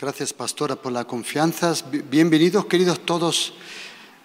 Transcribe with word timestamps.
Gracias, 0.00 0.32
pastora, 0.32 0.76
por 0.76 0.92
la 0.92 1.04
confianza. 1.04 1.74
Bienvenidos, 2.10 2.64
queridos 2.64 3.04
todos, 3.04 3.52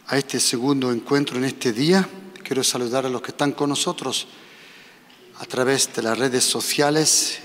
a 0.08 0.18
este 0.18 0.40
segundo 0.40 0.90
encuentro 0.90 1.38
en 1.38 1.44
este 1.44 1.74
día. 1.74 2.08
Quiero 2.46 2.64
saludar 2.64 3.06
a 3.06 3.10
los 3.10 3.22
que 3.22 3.32
están 3.32 3.52
con 3.52 3.72
nosotros 3.72 4.26
a 5.38 5.46
través 5.46 5.94
de 5.94 6.02
las 6.02 6.18
redes 6.18 6.46
sociales. 6.46 7.40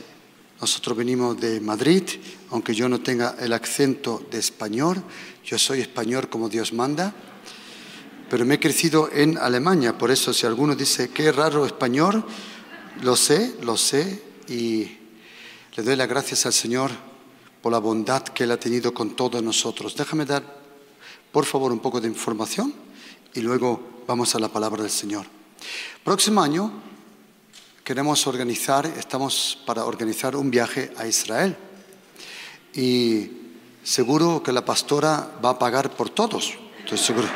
Nosotros 0.61 0.97
venimos 0.97 1.41
de 1.41 1.61
Madrid, 1.61 2.05
aunque 2.51 2.73
yo 2.73 2.89
no 2.89 3.01
tenga 3.01 3.35
el 3.41 3.53
acento 3.53 4.25
de 4.31 4.39
español. 4.39 5.03
Yo 5.45 5.59
soy 5.59 5.81
español 5.81 6.29
como 6.29 6.49
Dios 6.49 6.73
manda, 6.73 7.13
pero 8.31 8.45
me 8.47 8.55
he 8.55 8.61
crecido 8.61 9.11
en 9.13 9.39
Alemania. 9.39 9.99
Por 9.99 10.13
eso, 10.13 10.33
si 10.33 10.47
alguno 10.47 10.77
dice, 10.77 11.11
qué 11.11 11.33
raro 11.33 11.67
español, 11.67 12.25
lo 13.03 13.17
sé, 13.17 13.57
lo 13.63 13.77
sé, 13.77 14.23
y 14.47 14.99
le 15.75 15.83
doy 15.83 15.97
las 15.97 16.09
gracias 16.09 16.47
al 16.47 16.53
Señor 16.53 17.10
por 17.63 17.73
la 17.73 17.79
bondad 17.79 18.23
que 18.23 18.45
Él 18.45 18.53
ha 18.53 18.61
tenido 18.61 18.93
con 18.95 19.17
todos 19.17 19.43
nosotros. 19.43 19.95
Déjame 19.95 20.25
dar, 20.25 20.43
por 21.33 21.45
favor, 21.45 21.73
un 21.73 21.81
poco 21.81 22.01
de 22.01 22.09
información 22.09 22.73
y 23.35 23.41
luego 23.41 24.03
vamos 24.07 24.35
a 24.35 24.39
la 24.39 24.49
palabra 24.49 24.83
del 24.83 24.91
Señor. 24.91 25.27
Próximo 26.05 26.43
año 26.43 26.73
queremos 27.85 28.27
organizar, 28.27 28.87
estamos 28.87 29.59
para 29.67 29.85
organizar 29.85 30.37
un 30.37 30.51
viaje 30.51 30.93
a 30.97 31.07
Israel 31.07 31.57
y 32.75 33.31
seguro 33.83 34.43
que 34.43 34.53
la 34.53 34.65
pastora 34.65 35.39
va 35.45 35.51
a 35.51 35.59
pagar 35.59 35.91
por 35.91 36.11
todos, 36.11 36.55
estoy 36.79 36.99
seguro. 36.99 37.29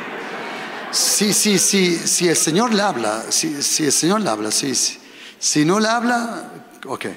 Sí, 0.91 1.33
sí, 1.33 1.59
sí, 1.59 1.97
si 1.97 2.29
el 2.29 2.37
Señor 2.37 2.73
le 2.73 2.81
habla, 2.81 3.25
si, 3.29 3.61
si 3.61 3.83
el 3.83 3.91
Señor 3.91 4.21
le 4.21 4.29
habla, 4.29 4.51
sí, 4.51 4.73
sí. 4.73 4.97
Si 5.37 5.65
no 5.65 5.79
le 5.79 5.89
habla, 5.89 6.64
Ok, 6.87 7.07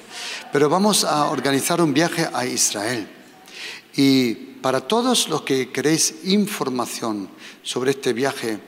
pero 0.51 0.71
vamos 0.71 1.05
a 1.05 1.27
organizar 1.27 1.83
un 1.83 1.93
viaje 1.93 2.27
a 2.33 2.47
Israel. 2.47 3.07
Y 3.95 4.35
para 4.63 4.81
todos 4.81 5.29
los 5.29 5.43
que 5.43 5.71
queréis 5.71 6.25
información 6.25 7.29
sobre 7.63 7.91
este 7.91 8.15
viaje 8.15 8.61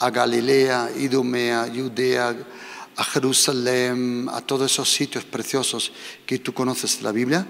a 0.00 0.10
Galilea, 0.10 0.90
Idumea, 0.96 1.70
Judea, 1.72 2.36
a 2.96 3.04
Jerusalén, 3.04 4.28
a 4.32 4.40
todos 4.40 4.72
esos 4.72 4.92
sitios 4.92 5.24
preciosos 5.24 5.92
que 6.26 6.40
tú 6.40 6.52
conoces 6.52 6.98
de 6.98 7.04
la 7.04 7.12
Biblia, 7.12 7.46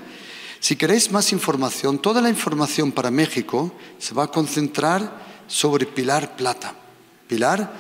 si 0.59 0.77
queréis 0.77 1.11
más 1.11 1.33
información, 1.33 2.01
toda 2.01 2.21
la 2.21 2.29
información 2.29 2.93
para 2.93 3.11
México 3.11 3.73
se 3.99 4.13
va 4.15 4.25
a 4.25 4.31
concentrar 4.31 5.45
sobre 5.47 5.87
Pilar 5.87 6.37
Plata. 6.37 6.75
Pilar 7.27 7.73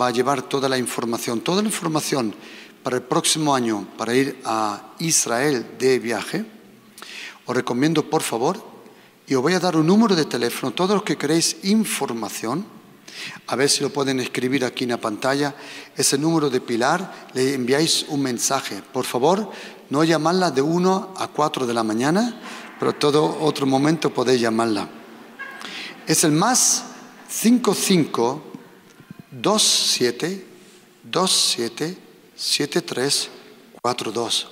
va 0.00 0.06
a 0.06 0.10
llevar 0.10 0.40
toda 0.40 0.70
la 0.70 0.78
información, 0.78 1.42
toda 1.42 1.60
la 1.60 1.68
información 1.68 2.34
para 2.84 2.96
el 2.96 3.02
próximo 3.02 3.54
año 3.54 3.88
para 3.96 4.14
ir 4.14 4.38
a 4.44 4.92
Israel 4.98 5.66
de 5.78 5.98
viaje, 5.98 6.44
os 7.46 7.56
recomiendo 7.56 8.08
por 8.08 8.22
favor, 8.22 8.62
y 9.26 9.34
os 9.34 9.42
voy 9.42 9.54
a 9.54 9.60
dar 9.60 9.74
un 9.76 9.86
número 9.86 10.14
de 10.14 10.26
teléfono, 10.26 10.72
todos 10.72 10.90
los 10.90 11.02
que 11.02 11.16
queréis 11.16 11.56
información, 11.64 12.66
a 13.46 13.56
ver 13.56 13.70
si 13.70 13.80
lo 13.82 13.88
pueden 13.88 14.20
escribir 14.20 14.66
aquí 14.66 14.84
en 14.84 14.90
la 14.90 15.00
pantalla, 15.00 15.54
ese 15.96 16.18
número 16.18 16.50
de 16.50 16.60
Pilar, 16.60 17.28
le 17.32 17.54
enviáis 17.54 18.04
un 18.08 18.20
mensaje. 18.22 18.82
Por 18.92 19.06
favor, 19.06 19.50
no 19.88 20.04
llamarla 20.04 20.50
de 20.50 20.60
1 20.60 21.14
a 21.16 21.28
4 21.28 21.66
de 21.66 21.72
la 21.72 21.84
mañana, 21.84 22.38
pero 22.78 22.92
todo 22.92 23.38
otro 23.40 23.66
momento 23.66 24.12
podéis 24.12 24.42
llamarla. 24.42 24.90
Es 26.06 26.22
el 26.24 26.32
más 26.32 26.84
55 27.30 28.42
27 29.30 30.46
27 31.04 32.03
7342. 32.44 34.48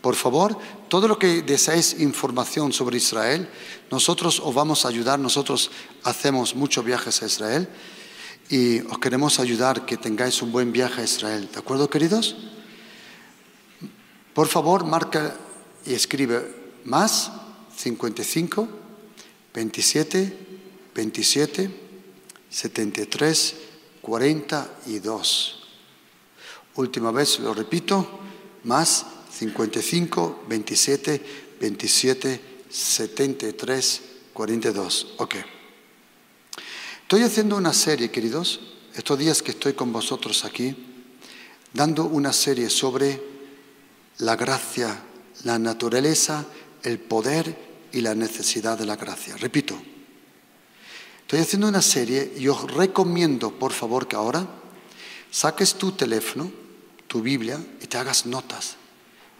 Por 0.00 0.16
favor, 0.16 0.58
todo 0.88 1.08
lo 1.08 1.18
que 1.18 1.42
deseáis 1.42 2.00
información 2.00 2.72
sobre 2.72 2.96
Israel, 2.96 3.50
nosotros 3.90 4.40
os 4.40 4.54
vamos 4.54 4.84
a 4.84 4.88
ayudar. 4.88 5.18
Nosotros 5.18 5.70
hacemos 6.02 6.54
muchos 6.54 6.84
viajes 6.84 7.22
a 7.22 7.26
Israel 7.26 7.68
y 8.50 8.80
os 8.80 8.98
queremos 8.98 9.40
ayudar 9.40 9.86
que 9.86 9.96
tengáis 9.96 10.42
un 10.42 10.52
buen 10.52 10.70
viaje 10.72 11.00
a 11.00 11.04
Israel. 11.04 11.48
¿De 11.52 11.58
acuerdo, 11.58 11.90
queridos? 11.90 12.36
Por 14.34 14.48
favor, 14.48 14.84
marca 14.84 15.36
y 15.86 15.94
escribe 15.94 16.54
más 16.84 17.32
55 17.76 18.68
27 19.54 20.46
27 20.94 21.70
73 22.50 23.54
42. 24.02 25.65
Última 26.76 27.10
vez, 27.10 27.38
lo 27.38 27.54
repito, 27.54 28.06
más 28.64 29.06
55, 29.32 30.44
27, 30.46 31.22
27, 31.58 32.40
73, 32.68 34.02
42. 34.32 35.14
Ok. 35.16 35.34
Estoy 37.02 37.22
haciendo 37.22 37.56
una 37.56 37.72
serie, 37.72 38.10
queridos, 38.10 38.60
estos 38.94 39.18
días 39.18 39.42
que 39.42 39.52
estoy 39.52 39.72
con 39.72 39.92
vosotros 39.92 40.44
aquí, 40.44 40.76
dando 41.72 42.04
una 42.04 42.32
serie 42.32 42.68
sobre 42.68 43.22
la 44.18 44.36
gracia, 44.36 45.02
la 45.44 45.58
naturaleza, 45.58 46.44
el 46.82 46.98
poder 46.98 47.56
y 47.92 48.02
la 48.02 48.14
necesidad 48.14 48.78
de 48.78 48.84
la 48.84 48.96
gracia. 48.96 49.36
Repito, 49.38 49.80
estoy 51.22 51.40
haciendo 51.40 51.68
una 51.68 51.82
serie 51.82 52.34
y 52.36 52.48
os 52.48 52.70
recomiendo, 52.70 53.52
por 53.58 53.72
favor, 53.72 54.06
que 54.06 54.16
ahora 54.16 54.46
saques 55.30 55.74
tu 55.74 55.92
teléfono, 55.92 56.65
tu 57.16 57.22
Biblia 57.22 57.58
y 57.82 57.86
te 57.86 57.96
hagas 57.96 58.26
notas. 58.26 58.76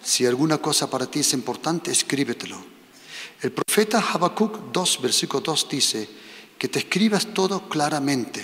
Si 0.02 0.24
alguna 0.24 0.56
cosa 0.56 0.88
para 0.88 1.10
ti 1.10 1.20
es 1.20 1.34
importante, 1.34 1.90
escríbetelo. 1.90 2.56
El 3.42 3.52
profeta 3.52 3.98
Habacuc 3.98 4.72
2, 4.72 5.02
versículo 5.02 5.42
2 5.42 5.68
dice 5.68 6.08
que 6.56 6.68
te 6.68 6.78
escribas 6.78 7.34
todo 7.34 7.68
claramente. 7.68 8.42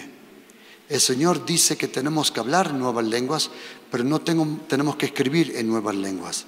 El 0.87 1.00
Señor 1.00 1.47
dice 1.47 1.78
que 1.78 1.88
tenemos 1.88 2.31
que 2.31 2.41
hablar 2.41 2.75
nuevas 2.75 3.06
lenguas, 3.06 3.50
pero 3.91 4.04
no 4.04 4.21
tenemos 4.21 4.97
que 4.97 5.06
escribir 5.06 5.56
en 5.56 5.66
nuevas 5.66 5.94
lenguas. 5.94 6.44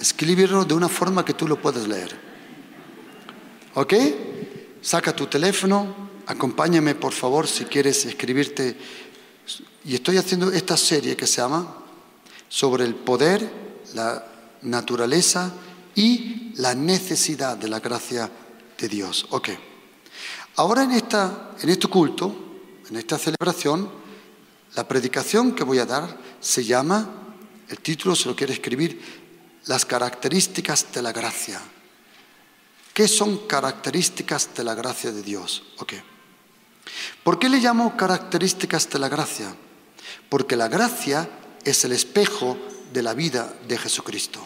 Escribirlo 0.00 0.64
de 0.64 0.72
una 0.72 0.88
forma 0.88 1.26
que 1.26 1.34
tú 1.34 1.46
lo 1.46 1.60
puedas 1.60 1.86
leer. 1.86 2.18
¿Ok? 3.74 3.94
Saca 4.80 5.14
tu 5.14 5.26
teléfono, 5.26 5.94
acompáñame 6.24 6.94
por 6.94 7.12
favor 7.12 7.46
si 7.46 7.66
quieres 7.66 8.06
escribirte. 8.06 8.78
Y 9.84 9.94
estoy 9.94 10.16
haciendo 10.16 10.50
esta 10.50 10.78
serie 10.78 11.14
que 11.14 11.26
se 11.26 11.42
llama 11.42 11.84
sobre 12.48 12.84
el 12.84 12.94
poder, 12.94 13.50
la 13.94 14.24
naturaleza 14.62 15.52
y 15.94 16.52
la 16.56 16.74
necesidad 16.74 17.56
de 17.56 17.68
la 17.68 17.80
gracia 17.80 18.30
de 18.78 18.88
Dios. 18.88 19.26
Ok. 19.30 19.50
Ahora 20.56 20.84
en, 20.84 20.92
esta, 20.92 21.52
en 21.60 21.68
este 21.68 21.88
culto, 21.88 22.34
en 22.90 22.96
esta 22.96 23.18
celebración, 23.18 23.90
la 24.74 24.86
predicación 24.86 25.54
que 25.54 25.64
voy 25.64 25.78
a 25.78 25.86
dar 25.86 26.18
se 26.40 26.64
llama, 26.64 27.08
el 27.68 27.78
título 27.80 28.14
se 28.14 28.28
lo 28.28 28.36
quiere 28.36 28.52
escribir, 28.52 29.00
las 29.66 29.84
características 29.84 30.86
de 30.92 31.02
la 31.02 31.12
gracia. 31.12 31.60
¿Qué 32.92 33.06
son 33.06 33.46
características 33.46 34.50
de 34.56 34.64
la 34.64 34.74
gracia 34.74 35.12
de 35.12 35.22
Dios? 35.22 35.62
Ok. 35.78 35.94
¿Por 37.22 37.38
qué 37.38 37.48
le 37.48 37.58
llamo 37.58 37.96
características 37.96 38.90
de 38.90 38.98
la 38.98 39.08
gracia? 39.08 39.54
Porque 40.28 40.56
la 40.56 40.68
gracia 40.68 41.28
es 41.64 41.84
el 41.84 41.92
espejo 41.92 42.56
de 42.92 43.02
la 43.02 43.14
vida 43.14 43.54
de 43.66 43.78
Jesucristo. 43.78 44.40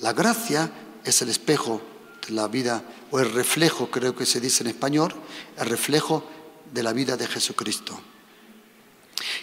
La 0.00 0.12
gracia 0.12 0.70
es 1.04 1.22
el 1.22 1.28
espejo 1.28 1.80
de 2.26 2.34
la 2.34 2.48
vida, 2.48 2.82
o 3.10 3.20
el 3.20 3.32
reflejo, 3.32 3.90
creo 3.90 4.16
que 4.16 4.26
se 4.26 4.40
dice 4.40 4.62
en 4.62 4.70
español, 4.70 5.14
el 5.58 5.66
reflejo 5.66 6.24
de 6.72 6.82
la 6.82 6.92
vida 6.92 7.16
de 7.16 7.26
Jesucristo. 7.26 8.00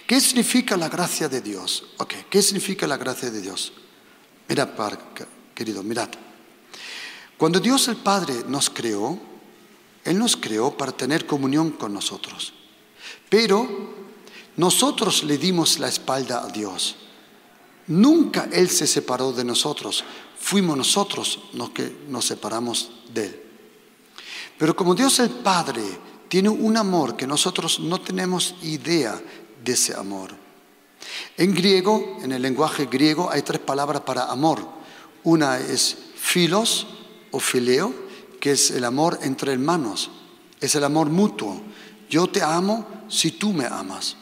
¿Qué 0.05 0.19
significa 0.19 0.75
la 0.75 0.89
gracia 0.89 1.29
de 1.29 1.41
Dios? 1.41 1.85
Ok, 1.97 2.13
¿qué 2.29 2.41
significa 2.41 2.87
la 2.87 2.97
gracia 2.97 3.31
de 3.31 3.41
Dios? 3.41 3.73
Mirad, 4.49 4.69
querido, 5.55 5.83
mirad. 5.83 6.09
Cuando 7.37 7.59
Dios 7.59 7.87
el 7.87 7.95
Padre 7.95 8.43
nos 8.47 8.69
creó, 8.69 9.17
Él 10.03 10.19
nos 10.19 10.35
creó 10.35 10.75
para 10.75 10.91
tener 10.91 11.25
comunión 11.25 11.71
con 11.71 11.93
nosotros. 11.93 12.53
Pero 13.29 14.00
nosotros 14.57 15.23
le 15.23 15.37
dimos 15.37 15.79
la 15.79 15.87
espalda 15.87 16.43
a 16.43 16.47
Dios. 16.47 16.95
Nunca 17.87 18.49
Él 18.51 18.69
se 18.69 18.87
separó 18.87 19.31
de 19.31 19.43
nosotros. 19.43 20.03
Fuimos 20.39 20.77
nosotros 20.77 21.39
los 21.53 21.71
que 21.71 22.03
nos 22.07 22.25
separamos 22.25 22.91
de 23.13 23.25
Él. 23.25 23.41
Pero 24.57 24.75
como 24.75 24.93
Dios 24.93 25.19
el 25.19 25.29
Padre 25.29 25.81
tiene 26.27 26.49
un 26.49 26.77
amor 26.77 27.17
que 27.17 27.25
nosotros 27.25 27.79
no 27.79 27.99
tenemos 27.99 28.55
idea 28.61 29.19
de 29.63 29.73
ese 29.73 29.95
amor. 29.95 30.31
En 31.35 31.53
griego, 31.53 32.19
en 32.21 32.31
el 32.31 32.41
lenguaje 32.41 32.85
griego, 32.85 33.29
hay 33.31 33.41
tres 33.41 33.59
palabras 33.59 34.03
para 34.03 34.25
amor. 34.25 34.65
Una 35.23 35.59
es 35.59 35.97
filos 36.15 36.87
o 37.31 37.39
fileo, 37.39 37.93
que 38.39 38.51
es 38.51 38.71
el 38.71 38.83
amor 38.85 39.19
entre 39.23 39.53
hermanos. 39.53 40.11
Es 40.59 40.75
el 40.75 40.83
amor 40.83 41.09
mutuo. 41.09 41.59
Yo 42.09 42.27
te 42.27 42.41
amo 42.41 42.85
si 43.07 43.31
tú 43.31 43.53
me 43.53 43.65
amas. 43.65 44.15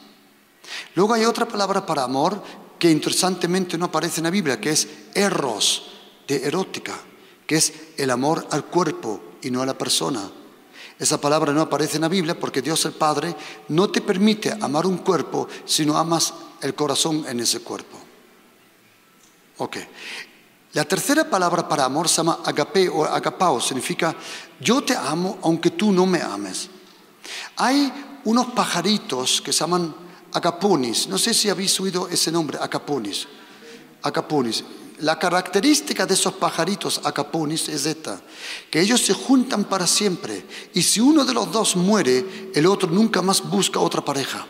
Luego 0.94 1.14
hay 1.14 1.24
otra 1.24 1.46
palabra 1.46 1.84
para 1.84 2.04
amor 2.04 2.42
que 2.78 2.90
interesantemente 2.90 3.76
no 3.76 3.86
aparece 3.86 4.20
en 4.20 4.24
la 4.24 4.30
Biblia, 4.30 4.60
que 4.60 4.70
es 4.70 4.88
eros, 5.14 5.90
de 6.26 6.46
erótica, 6.46 6.98
que 7.46 7.56
es 7.56 7.72
el 7.96 8.10
amor 8.10 8.46
al 8.50 8.64
cuerpo 8.64 9.20
y 9.42 9.50
no 9.50 9.62
a 9.62 9.66
la 9.66 9.76
persona. 9.76 10.30
Esa 10.98 11.20
palabra 11.20 11.52
no 11.52 11.62
aparece 11.62 11.96
en 11.96 12.02
la 12.02 12.08
Biblia 12.08 12.38
porque 12.38 12.62
Dios 12.62 12.84
el 12.84 12.92
Padre 12.92 13.34
no 13.68 13.90
te 13.90 14.00
permite 14.00 14.52
amar 14.60 14.86
un 14.86 14.98
cuerpo 14.98 15.48
si 15.64 15.86
no 15.86 15.96
amas 15.96 16.34
el 16.60 16.74
corazón 16.74 17.24
en 17.26 17.40
ese 17.40 17.60
cuerpo. 17.60 17.98
Ok. 19.58 19.76
La 20.72 20.84
tercera 20.84 21.28
palabra 21.28 21.68
para 21.68 21.84
amor 21.84 22.08
se 22.08 22.18
llama 22.18 22.40
agape 22.44 22.88
o 22.88 23.04
agapao, 23.04 23.60
significa 23.60 24.14
yo 24.60 24.82
te 24.82 24.94
amo 24.94 25.38
aunque 25.42 25.70
tú 25.70 25.90
no 25.90 26.06
me 26.06 26.22
ames. 26.22 26.68
Hay 27.56 28.20
unos 28.24 28.46
pajaritos 28.48 29.40
que 29.40 29.52
se 29.52 29.60
llaman 29.60 29.94
agaponis, 30.32 31.08
no 31.08 31.18
sé 31.18 31.34
si 31.34 31.48
habéis 31.48 31.78
oído 31.80 32.08
ese 32.08 32.30
nombre, 32.32 32.58
agaponis. 32.60 33.26
Agaponis. 34.02 34.64
La 35.00 35.18
característica 35.18 36.04
de 36.04 36.12
esos 36.12 36.34
pajaritos 36.34 37.00
agaponis 37.04 37.68
es 37.70 37.86
esta, 37.86 38.20
que 38.70 38.80
ellos 38.80 39.00
se 39.00 39.14
juntan 39.14 39.64
para 39.64 39.86
siempre 39.86 40.44
y 40.74 40.82
si 40.82 41.00
uno 41.00 41.24
de 41.24 41.32
los 41.32 41.50
dos 41.50 41.74
muere, 41.74 42.50
el 42.54 42.66
otro 42.66 42.90
nunca 42.90 43.22
más 43.22 43.48
busca 43.48 43.80
otra 43.80 44.04
pareja. 44.04 44.46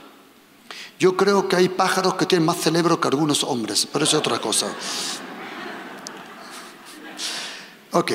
Yo 0.99 1.17
creo 1.17 1.49
que 1.49 1.57
hay 1.57 1.69
pájaros 1.69 2.15
que 2.15 2.27
tienen 2.27 2.45
más 2.45 2.59
cerebro 2.59 3.01
que 3.01 3.09
algunos 3.09 3.45
hombres, 3.45 3.87
pero 3.91 4.05
es 4.05 4.13
otra 4.13 4.41
cosa. 4.41 4.67
Ok. 7.93 8.13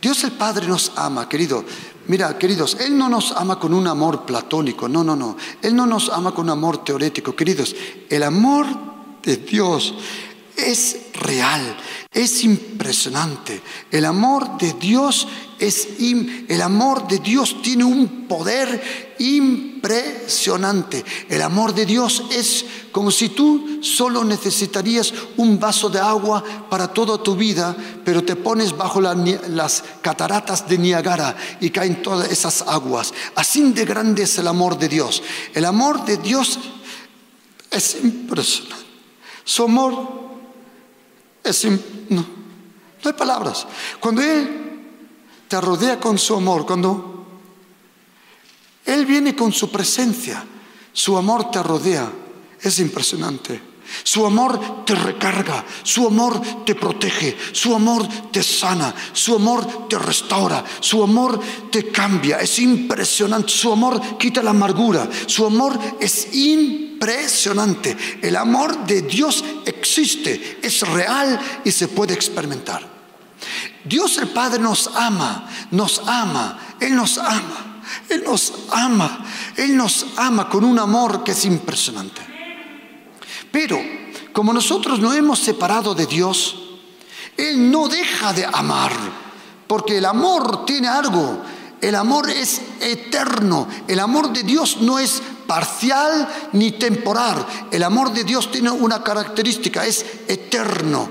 Dios 0.00 0.22
el 0.24 0.32
Padre 0.32 0.66
nos 0.66 0.92
ama, 0.96 1.28
querido. 1.28 1.64
Mira, 2.06 2.38
queridos, 2.38 2.76
Él 2.80 2.96
no 2.96 3.08
nos 3.08 3.32
ama 3.32 3.58
con 3.58 3.74
un 3.74 3.86
amor 3.86 4.24
platónico, 4.24 4.88
no, 4.88 5.04
no, 5.04 5.16
no. 5.16 5.36
Él 5.60 5.74
no 5.74 5.86
nos 5.86 6.08
ama 6.08 6.32
con 6.32 6.46
un 6.46 6.50
amor 6.50 6.84
teorético, 6.84 7.34
queridos. 7.34 7.74
El 8.08 8.22
amor 8.22 8.66
de 9.22 9.36
Dios 9.36 9.94
es 10.56 11.06
real, 11.14 11.76
es 12.12 12.42
impresionante. 12.42 13.60
El 13.90 14.04
amor 14.06 14.56
de 14.58 14.72
Dios 14.74 15.28
es 15.58 15.88
el 16.00 16.62
amor 16.62 17.06
de 17.06 17.18
Dios 17.18 17.60
tiene 17.62 17.84
un 17.84 18.26
poder 18.26 19.14
impresionante. 19.18 21.04
El 21.28 21.42
amor 21.42 21.74
de 21.74 21.84
Dios 21.84 22.24
es 22.30 22.64
como 22.92 23.10
si 23.10 23.28
tú 23.30 23.80
solo 23.82 24.24
necesitarías 24.24 25.12
un 25.36 25.60
vaso 25.60 25.90
de 25.90 25.98
agua 25.98 26.42
para 26.70 26.88
toda 26.88 27.22
tu 27.22 27.36
vida, 27.36 27.76
pero 28.04 28.24
te 28.24 28.36
pones 28.36 28.76
bajo 28.76 29.00
las 29.00 29.84
cataratas 30.00 30.66
de 30.68 30.78
Niagara 30.78 31.36
y 31.60 31.70
caen 31.70 32.02
todas 32.02 32.30
esas 32.30 32.62
aguas. 32.62 33.12
Así 33.34 33.72
de 33.72 33.84
grande 33.84 34.22
es 34.22 34.38
el 34.38 34.46
amor 34.46 34.78
de 34.78 34.88
Dios. 34.88 35.22
El 35.52 35.66
amor 35.66 36.04
de 36.04 36.16
Dios 36.16 36.58
es 37.70 37.98
impresionante. 38.02 38.86
Su 39.44 39.64
amor 39.64 40.27
es 41.44 41.64
no, 41.64 41.76
no 42.10 42.24
hay 43.04 43.12
palabras. 43.12 43.66
Cuando 44.00 44.22
Él 44.22 44.80
te 45.48 45.60
rodea 45.60 45.98
con 45.98 46.18
su 46.18 46.34
amor, 46.34 46.66
cuando 46.66 47.26
Él 48.84 49.06
viene 49.06 49.34
con 49.34 49.52
su 49.52 49.70
presencia, 49.70 50.44
su 50.92 51.16
amor 51.16 51.50
te 51.50 51.62
rodea, 51.62 52.10
es 52.60 52.78
impresionante. 52.78 53.67
Su 54.02 54.26
amor 54.26 54.84
te 54.84 54.94
recarga, 54.94 55.64
su 55.82 56.06
amor 56.06 56.40
te 56.64 56.74
protege, 56.74 57.36
su 57.52 57.74
amor 57.74 58.06
te 58.30 58.42
sana, 58.42 58.94
su 59.12 59.34
amor 59.34 59.88
te 59.88 59.98
restaura, 59.98 60.64
su 60.80 61.02
amor 61.02 61.40
te 61.70 61.90
cambia. 61.90 62.38
Es 62.38 62.58
impresionante. 62.58 63.52
Su 63.52 63.72
amor 63.72 64.18
quita 64.18 64.42
la 64.42 64.50
amargura, 64.50 65.08
su 65.26 65.46
amor 65.46 65.78
es 66.00 66.34
impresionante. 66.34 67.96
El 68.22 68.36
amor 68.36 68.86
de 68.86 69.02
Dios 69.02 69.44
existe, 69.64 70.58
es 70.62 70.80
real 70.88 71.40
y 71.64 71.70
se 71.70 71.88
puede 71.88 72.14
experimentar. 72.14 72.98
Dios 73.84 74.18
el 74.18 74.28
Padre 74.28 74.60
nos 74.60 74.88
ama, 74.94 75.48
nos 75.70 76.02
ama, 76.06 76.76
Él 76.80 76.94
nos 76.94 77.18
ama, 77.18 77.82
Él 78.08 78.22
nos 78.24 78.52
ama, 78.70 79.24
Él 79.56 79.76
nos 79.76 80.06
ama 80.16 80.48
con 80.48 80.64
un 80.64 80.78
amor 80.78 81.24
que 81.24 81.32
es 81.32 81.44
impresionante. 81.44 82.37
Pero 83.50 83.80
como 84.32 84.52
nosotros 84.52 85.00
no 85.00 85.12
hemos 85.12 85.38
separado 85.38 85.94
de 85.94 86.06
Dios, 86.06 86.56
Él 87.36 87.70
no 87.70 87.88
deja 87.88 88.32
de 88.32 88.46
amar, 88.46 88.92
porque 89.66 89.98
el 89.98 90.04
amor 90.04 90.64
tiene 90.64 90.88
algo, 90.88 91.42
el 91.80 91.94
amor 91.94 92.30
es 92.30 92.60
eterno, 92.80 93.68
el 93.86 94.00
amor 94.00 94.32
de 94.32 94.42
Dios 94.42 94.78
no 94.80 94.98
es 94.98 95.22
parcial 95.46 96.28
ni 96.52 96.72
temporal, 96.72 97.46
el 97.70 97.82
amor 97.82 98.12
de 98.12 98.24
Dios 98.24 98.50
tiene 98.50 98.70
una 98.70 99.02
característica, 99.02 99.84
es 99.84 100.04
eterno. 100.28 101.08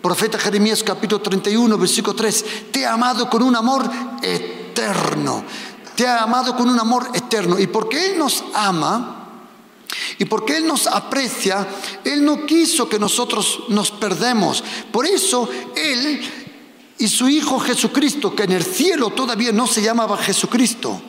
Profeta 0.00 0.38
Jeremías 0.38 0.82
capítulo 0.82 1.20
31, 1.20 1.76
versículo 1.76 2.14
3, 2.16 2.44
te 2.70 2.86
ha 2.86 2.94
amado 2.94 3.28
con 3.28 3.42
un 3.42 3.54
amor 3.54 3.90
eterno, 4.22 5.44
te 5.94 6.06
ha 6.06 6.22
amado 6.22 6.56
con 6.56 6.70
un 6.70 6.80
amor 6.80 7.10
eterno. 7.12 7.58
Y 7.58 7.66
porque 7.66 8.12
Él 8.12 8.18
nos 8.18 8.42
ama, 8.54 9.19
y 10.18 10.24
porque 10.24 10.56
Él 10.56 10.66
nos 10.66 10.86
aprecia, 10.86 11.66
Él 12.04 12.24
no 12.24 12.46
quiso 12.46 12.88
que 12.88 12.98
nosotros 12.98 13.60
nos 13.68 13.90
perdemos. 13.90 14.62
Por 14.92 15.06
eso 15.06 15.48
Él 15.76 16.20
y 16.98 17.08
su 17.08 17.28
Hijo 17.28 17.58
Jesucristo, 17.58 18.34
que 18.34 18.44
en 18.44 18.52
el 18.52 18.64
cielo 18.64 19.10
todavía 19.10 19.52
no 19.52 19.66
se 19.66 19.82
llamaba 19.82 20.18
Jesucristo, 20.18 21.00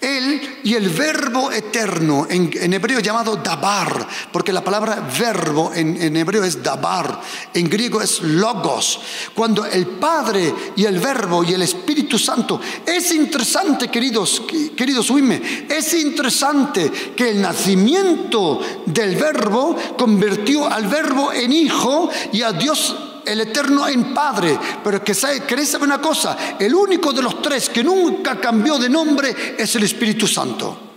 él 0.00 0.60
y 0.64 0.74
el 0.74 0.88
verbo 0.88 1.50
eterno, 1.52 2.26
en, 2.28 2.72
hebreo 2.72 3.00
llamado 3.00 3.36
dabar, 3.36 4.06
porque 4.32 4.52
la 4.52 4.64
palabra 4.64 5.08
verbo 5.18 5.72
en, 5.74 6.00
en, 6.00 6.16
hebreo 6.16 6.44
es 6.44 6.62
dabar, 6.62 7.20
en 7.54 7.68
griego 7.68 8.00
es 8.00 8.20
logos. 8.22 9.00
Cuando 9.34 9.66
el 9.66 9.86
Padre 9.86 10.54
y 10.76 10.84
el 10.84 10.98
verbo 10.98 11.44
y 11.44 11.52
el 11.52 11.62
Espíritu 11.62 12.18
Santo, 12.18 12.60
es 12.86 13.12
interesante, 13.12 13.88
queridos, 13.88 14.42
queridos, 14.76 15.10
oíme, 15.10 15.66
es 15.68 15.94
interesante 15.94 16.90
que 17.16 17.30
el 17.30 17.40
nacimiento 17.40 18.60
del 18.86 19.16
verbo 19.16 19.76
convirtió 19.98 20.66
al 20.66 20.86
verbo 20.86 21.32
en 21.32 21.52
hijo 21.52 22.08
y 22.32 22.42
a 22.42 22.52
Dios 22.52 23.09
el 23.24 23.40
Eterno 23.40 23.86
en 23.88 24.14
Padre. 24.14 24.58
Pero 24.82 25.02
que 25.02 25.14
queréis 25.46 25.70
saber 25.70 25.88
una 25.88 26.00
cosa, 26.00 26.36
el 26.58 26.74
único 26.74 27.12
de 27.12 27.22
los 27.22 27.40
tres 27.42 27.68
que 27.70 27.84
nunca 27.84 28.40
cambió 28.40 28.78
de 28.78 28.88
nombre 28.88 29.56
es 29.58 29.74
el 29.76 29.84
Espíritu 29.84 30.26
Santo. 30.26 30.90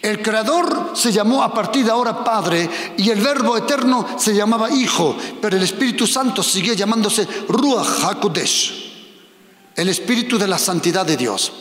El 0.00 0.22
Creador 0.22 0.92
se 0.94 1.12
llamó 1.12 1.42
a 1.42 1.52
partir 1.52 1.84
de 1.84 1.90
ahora 1.90 2.22
Padre 2.22 2.68
y 2.96 3.10
el 3.10 3.20
Verbo 3.20 3.56
Eterno 3.56 4.16
se 4.18 4.34
llamaba 4.34 4.70
Hijo, 4.70 5.16
pero 5.40 5.56
el 5.56 5.62
Espíritu 5.62 6.06
Santo 6.06 6.42
sigue 6.42 6.76
llamándose 6.76 7.26
Ruach 7.48 8.04
HaKodesh, 8.04 8.92
el 9.74 9.88
Espíritu 9.88 10.38
de 10.38 10.46
la 10.46 10.58
Santidad 10.58 11.04
de 11.04 11.16
Dios. 11.16 11.52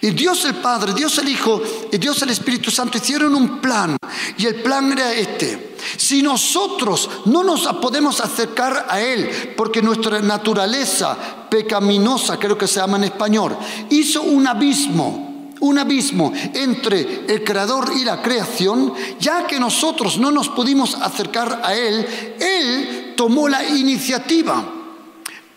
Y 0.00 0.10
Dios 0.10 0.44
el 0.44 0.56
Padre, 0.56 0.94
Dios 0.94 1.18
el 1.18 1.28
Hijo 1.28 1.62
y 1.92 1.98
Dios 1.98 2.20
el 2.22 2.30
Espíritu 2.30 2.70
Santo 2.70 2.98
hicieron 2.98 3.34
un 3.34 3.60
plan. 3.60 3.96
Y 4.38 4.46
el 4.46 4.56
plan 4.56 4.92
era 4.92 5.12
este. 5.12 5.76
Si 5.96 6.22
nosotros 6.22 7.08
no 7.26 7.44
nos 7.44 7.66
podemos 7.80 8.20
acercar 8.20 8.86
a 8.88 9.00
Él, 9.00 9.54
porque 9.56 9.82
nuestra 9.82 10.20
naturaleza 10.20 11.16
pecaminosa, 11.48 12.38
creo 12.38 12.58
que 12.58 12.66
se 12.66 12.80
llama 12.80 12.96
en 12.96 13.04
español, 13.04 13.56
hizo 13.90 14.22
un 14.22 14.46
abismo, 14.46 15.52
un 15.60 15.78
abismo 15.78 16.32
entre 16.54 17.24
el 17.28 17.44
Creador 17.44 17.92
y 17.96 18.04
la 18.04 18.20
creación, 18.22 18.92
ya 19.18 19.46
que 19.46 19.60
nosotros 19.60 20.18
no 20.18 20.30
nos 20.30 20.48
pudimos 20.48 20.94
acercar 20.94 21.60
a 21.64 21.74
Él, 21.74 22.36
Él 22.40 23.14
tomó 23.16 23.48
la 23.48 23.66
iniciativa. 23.68 24.75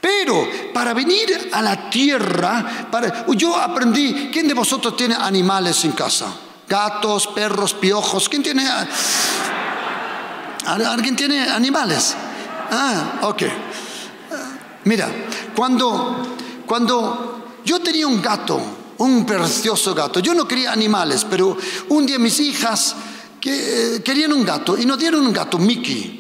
Pero 0.02 0.48
para 0.74 0.94
venir 0.94 1.50
a 1.52 1.62
la 1.62 1.90
tierra, 1.90 2.88
yo 3.36 3.56
aprendí, 3.56 4.30
¿quién 4.32 4.48
de 4.48 4.54
vosotros 4.54 4.96
tiene 4.96 5.16
animales 5.16 5.84
en 5.84 5.92
casa? 5.92 6.28
Gatos, 6.68 7.28
perros, 7.28 7.74
piojos, 7.74 8.30
¿quién 8.30 8.44
tiene? 8.44 8.66
¿Alguien 10.66 11.16
tiene 11.16 11.50
animales? 11.50 12.16
Ah, 12.72 13.20
ok. 13.24 13.44
Mira, 14.86 15.10
cuando, 15.56 16.38
cuando 16.66 17.60
yo 17.66 17.82
tenía 17.82 18.08
un 18.08 18.22
gato, 18.22 18.62
un 19.00 19.26
precioso 19.26 19.94
gato, 19.94 20.22
yo 20.22 20.34
no 20.34 20.48
quería 20.48 20.72
animales, 20.72 21.26
pero 21.30 21.58
un 21.90 22.06
día 22.06 22.20
mis 22.20 22.40
hijas 22.40 22.96
eh, 23.42 24.02
querían 24.04 24.32
un 24.32 24.46
gato 24.46 24.78
y 24.78 24.86
nos 24.86 24.98
dieron 24.98 25.26
un 25.26 25.34
gato, 25.34 25.58
Mickey 25.58 26.19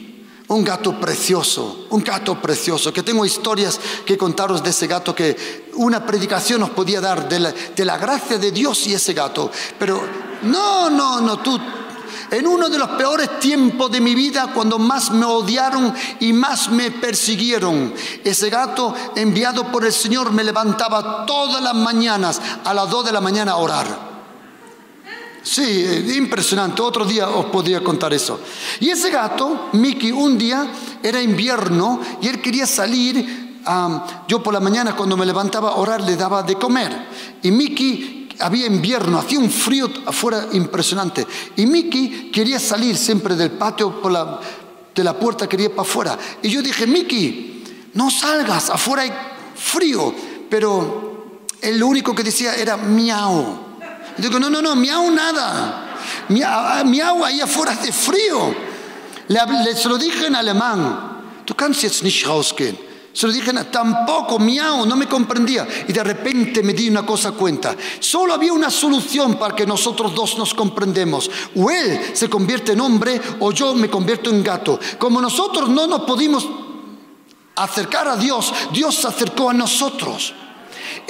un 0.49 0.63
gato 0.63 0.99
precioso, 0.99 1.85
un 1.91 2.03
gato 2.03 2.41
precioso, 2.41 2.91
que 2.91 3.03
tengo 3.03 3.25
historias 3.25 3.79
que 4.05 4.17
contaros 4.17 4.63
de 4.63 4.71
ese 4.71 4.87
gato 4.87 5.15
que 5.15 5.69
una 5.75 6.05
predicación 6.05 6.63
os 6.63 6.71
podía 6.71 6.99
dar 6.99 7.29
de 7.29 7.39
la, 7.39 7.51
de 7.51 7.85
la 7.85 7.97
gracia 7.97 8.37
de 8.37 8.51
Dios 8.51 8.87
y 8.87 8.93
ese 8.93 9.13
gato. 9.13 9.51
Pero 9.77 10.01
no, 10.43 10.89
no, 10.89 11.21
no, 11.21 11.37
tú, 11.39 11.59
en 12.31 12.47
uno 12.47 12.67
de 12.67 12.79
los 12.79 12.89
peores 12.89 13.39
tiempos 13.39 13.91
de 13.91 14.01
mi 14.01 14.15
vida, 14.15 14.51
cuando 14.53 14.79
más 14.79 15.11
me 15.11 15.25
odiaron 15.25 15.93
y 16.19 16.33
más 16.33 16.69
me 16.69 16.89
persiguieron, 16.91 17.93
ese 18.23 18.49
gato 18.49 18.95
enviado 19.15 19.71
por 19.71 19.85
el 19.85 19.93
Señor 19.93 20.31
me 20.31 20.43
levantaba 20.43 21.27
todas 21.27 21.61
las 21.61 21.75
mañanas 21.75 22.41
a 22.65 22.73
las 22.73 22.89
dos 22.89 23.05
de 23.05 23.11
la 23.11 23.21
mañana 23.21 23.51
a 23.51 23.57
orar. 23.57 24.08
Sí, 25.41 26.05
impresionante. 26.15 26.81
Otro 26.81 27.05
día 27.05 27.29
os 27.29 27.45
podría 27.45 27.81
contar 27.81 28.13
eso. 28.13 28.39
Y 28.79 28.89
ese 28.89 29.09
gato, 29.09 29.69
Mickey, 29.73 30.11
un 30.11 30.37
día 30.37 30.67
era 31.01 31.21
invierno 31.21 31.99
y 32.21 32.27
él 32.27 32.41
quería 32.41 32.65
salir 32.67 33.49
yo 34.27 34.41
por 34.41 34.53
la 34.53 34.59
mañana 34.59 34.95
cuando 34.95 35.15
me 35.15 35.25
levantaba 35.25 35.69
a 35.69 35.75
orar 35.75 36.01
le 36.01 36.15
daba 36.15 36.43
de 36.43 36.55
comer. 36.55 36.91
Y 37.43 37.51
Miki, 37.51 38.29
había 38.39 38.65
invierno, 38.65 39.19
hacía 39.19 39.39
un 39.39 39.49
frío 39.49 39.89
afuera 40.05 40.47
impresionante. 40.53 41.25
Y 41.55 41.65
Miki 41.65 42.31
quería 42.31 42.59
salir 42.59 42.97
siempre 42.97 43.35
del 43.35 43.51
patio 43.51 44.01
por 44.01 44.11
la, 44.11 44.39
de 44.95 45.03
la 45.03 45.17
puerta, 45.17 45.47
quería 45.47 45.69
para 45.69 45.83
afuera. 45.83 46.17
Y 46.41 46.49
yo 46.49 46.61
dije, 46.61 46.87
Miki, 46.87 47.63
no 47.93 48.09
salgas, 48.09 48.69
afuera 48.69 49.03
hay 49.03 49.11
frío. 49.55 50.13
Pero 50.49 51.43
él 51.61 51.77
lo 51.77 51.87
único 51.87 52.15
que 52.15 52.23
decía 52.23 52.55
era 52.55 52.77
miau. 52.77 53.68
Digo, 54.19 54.39
no, 54.39 54.49
no, 54.49 54.61
no, 54.61 54.75
miau 54.75 55.11
nada. 55.11 55.97
Miau, 56.29 57.23
ahí 57.23 57.41
afuera 57.41 57.71
hace 57.71 57.91
frío. 57.91 58.55
Le, 59.27 59.75
se 59.75 59.87
lo 59.87 59.97
dije 59.97 60.27
en 60.27 60.35
alemán. 60.35 61.43
Du 61.45 61.55
kannst 61.55 61.81
jetzt 61.81 62.03
nicht 62.03 62.25
rausgehen. 62.27 62.77
Se 63.11 63.25
lo 63.25 63.33
dije, 63.33 63.51
tampoco, 63.71 64.37
miau, 64.39 64.85
no 64.85 64.95
me 64.95 65.07
comprendía. 65.07 65.67
Y 65.87 65.93
de 65.93 66.03
repente 66.03 66.61
me 66.63 66.73
di 66.73 66.89
una 66.89 67.05
cosa 67.05 67.31
cuenta. 67.31 67.75
Solo 67.99 68.33
había 68.33 68.53
una 68.53 68.69
solución 68.69 69.37
para 69.37 69.55
que 69.55 69.65
nosotros 69.65 70.13
dos 70.13 70.37
nos 70.37 70.53
comprendemos. 70.53 71.29
O 71.55 71.69
él 71.69 72.11
se 72.13 72.29
convierte 72.29 72.73
en 72.73 72.81
hombre 72.81 73.19
o 73.39 73.51
yo 73.51 73.73
me 73.73 73.89
convierto 73.89 74.29
en 74.29 74.43
gato. 74.43 74.79
Como 74.97 75.19
nosotros 75.19 75.69
no 75.69 75.87
nos 75.87 76.01
pudimos 76.01 76.47
acercar 77.55 78.07
a 78.07 78.15
Dios, 78.15 78.53
Dios 78.71 78.95
se 78.95 79.07
acercó 79.07 79.49
a 79.49 79.53
nosotros. 79.53 80.33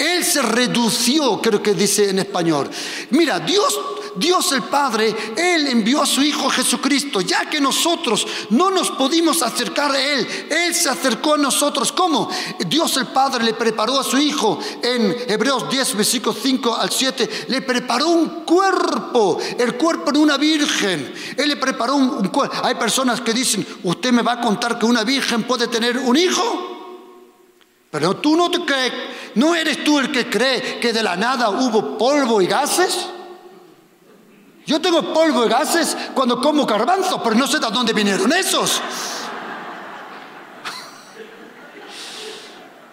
Él 0.00 0.24
se 0.24 0.40
redució, 0.40 1.40
creo 1.42 1.62
que 1.62 1.74
dice 1.74 2.08
en 2.08 2.20
español. 2.20 2.70
Mira, 3.10 3.38
Dios 3.38 3.78
Dios 4.16 4.52
el 4.52 4.62
Padre, 4.64 5.14
Él 5.36 5.68
envió 5.68 6.02
a 6.02 6.06
su 6.06 6.22
Hijo 6.22 6.50
Jesucristo, 6.50 7.20
ya 7.20 7.48
que 7.48 7.60
nosotros 7.60 8.26
no 8.50 8.70
nos 8.70 8.90
pudimos 8.90 9.42
acercar 9.42 9.92
a 9.92 10.00
Él, 10.00 10.26
Él 10.50 10.74
se 10.74 10.88
acercó 10.88 11.34
a 11.34 11.38
nosotros. 11.38 11.92
¿Cómo? 11.92 12.28
Dios 12.66 12.96
el 12.96 13.06
Padre 13.08 13.44
le 13.44 13.54
preparó 13.54 14.00
a 14.00 14.04
su 14.04 14.18
Hijo 14.18 14.58
en 14.82 15.16
Hebreos 15.28 15.70
10, 15.70 15.96
versículos 15.96 16.38
5 16.42 16.76
al 16.76 16.90
7, 16.90 17.46
le 17.48 17.62
preparó 17.62 18.08
un 18.08 18.28
cuerpo, 18.44 19.38
el 19.58 19.74
cuerpo 19.76 20.12
de 20.12 20.18
una 20.18 20.36
virgen. 20.36 21.14
Él 21.36 21.48
le 21.48 21.56
preparó 21.56 21.94
un, 21.94 22.28
cuerpo. 22.28 22.56
Hay 22.64 22.74
personas 22.74 23.20
que 23.20 23.32
dicen, 23.32 23.66
¿usted 23.84 24.12
me 24.12 24.22
va 24.22 24.32
a 24.32 24.40
contar 24.40 24.78
que 24.78 24.86
una 24.86 25.04
virgen 25.04 25.44
puede 25.44 25.68
tener 25.68 25.98
un 25.98 26.16
hijo? 26.16 26.69
Pero 27.90 28.16
tú 28.16 28.36
no 28.36 28.50
te 28.50 28.64
crees, 28.64 28.92
¿no 29.34 29.54
eres 29.54 29.82
tú 29.82 29.98
el 29.98 30.12
que 30.12 30.30
cree 30.30 30.78
que 30.78 30.92
de 30.92 31.02
la 31.02 31.16
nada 31.16 31.50
hubo 31.50 31.98
polvo 31.98 32.40
y 32.40 32.46
gases? 32.46 33.06
Yo 34.64 34.80
tengo 34.80 35.12
polvo 35.12 35.44
y 35.44 35.48
gases 35.48 35.96
cuando 36.14 36.40
como 36.40 36.66
garbanzos, 36.66 37.20
pero 37.24 37.34
no 37.34 37.48
sé 37.48 37.58
de 37.58 37.66
dónde 37.70 37.92
vinieron 37.92 38.32
esos. 38.32 38.80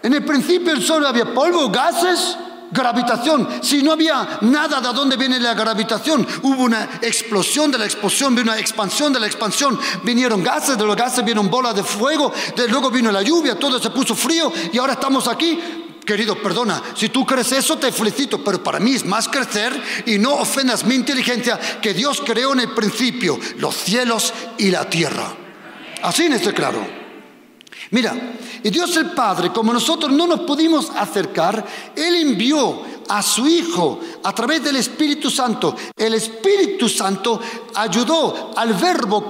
En 0.01 0.13
el 0.13 0.25
principio 0.25 0.79
solo 0.81 1.07
había 1.07 1.33
polvo, 1.33 1.69
gases, 1.69 2.37
gravitación. 2.71 3.47
Si 3.61 3.81
no 3.81 3.93
había 3.93 4.39
nada 4.41 4.81
de 4.81 4.93
dónde 4.93 5.17
viene 5.17 5.39
la 5.39 5.53
gravitación, 5.53 6.25
hubo 6.43 6.63
una 6.63 6.99
explosión 7.01 7.71
de 7.71 7.77
la 7.77 7.85
explosión, 7.85 8.35
vino 8.35 8.51
una 8.51 8.59
expansión 8.59 9.13
de 9.13 9.19
la 9.19 9.27
expansión, 9.27 9.79
vinieron 10.03 10.43
gases, 10.43 10.77
de 10.77 10.85
los 10.85 10.95
gases 10.95 11.23
vino 11.23 11.43
bola 11.43 11.73
de 11.73 11.83
fuego, 11.83 12.33
de 12.55 12.67
luego 12.67 12.89
vino 12.89 13.11
la 13.11 13.21
lluvia, 13.21 13.57
todo 13.57 13.79
se 13.79 13.89
puso 13.89 14.15
frío 14.15 14.51
y 14.71 14.77
ahora 14.77 14.93
estamos 14.93 15.27
aquí 15.27 15.59
Querido, 16.07 16.41
perdona, 16.41 16.81
si 16.95 17.09
tú 17.09 17.25
crees 17.25 17.51
eso 17.51 17.77
te 17.77 17.91
felicito, 17.91 18.41
pero 18.41 18.63
para 18.63 18.79
mí 18.79 18.95
es 18.95 19.03
más 19.03 19.27
crecer 19.27 19.73
y 20.05 20.17
no 20.17 20.35
ofendas 20.35 20.85
mi 20.85 20.95
inteligencia 20.95 21.59
que 21.81 21.93
Dios 21.93 22.23
creó 22.25 22.53
en 22.53 22.61
el 22.61 22.69
principio 22.69 23.37
los 23.57 23.75
cielos 23.75 24.33
y 24.57 24.71
la 24.71 24.89
tierra. 24.89 25.35
Así 26.01 26.27
en 26.27 26.31
este 26.31 26.53
claro. 26.53 26.96
Mira, 27.91 28.15
y 28.63 28.69
Dios 28.69 28.95
el 28.97 29.11
Padre, 29.11 29.51
como 29.51 29.71
nosotros 29.71 30.11
no 30.11 30.27
nos 30.27 30.41
pudimos 30.41 30.89
acercar, 30.95 31.65
Él 31.95 32.15
envió 32.15 32.81
a 33.07 33.21
su 33.21 33.47
Hijo 33.47 33.99
a 34.23 34.33
través 34.33 34.63
del 34.63 34.75
Espíritu 34.75 35.29
Santo. 35.29 35.75
El 35.95 36.13
Espíritu 36.13 36.89
Santo 36.89 37.39
ayudó 37.75 38.51
al 38.55 38.73
verbo 38.73 39.29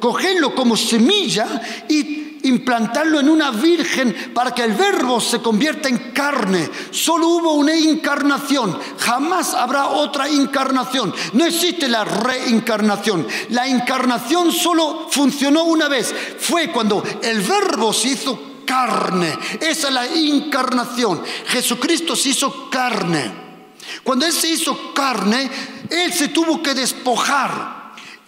cogerlo 0.00 0.54
como 0.54 0.76
semilla 0.76 1.60
y 1.88 2.27
implantarlo 2.42 3.20
en 3.20 3.28
una 3.28 3.50
virgen 3.50 4.32
para 4.34 4.52
que 4.52 4.64
el 4.64 4.72
verbo 4.72 5.20
se 5.20 5.40
convierta 5.40 5.88
en 5.88 6.12
carne. 6.12 6.68
Solo 6.90 7.28
hubo 7.28 7.52
una 7.54 7.74
encarnación, 7.74 8.78
jamás 8.98 9.54
habrá 9.54 9.88
otra 9.88 10.28
encarnación. 10.28 11.14
No 11.32 11.44
existe 11.44 11.88
la 11.88 12.04
reencarnación. 12.04 13.26
La 13.50 13.66
encarnación 13.66 14.52
solo 14.52 15.08
funcionó 15.10 15.64
una 15.64 15.88
vez. 15.88 16.14
Fue 16.38 16.70
cuando 16.70 17.02
el 17.22 17.40
verbo 17.40 17.92
se 17.92 18.08
hizo 18.08 18.62
carne. 18.64 19.36
Esa 19.60 19.88
es 19.88 19.94
la 19.94 20.06
encarnación. 20.06 21.22
Jesucristo 21.46 22.14
se 22.14 22.30
hizo 22.30 22.68
carne. 22.70 23.48
Cuando 24.04 24.26
Él 24.26 24.32
se 24.32 24.48
hizo 24.48 24.92
carne, 24.92 25.50
Él 25.88 26.12
se 26.12 26.28
tuvo 26.28 26.62
que 26.62 26.74
despojar 26.74 27.77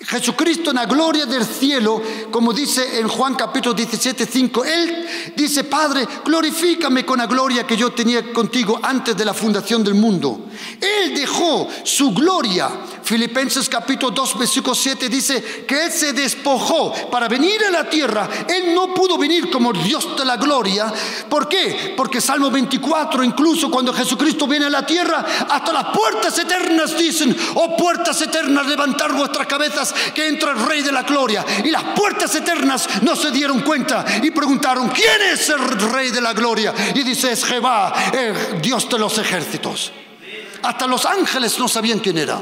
Jesucristo 0.03 0.71
en 0.71 0.77
la 0.77 0.87
gloria 0.87 1.27
del 1.27 1.45
cielo, 1.45 2.03
como 2.31 2.55
dice 2.55 3.01
en 3.01 3.07
Juan 3.07 3.35
capítulo 3.35 3.75
17, 3.75 4.27
5, 4.27 4.65
Él 4.65 5.07
dice, 5.37 5.65
Padre, 5.65 6.09
glorifícame 6.25 7.05
con 7.05 7.19
la 7.19 7.27
gloria 7.27 7.67
que 7.67 7.77
yo 7.77 7.93
tenía 7.93 8.33
contigo 8.33 8.81
antes 8.83 9.15
de 9.15 9.25
la 9.27 9.35
fundación 9.35 9.85
del 9.85 9.95
mundo. 9.95 10.47
Él 10.81 11.15
dejó 11.15 11.69
su 11.85 12.13
gloria. 12.13 12.71
Filipenses 13.11 13.69
capítulo 13.69 14.13
2, 14.13 14.39
versículo 14.39 14.73
7 14.73 15.09
dice 15.09 15.65
que 15.67 15.87
Él 15.87 15.91
se 15.91 16.13
despojó 16.13 17.11
para 17.11 17.27
venir 17.27 17.61
a 17.65 17.71
la 17.73 17.91
tierra. 17.91 18.29
Él 18.47 18.73
no 18.73 18.95
pudo 18.95 19.19
venir 19.19 19.51
como 19.51 19.73
Dios 19.73 20.17
de 20.17 20.25
la 20.25 20.37
gloria. 20.37 20.95
¿Por 21.29 21.49
qué? 21.49 21.95
Porque 21.97 22.21
Salmo 22.21 22.53
24, 22.53 23.25
incluso 23.25 23.69
cuando 23.69 23.93
Jesucristo 23.93 24.47
viene 24.47 24.67
a 24.67 24.71
la 24.71 24.87
tierra, 24.87 25.27
hasta 25.49 25.73
las 25.73 25.87
puertas 25.87 26.39
eternas 26.39 26.97
dicen, 26.97 27.37
oh 27.57 27.77
puertas 27.77 28.23
eternas, 28.23 28.69
levantar 28.69 29.13
vuestras 29.13 29.49
cabezas 29.49 29.93
que 30.15 30.29
entra 30.29 30.53
el 30.53 30.65
Rey 30.65 30.83
de 30.83 30.93
la 30.93 31.03
Gloria. 31.03 31.45
Y 31.65 31.71
las 31.71 31.83
puertas 31.97 32.33
eternas 32.37 33.03
no 33.03 33.17
se 33.17 33.33
dieron 33.33 33.63
cuenta 33.63 34.05
y 34.23 34.31
preguntaron, 34.31 34.89
¿quién 34.89 35.21
es 35.33 35.49
el 35.49 35.81
Rey 35.91 36.13
de 36.13 36.21
la 36.21 36.33
Gloria? 36.33 36.73
Y 36.95 37.03
dice, 37.03 37.33
es 37.33 37.45
Jehová, 37.45 37.93
el 38.13 38.63
Dios 38.63 38.89
de 38.89 39.01
los 39.01 39.19
ejércitos. 39.19 39.91
Hasta 40.63 40.87
los 40.87 41.05
ángeles 41.07 41.59
no 41.59 41.67
sabían 41.67 41.99
quién 41.99 42.17
era. 42.17 42.41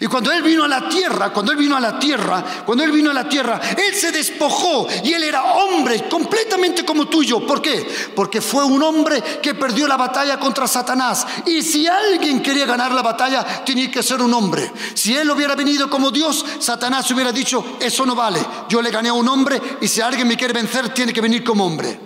Y 0.00 0.06
cuando 0.06 0.30
Él 0.30 0.42
vino 0.42 0.64
a 0.64 0.68
la 0.68 0.88
tierra, 0.88 1.32
cuando 1.32 1.52
Él 1.52 1.58
vino 1.58 1.76
a 1.76 1.80
la 1.80 1.98
tierra, 1.98 2.44
cuando 2.64 2.84
Él 2.84 2.92
vino 2.92 3.10
a 3.10 3.14
la 3.14 3.28
tierra, 3.28 3.60
Él 3.76 3.94
se 3.94 4.12
despojó 4.12 4.86
y 5.02 5.12
Él 5.12 5.24
era 5.24 5.54
hombre 5.54 6.08
completamente 6.08 6.84
como 6.84 7.06
tuyo. 7.06 7.46
¿Por 7.46 7.62
qué? 7.62 7.86
Porque 8.14 8.40
fue 8.40 8.64
un 8.64 8.82
hombre 8.82 9.22
que 9.42 9.54
perdió 9.54 9.86
la 9.86 9.96
batalla 9.96 10.38
contra 10.38 10.66
Satanás. 10.68 11.26
Y 11.46 11.62
si 11.62 11.86
alguien 11.86 12.42
quería 12.42 12.66
ganar 12.66 12.92
la 12.92 13.02
batalla, 13.02 13.44
tenía 13.64 13.90
que 13.90 14.02
ser 14.02 14.20
un 14.20 14.32
hombre. 14.34 14.70
Si 14.94 15.16
Él 15.16 15.30
hubiera 15.30 15.54
venido 15.54 15.88
como 15.88 16.10
Dios, 16.10 16.44
Satanás 16.58 17.10
hubiera 17.10 17.32
dicho, 17.32 17.76
eso 17.80 18.04
no 18.04 18.14
vale. 18.14 18.44
Yo 18.68 18.82
le 18.82 18.90
gané 18.90 19.08
a 19.08 19.14
un 19.14 19.28
hombre 19.28 19.60
y 19.80 19.88
si 19.88 20.00
alguien 20.00 20.28
me 20.28 20.36
quiere 20.36 20.52
vencer, 20.52 20.90
tiene 20.90 21.12
que 21.12 21.20
venir 21.20 21.42
como 21.42 21.64
hombre. 21.64 21.98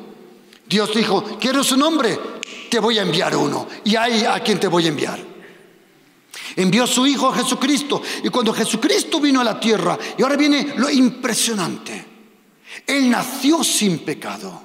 Dios 0.67 0.95
dijo, 0.95 1.39
¿quieres 1.39 1.71
un 1.73 1.83
hombre? 1.83 2.19
Te 2.71 2.79
voy 2.79 2.99
a 2.99 3.03
enviar 3.03 3.37
uno. 3.37 3.67
Y 3.85 3.97
ahí 3.97 4.25
a 4.25 4.41
quien 4.41 4.59
te 4.59 4.69
voy 4.69 4.87
a 4.87 4.89
enviar. 4.89 5.32
Envió 6.57 6.85
a 6.85 6.87
su 6.87 7.07
Hijo 7.07 7.33
Jesucristo. 7.33 8.03
Y 8.23 8.29
cuando 8.29 8.53
Jesucristo 8.53 9.21
vino 9.21 9.41
a 9.41 9.45
la 9.45 9.59
tierra, 9.59 9.99
y 10.19 10.23
ahora 10.23 10.37
viene 10.37 10.75
lo 10.77 10.91
impresionante, 10.91 12.05
Él 12.87 13.11
nació 13.11 13.63
sin 13.65 14.01
pecado. 14.01 14.63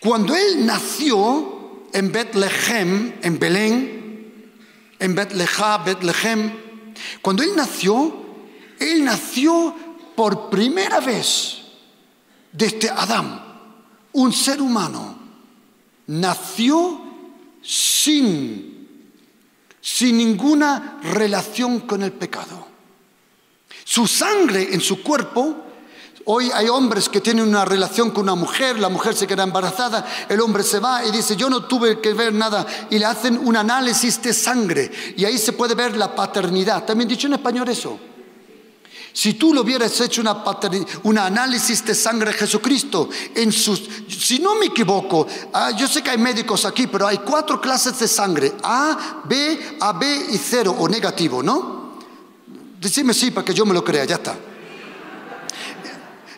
Cuando 0.00 0.34
Él 0.34 0.64
nació 0.64 1.86
en 1.92 2.12
Betlehem, 2.12 3.14
en 3.22 3.38
Belén, 3.38 4.52
en 4.98 5.14
Betlehem, 5.14 5.84
Betlehem, 5.84 6.52
cuando 7.20 7.42
Él 7.42 7.50
nació, 7.56 8.14
Él 8.78 9.04
nació 9.04 9.74
por 10.14 10.48
primera 10.48 11.00
vez 11.00 11.62
desde 12.52 12.88
Adán, 12.88 13.44
un 14.12 14.32
ser 14.32 14.62
humano, 14.62 15.18
nació 16.06 17.00
sin 17.62 18.75
sin 19.86 20.18
ninguna 20.18 20.98
relación 21.14 21.78
con 21.80 22.02
el 22.02 22.10
pecado. 22.10 22.66
Su 23.84 24.08
sangre 24.08 24.74
en 24.74 24.80
su 24.80 25.00
cuerpo, 25.00 25.58
hoy 26.24 26.50
hay 26.52 26.68
hombres 26.68 27.08
que 27.08 27.20
tienen 27.20 27.46
una 27.46 27.64
relación 27.64 28.10
con 28.10 28.24
una 28.24 28.34
mujer, 28.34 28.80
la 28.80 28.88
mujer 28.88 29.14
se 29.14 29.28
queda 29.28 29.44
embarazada, 29.44 30.04
el 30.28 30.40
hombre 30.40 30.64
se 30.64 30.80
va 30.80 31.04
y 31.04 31.12
dice, 31.12 31.36
yo 31.36 31.48
no 31.48 31.66
tuve 31.66 32.00
que 32.00 32.14
ver 32.14 32.34
nada, 32.34 32.66
y 32.90 32.98
le 32.98 33.04
hacen 33.04 33.38
un 33.38 33.56
análisis 33.56 34.20
de 34.20 34.34
sangre, 34.34 34.90
y 35.16 35.24
ahí 35.24 35.38
se 35.38 35.52
puede 35.52 35.76
ver 35.76 35.96
la 35.96 36.16
paternidad. 36.16 36.84
También 36.84 37.08
dicho 37.08 37.28
en 37.28 37.34
español 37.34 37.68
eso. 37.68 37.96
Si 39.16 39.32
tú 39.32 39.54
lo 39.54 39.62
hubieras 39.62 39.98
hecho 40.02 40.20
una 40.20 40.44
un 41.04 41.16
análisis 41.16 41.82
de 41.86 41.94
sangre 41.94 42.32
de 42.32 42.36
Jesucristo, 42.36 43.08
en 43.34 43.50
sus, 43.50 43.88
si 44.08 44.40
no 44.40 44.56
me 44.56 44.66
equivoco, 44.66 45.26
ah, 45.54 45.70
yo 45.70 45.88
sé 45.88 46.02
que 46.02 46.10
hay 46.10 46.18
médicos 46.18 46.66
aquí, 46.66 46.86
pero 46.86 47.06
hay 47.06 47.16
cuatro 47.16 47.58
clases 47.58 47.98
de 47.98 48.08
sangre, 48.08 48.52
A, 48.62 49.22
B, 49.24 49.78
AB 49.80 50.02
y 50.32 50.36
cero 50.36 50.76
o 50.78 50.86
negativo, 50.86 51.42
¿no? 51.42 51.96
Decime 52.78 53.14
sí 53.14 53.30
para 53.30 53.42
que 53.42 53.54
yo 53.54 53.64
me 53.64 53.72
lo 53.72 53.82
crea, 53.82 54.04
ya 54.04 54.16
está. 54.16 54.36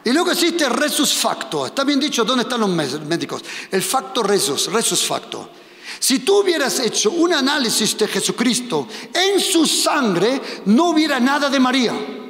Y 0.05 0.13
luego 0.13 0.31
existe 0.31 0.69
resus 0.69 1.13
facto. 1.13 1.67
Está 1.67 1.83
bien 1.83 1.99
dicho, 1.99 2.25
¿dónde 2.25 2.45
están 2.45 2.61
los 2.61 2.71
médicos? 2.71 3.43
El 3.73 3.83
facto 3.83 4.23
resus, 4.23 4.71
resus 4.73 5.05
facto. 5.05 5.51
Si 5.99 6.21
tú 6.21 6.43
hubieras 6.43 6.79
hecho 6.79 7.11
un 7.11 7.35
análisis 7.35 7.99
de 7.99 8.07
Jesucristo, 8.07 8.87
en 9.13 9.41
su 9.41 9.67
sangre 9.67 10.41
no 10.67 10.91
hubiera 10.91 11.19
nada 11.19 11.51
de 11.51 11.59
María. 11.59 12.28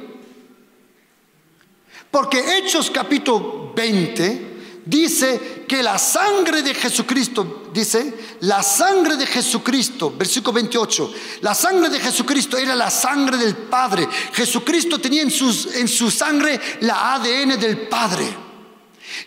Porque 2.11 2.57
Hechos 2.57 2.89
capítulo 2.89 3.71
20 3.75 4.49
dice 4.85 5.65
que 5.67 5.83
la 5.83 5.99
sangre 5.99 6.63
de 6.63 6.73
Jesucristo, 6.73 7.69
dice, 7.71 8.13
la 8.41 8.63
sangre 8.63 9.15
de 9.15 9.27
Jesucristo, 9.27 10.13
versículo 10.17 10.53
28, 10.53 11.13
la 11.41 11.53
sangre 11.53 11.89
de 11.89 11.99
Jesucristo 11.99 12.57
era 12.57 12.75
la 12.75 12.89
sangre 12.89 13.37
del 13.37 13.55
Padre. 13.55 14.07
Jesucristo 14.33 14.99
tenía 14.99 15.21
en, 15.21 15.29
en 15.29 15.87
su 15.87 16.09
sangre 16.09 16.59
la 16.81 17.13
ADN 17.13 17.59
del 17.59 17.87
Padre. 17.87 18.48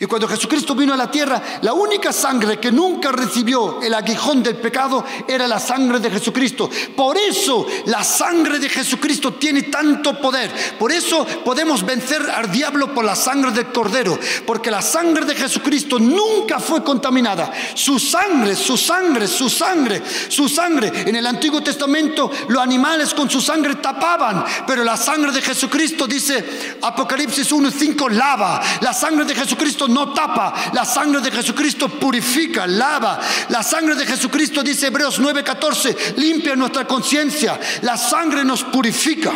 Y 0.01 0.07
cuando 0.07 0.29
Jesucristo 0.29 0.75
vino 0.75 0.95
a 0.95 0.97
la 0.97 1.11
tierra, 1.11 1.43
la 1.63 1.73
única 1.73 2.13
sangre 2.13 2.59
que 2.59 2.73
nunca 2.73 3.13
recibió 3.13 3.81
el 3.83 3.95
aguijón 3.95 4.43
del 4.43 4.57
pecado 4.57 5.05
era 5.27 5.47
la 5.47 5.59
sangre 5.59 6.01
de 6.01 6.11
Jesucristo. 6.11 6.71
Por 6.97 7.17
eso 7.17 7.67
la 7.87 8.03
sangre 8.03 8.59
de 8.59 8.69
Jesucristo 8.69 9.35
tiene 9.35 9.63
tanto 9.63 10.21
poder. 10.21 10.51
Por 10.79 10.93
eso 10.93 11.27
podemos 11.45 11.85
vencer 11.85 12.23
al 12.31 12.51
diablo 12.51 12.95
por 12.95 13.05
la 13.05 13.17
sangre 13.17 13.53
del 13.53 13.67
cordero. 13.67 14.19
Porque 14.47 14.71
la 14.71 14.83
sangre 14.83 15.25
de 15.25 15.35
Jesucristo 15.35 15.99
nunca 15.99 16.59
fue 16.59 16.83
contaminada. 16.83 17.53
Su 17.75 17.99
sangre, 17.99 18.57
su 18.57 18.77
sangre, 18.77 19.29
su 19.29 19.49
sangre, 19.49 20.03
su 20.29 20.49
sangre. 20.49 20.93
En 21.07 21.17
el 21.17 21.27
Antiguo 21.27 21.63
Testamento 21.63 22.31
los 22.49 22.63
animales 22.63 23.15
con 23.15 23.29
su 23.31 23.41
sangre 23.41 23.77
tapaban. 23.77 24.45
Pero 24.67 24.85
la 24.85 24.97
sangre 24.97 25.33
de 25.33 25.43
Jesucristo, 25.43 26.07
dice 26.07 26.79
Apocalipsis 26.83 27.53
1.5, 27.53 28.11
lava. 28.11 28.61
La 28.81 28.93
sangre 28.93 29.25
de 29.25 29.35
Jesucristo 29.35 29.72
no 29.89 30.13
tapa, 30.13 30.55
la 30.73 30.85
sangre 30.85 31.21
de 31.21 31.31
Jesucristo 31.31 31.89
purifica, 31.89 32.67
lava. 32.67 33.21
La 33.49 33.63
sangre 33.63 33.95
de 33.95 34.07
Jesucristo, 34.07 34.63
dice 34.63 34.87
Hebreos 34.89 35.21
9:14, 35.21 36.15
limpia 36.17 36.57
nuestra 36.57 36.87
conciencia. 36.87 37.59
La 37.83 37.97
sangre 37.97 38.45
nos 38.45 38.65
purifica. 38.65 39.33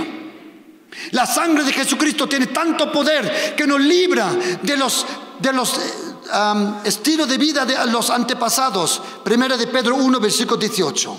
La 1.13 1.27
sangre 1.27 1.65
de 1.65 1.73
Jesucristo 1.73 2.27
tiene 2.27 2.47
tanto 2.47 2.91
poder 2.91 3.55
que 3.57 3.67
nos 3.67 3.81
libra 3.81 4.31
de 4.63 4.77
los, 4.77 5.07
de 5.39 5.53
los 5.53 5.77
eh, 5.79 6.73
estilos 6.85 7.29
de 7.29 7.39
vida 7.39 7.65
de 7.65 7.87
los 7.87 8.11
antepasados. 8.11 9.01
Primera 9.23 9.57
de 9.57 9.67
Pedro 9.67 9.97
1, 9.97 10.21
versículo 10.21 10.57
18. 10.57 11.17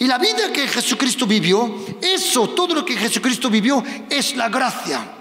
Y 0.00 0.06
la 0.06 0.18
vida 0.18 0.52
que 0.52 0.68
Jesucristo 0.68 1.26
vivió, 1.26 1.74
eso, 2.00 2.50
todo 2.50 2.74
lo 2.74 2.84
que 2.84 2.96
Jesucristo 2.96 3.48
vivió, 3.48 3.82
es 4.08 4.36
la 4.36 4.48
gracia 4.48 5.19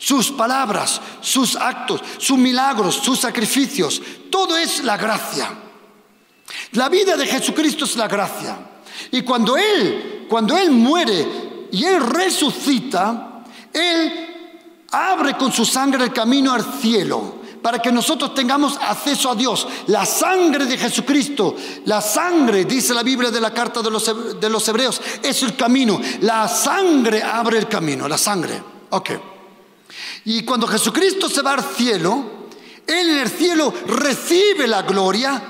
sus 0.00 0.30
palabras, 0.30 1.00
sus 1.20 1.54
actos, 1.54 2.00
sus 2.16 2.38
milagros, 2.38 2.96
sus 2.96 3.20
sacrificios. 3.20 4.00
Todo 4.30 4.56
es 4.56 4.82
la 4.82 4.96
gracia. 4.96 5.50
La 6.72 6.88
vida 6.88 7.16
de 7.16 7.26
Jesucristo 7.26 7.84
es 7.84 7.96
la 7.96 8.08
gracia. 8.08 8.56
Y 9.12 9.22
cuando 9.22 9.56
Él, 9.56 10.26
cuando 10.28 10.56
Él 10.56 10.70
muere 10.70 11.68
y 11.70 11.84
Él 11.84 12.00
resucita, 12.00 13.44
Él 13.72 14.86
abre 14.90 15.36
con 15.36 15.52
su 15.52 15.66
sangre 15.66 16.04
el 16.04 16.12
camino 16.12 16.52
al 16.52 16.64
cielo 16.80 17.38
para 17.62 17.78
que 17.78 17.92
nosotros 17.92 18.34
tengamos 18.34 18.78
acceso 18.80 19.30
a 19.30 19.34
Dios. 19.34 19.68
La 19.88 20.06
sangre 20.06 20.64
de 20.64 20.78
Jesucristo, 20.78 21.54
la 21.84 22.00
sangre, 22.00 22.64
dice 22.64 22.94
la 22.94 23.02
Biblia 23.02 23.30
de 23.30 23.40
la 23.40 23.52
carta 23.52 23.82
de 23.82 23.90
los, 23.90 24.40
de 24.40 24.48
los 24.48 24.66
hebreos, 24.66 24.98
es 25.22 25.42
el 25.42 25.54
camino. 25.56 26.00
La 26.22 26.48
sangre 26.48 27.22
abre 27.22 27.58
el 27.58 27.68
camino, 27.68 28.08
la 28.08 28.16
sangre. 28.16 28.62
Ok. 28.88 29.10
Y 30.24 30.42
cuando 30.42 30.66
Jesucristo 30.66 31.28
se 31.28 31.42
va 31.42 31.54
al 31.54 31.64
cielo, 31.64 32.48
Él 32.86 33.10
en 33.10 33.18
el 33.18 33.28
cielo 33.28 33.72
recibe 33.86 34.66
la 34.66 34.82
gloria, 34.82 35.42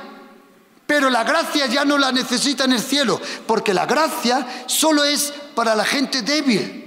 pero 0.86 1.10
la 1.10 1.24
gracia 1.24 1.66
ya 1.66 1.84
no 1.84 1.98
la 1.98 2.12
necesita 2.12 2.64
en 2.64 2.72
el 2.72 2.80
cielo, 2.80 3.20
porque 3.46 3.74
la 3.74 3.86
gracia 3.86 4.64
solo 4.66 5.04
es 5.04 5.32
para 5.54 5.74
la 5.74 5.84
gente 5.84 6.22
débil. 6.22 6.80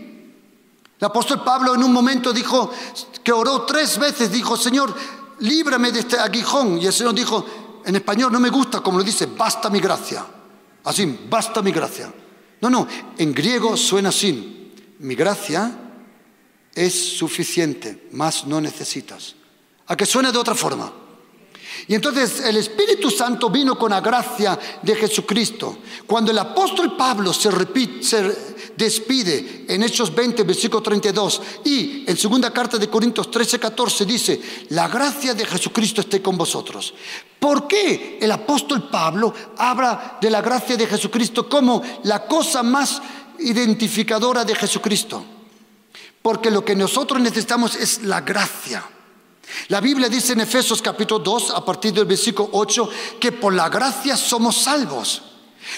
El 1.00 1.06
apóstol 1.06 1.44
Pablo 1.44 1.76
en 1.76 1.84
un 1.84 1.92
momento 1.92 2.32
dijo 2.32 2.72
que 3.24 3.32
oró 3.32 3.64
tres 3.64 3.98
veces, 3.98 4.32
dijo, 4.32 4.56
Señor, 4.56 4.96
líbrame 5.40 5.92
de 5.92 6.00
este 6.00 6.18
aguijón. 6.18 6.82
Y 6.82 6.86
el 6.86 6.94
Señor 6.94 7.14
dijo, 7.14 7.46
en 7.86 7.96
español 7.96 8.32
no 8.32 8.40
me 8.40 8.50
gusta 8.50 8.80
como 8.80 9.00
lo 9.00 9.04
dice, 9.04 9.26
basta 9.26 9.70
mi 9.70 9.80
gracia. 9.80 10.26
Así, 10.86 11.20
basta 11.30 11.62
mi 11.62 11.72
gracia. 11.72 12.14
No, 12.62 12.70
no, 12.70 12.88
en 13.18 13.34
griego 13.34 13.76
suena 13.76 14.10
así, 14.10 14.74
mi 15.00 15.16
gracia 15.16 15.83
es 16.76 17.18
suficiente, 17.18 18.08
más 18.12 18.46
no 18.46 18.60
necesitas. 18.60 19.36
A 19.88 19.96
que 19.96 20.06
suene 20.06 20.32
de 20.32 20.38
otra 20.38 20.56
forma. 20.56 20.92
Y 21.88 21.96
entonces 21.96 22.40
el 22.42 22.58
Espíritu 22.58 23.10
Santo 23.10 23.50
vino 23.50 23.78
con 23.78 23.92
la 23.92 24.00
gracia 24.00 24.58
de 24.82 24.96
Jesucristo. 24.96 25.80
Cuando 26.08 26.32
el 26.32 26.38
apóstol 26.38 26.96
Pablo 26.96 27.34
se, 27.34 27.52
repite, 27.52 28.04
se 28.04 28.72
despide 28.78 29.66
en 29.68 29.84
Hechos 29.84 30.14
20, 30.14 30.44
versículo 30.44 30.82
32 30.82 31.42
y 31.66 32.06
en 32.08 32.16
segunda 32.16 32.52
carta 32.52 32.78
de 32.78 32.90
Corintios 32.90 33.30
13, 33.30 33.60
14 33.60 34.06
dice, 34.06 34.42
la 34.70 34.88
gracia 34.88 35.34
de 35.34 35.46
Jesucristo 35.46 36.02
esté 36.02 36.22
con 36.22 36.38
vosotros. 36.38 36.94
¿Por 37.40 37.68
qué 37.68 38.18
el 38.22 38.32
apóstol 38.32 38.90
Pablo 38.90 39.34
habla 39.58 40.18
de 40.22 40.30
la 40.30 40.42
gracia 40.42 40.78
de 40.78 40.88
Jesucristo 40.88 41.50
como 41.50 41.82
la 42.04 42.26
cosa 42.26 42.64
más 42.64 43.02
identificadora 43.40 44.46
de 44.46 44.56
Jesucristo? 44.56 45.33
Porque 46.24 46.50
lo 46.50 46.64
que 46.64 46.76
nosotros 46.76 47.22
necesitamos 47.22 47.76
es 47.76 48.04
la 48.04 48.22
gracia. 48.22 48.84
La 49.68 49.82
Biblia 49.82 50.08
dice 50.08 50.34
en 50.34 50.40
Efesios 50.40 50.82
capítulo 50.82 51.20
2, 51.20 51.52
a 51.52 51.64
partir 51.64 51.94
del 51.94 52.06
versículo 52.06 52.50
8, 52.54 52.90
que 53.20 53.34
por 53.34 53.54
la 53.54 53.68
gracia 53.68 54.16
somos 54.16 54.56
salvos. 54.56 55.22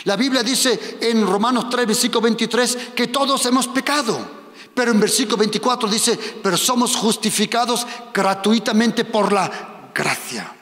La 0.03 0.15
Biblia 0.15 0.43
dice 0.43 0.97
en 1.01 1.25
Romanos 1.25 1.65
3, 1.69 1.87
versículo 1.87 2.21
23, 2.21 2.77
que 2.95 3.07
todos 3.07 3.43
hemos 3.47 3.67
pecado. 3.67 4.45
Pero 4.71 4.91
en 4.91 4.99
versículo 4.99 5.37
24 5.37 5.89
dice, 5.89 6.17
pero 6.43 6.57
somos 6.57 6.95
justificados 6.95 7.87
gratuitamente 8.13 9.03
por 9.03 9.33
la 9.33 9.89
gracia. 9.95 10.53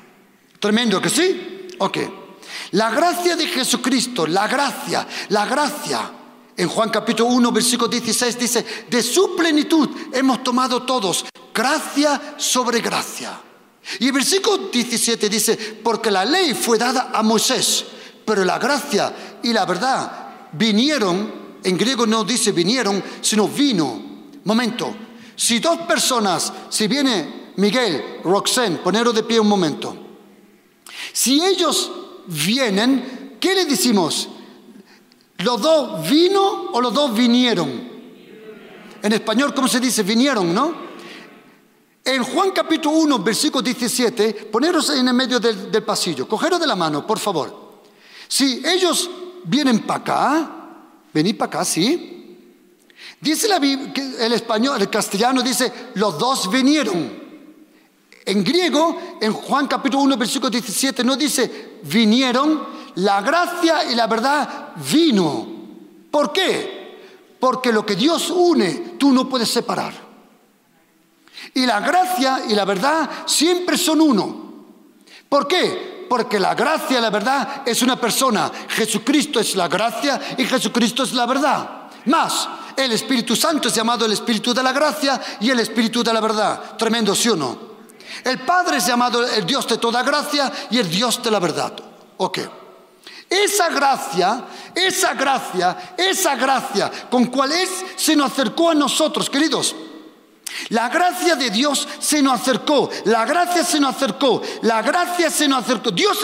Tremendo 0.59 1.01
que 1.01 1.09
sí. 1.09 1.67
Ok. 1.79 1.97
La 2.71 2.89
gracia 2.89 3.35
de 3.35 3.47
Jesucristo, 3.47 4.25
la 4.27 4.47
gracia, 4.47 5.05
la 5.27 5.45
gracia 5.45 6.22
en 6.55 6.67
Juan 6.67 6.89
capítulo 6.89 7.29
1, 7.29 7.51
versículo 7.51 7.87
16 7.87 8.39
dice, 8.39 8.65
de 8.89 9.01
su 9.01 9.35
plenitud 9.35 9.89
hemos 10.11 10.43
tomado 10.43 10.83
todos 10.83 11.25
gracia 11.53 12.35
sobre 12.37 12.79
gracia. 12.79 13.39
Y 13.99 14.07
el 14.07 14.13
versículo 14.13 14.69
17 14.69 15.29
dice, 15.29 15.57
porque 15.83 16.09
la 16.09 16.23
ley 16.23 16.53
fue 16.53 16.77
dada 16.77 17.11
a 17.13 17.21
Moisés, 17.23 17.85
pero 18.25 18.45
la 18.45 18.59
gracia 18.59 19.39
y 19.43 19.51
la 19.51 19.65
verdad 19.65 20.49
vinieron, 20.53 21.59
en 21.63 21.77
griego 21.77 22.05
no 22.05 22.23
dice 22.23 22.51
vinieron, 22.51 23.03
sino 23.21 23.47
vino. 23.47 24.13
Momento, 24.45 24.95
si 25.35 25.59
dos 25.59 25.79
personas, 25.79 26.51
si 26.69 26.87
viene 26.87 27.51
Miguel, 27.57 28.19
Roxanne, 28.23 28.77
poneros 28.77 29.15
de 29.15 29.23
pie 29.23 29.39
un 29.39 29.47
momento, 29.47 29.95
si 31.11 31.43
ellos 31.43 31.91
vienen, 32.27 33.37
¿qué 33.39 33.55
le 33.55 33.65
decimos? 33.65 34.29
¿Los 35.43 35.61
dos 35.61 36.09
vino 36.09 36.69
o 36.71 36.81
los 36.81 36.93
dos 36.93 37.13
vinieron? 37.13 37.91
En 39.01 39.11
español, 39.11 39.53
¿cómo 39.53 39.67
se 39.67 39.81
dice? 39.81 40.01
Vinieron, 40.03 40.53
¿no? 40.53 40.73
En 42.05 42.23
Juan 42.23 42.51
capítulo 42.51 42.97
1, 42.97 43.19
versículo 43.19 43.61
17, 43.61 44.49
poneros 44.51 44.89
en 44.89 45.07
el 45.07 45.13
medio 45.13 45.39
del, 45.39 45.83
pasillo, 45.83 46.27
cogeros 46.27 46.59
de 46.59 46.67
la 46.67 46.75
mano, 46.75 47.05
por 47.05 47.19
favor. 47.19 47.81
Si 48.27 48.61
ellos 48.65 49.09
vienen 49.43 49.79
para 49.79 49.99
acá, 49.99 50.51
venid 51.13 51.37
para 51.37 51.47
acá, 51.47 51.65
¿sí? 51.65 52.37
Dice 53.19 53.47
la 53.47 53.57
el 53.57 54.33
español, 54.33 54.81
el 54.81 54.89
castellano 54.89 55.41
dice, 55.41 55.71
los 55.95 56.17
dos 56.17 56.49
vinieron. 56.49 57.21
En 58.25 58.43
griego, 58.43 59.17
en 59.19 59.33
Juan 59.33 59.67
capítulo 59.67 60.03
1, 60.03 60.17
versículo 60.17 60.49
17, 60.49 61.03
no 61.03 61.17
dice 61.17 61.79
vinieron, 61.83 62.65
la 62.95 63.21
gracia 63.21 63.91
y 63.91 63.95
la 63.95 64.07
verdad 64.07 64.73
vino. 64.91 65.47
¿Por 66.11 66.31
qué? 66.31 67.37
Porque 67.39 67.71
lo 67.71 67.85
que 67.85 67.95
Dios 67.95 68.29
une, 68.29 68.95
tú 68.97 69.11
no 69.11 69.27
puedes 69.27 69.49
separar. 69.49 69.93
Y 71.55 71.65
la 71.65 71.79
gracia 71.79 72.43
y 72.47 72.53
la 72.53 72.65
verdad 72.65 73.09
siempre 73.25 73.77
son 73.77 74.01
uno. 74.01 74.43
¿Por 75.27 75.47
qué? 75.47 76.05
Porque 76.09 76.39
la 76.39 76.55
gracia 76.55 76.99
y 76.99 77.01
la 77.01 77.09
verdad 77.09 77.63
es 77.65 77.81
una 77.81 77.99
persona. 77.99 78.51
Jesucristo 78.69 79.39
es 79.39 79.55
la 79.55 79.67
gracia 79.67 80.21
y 80.37 80.45
Jesucristo 80.45 81.03
es 81.03 81.13
la 81.13 81.25
verdad. 81.25 81.89
Más, 82.05 82.47
el 82.75 82.91
Espíritu 82.91 83.35
Santo 83.35 83.67
es 83.67 83.75
llamado 83.75 84.05
el 84.05 84.11
Espíritu 84.11 84.53
de 84.53 84.63
la 84.63 84.71
gracia 84.71 85.19
y 85.39 85.49
el 85.49 85.59
Espíritu 85.59 86.03
de 86.03 86.13
la 86.13 86.21
verdad. 86.21 86.77
Tremendo, 86.77 87.15
¿sí 87.15 87.29
o 87.29 87.35
no? 87.35 87.73
El 88.23 88.39
Padre 88.39 88.77
es 88.77 88.87
llamado 88.87 89.25
el 89.25 89.45
Dios 89.45 89.67
de 89.67 89.77
toda 89.77 90.03
gracia 90.03 90.51
y 90.69 90.77
el 90.77 90.89
Dios 90.89 91.21
de 91.21 91.31
la 91.31 91.39
verdad. 91.39 91.73
Ok. 92.17 92.39
Esa 93.33 93.69
gracia, 93.69 94.45
esa 94.75 95.13
gracia, 95.15 95.75
esa 95.97 96.35
gracia 96.35 96.91
con 97.09 97.25
cual 97.25 97.51
es, 97.51 97.69
se 97.95 98.15
nos 98.15 98.31
acercó 98.31 98.69
a 98.69 98.75
nosotros, 98.75 99.27
queridos. 99.27 99.75
La 100.69 100.89
gracia 100.89 101.35
de 101.35 101.49
Dios 101.49 101.87
se 101.99 102.21
nos 102.21 102.41
acercó, 102.41 102.89
la 103.05 103.25
gracia 103.25 103.63
se 103.63 103.79
nos 103.79 103.95
acercó, 103.95 104.41
la 104.61 104.81
gracia 104.81 105.29
se 105.29 105.47
nos 105.47 105.63
acercó. 105.63 105.91
Dios, 105.91 106.17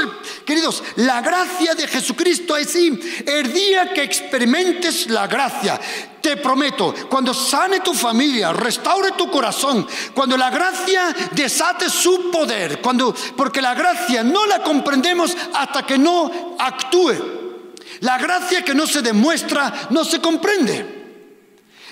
queridos, 0.46 0.84
la 0.98 1.22
gracia 1.22 1.76
de 1.76 1.88
Jesucristo 1.88 2.56
es 2.56 2.76
el 2.76 3.54
día 3.54 3.94
que 3.94 4.04
experimentes 4.04 5.08
la 5.08 5.28
gracia. 5.28 5.80
Te 6.22 6.38
prometo, 6.38 6.94
cuando 7.10 7.34
sane 7.34 7.80
tu 7.80 7.94
familia, 7.94 8.52
restaure 8.52 9.12
tu 9.12 9.30
corazón, 9.30 9.88
cuando 10.14 10.36
la 10.36 10.50
gracia 10.50 11.16
desate 11.32 11.90
su 11.90 12.30
poder, 12.30 12.82
cuando 12.82 13.16
porque 13.36 13.62
la 13.62 13.74
gracia 13.74 14.24
no 14.24 14.46
la 14.46 14.62
comprendemos 14.62 15.36
hasta 15.54 15.86
que 15.86 15.98
no 15.98 16.56
actúe. 16.60 17.14
La 18.02 18.18
gracia 18.18 18.64
que 18.64 18.76
no 18.76 18.86
se 18.88 19.02
demuestra 19.02 19.88
no 19.90 20.04
se 20.04 20.20
comprende. 20.20 20.99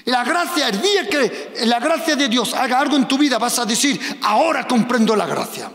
La 0.08 0.24
gracia, 0.24 0.70
el 0.70 0.82
día 0.82 1.06
que 1.06 1.66
la 1.66 1.82
gracia 1.82 2.16
de 2.16 2.30
Dios 2.30 2.54
haga 2.54 2.80
algo 2.80 2.96
en 2.96 3.10
tu 3.10 3.18
vida, 3.18 3.38
vas 3.38 3.60
a 3.60 3.66
decir, 3.66 4.20
ahora 4.24 4.66
comprendo 4.66 5.18
la 5.18 5.26
gracia. 5.26 5.70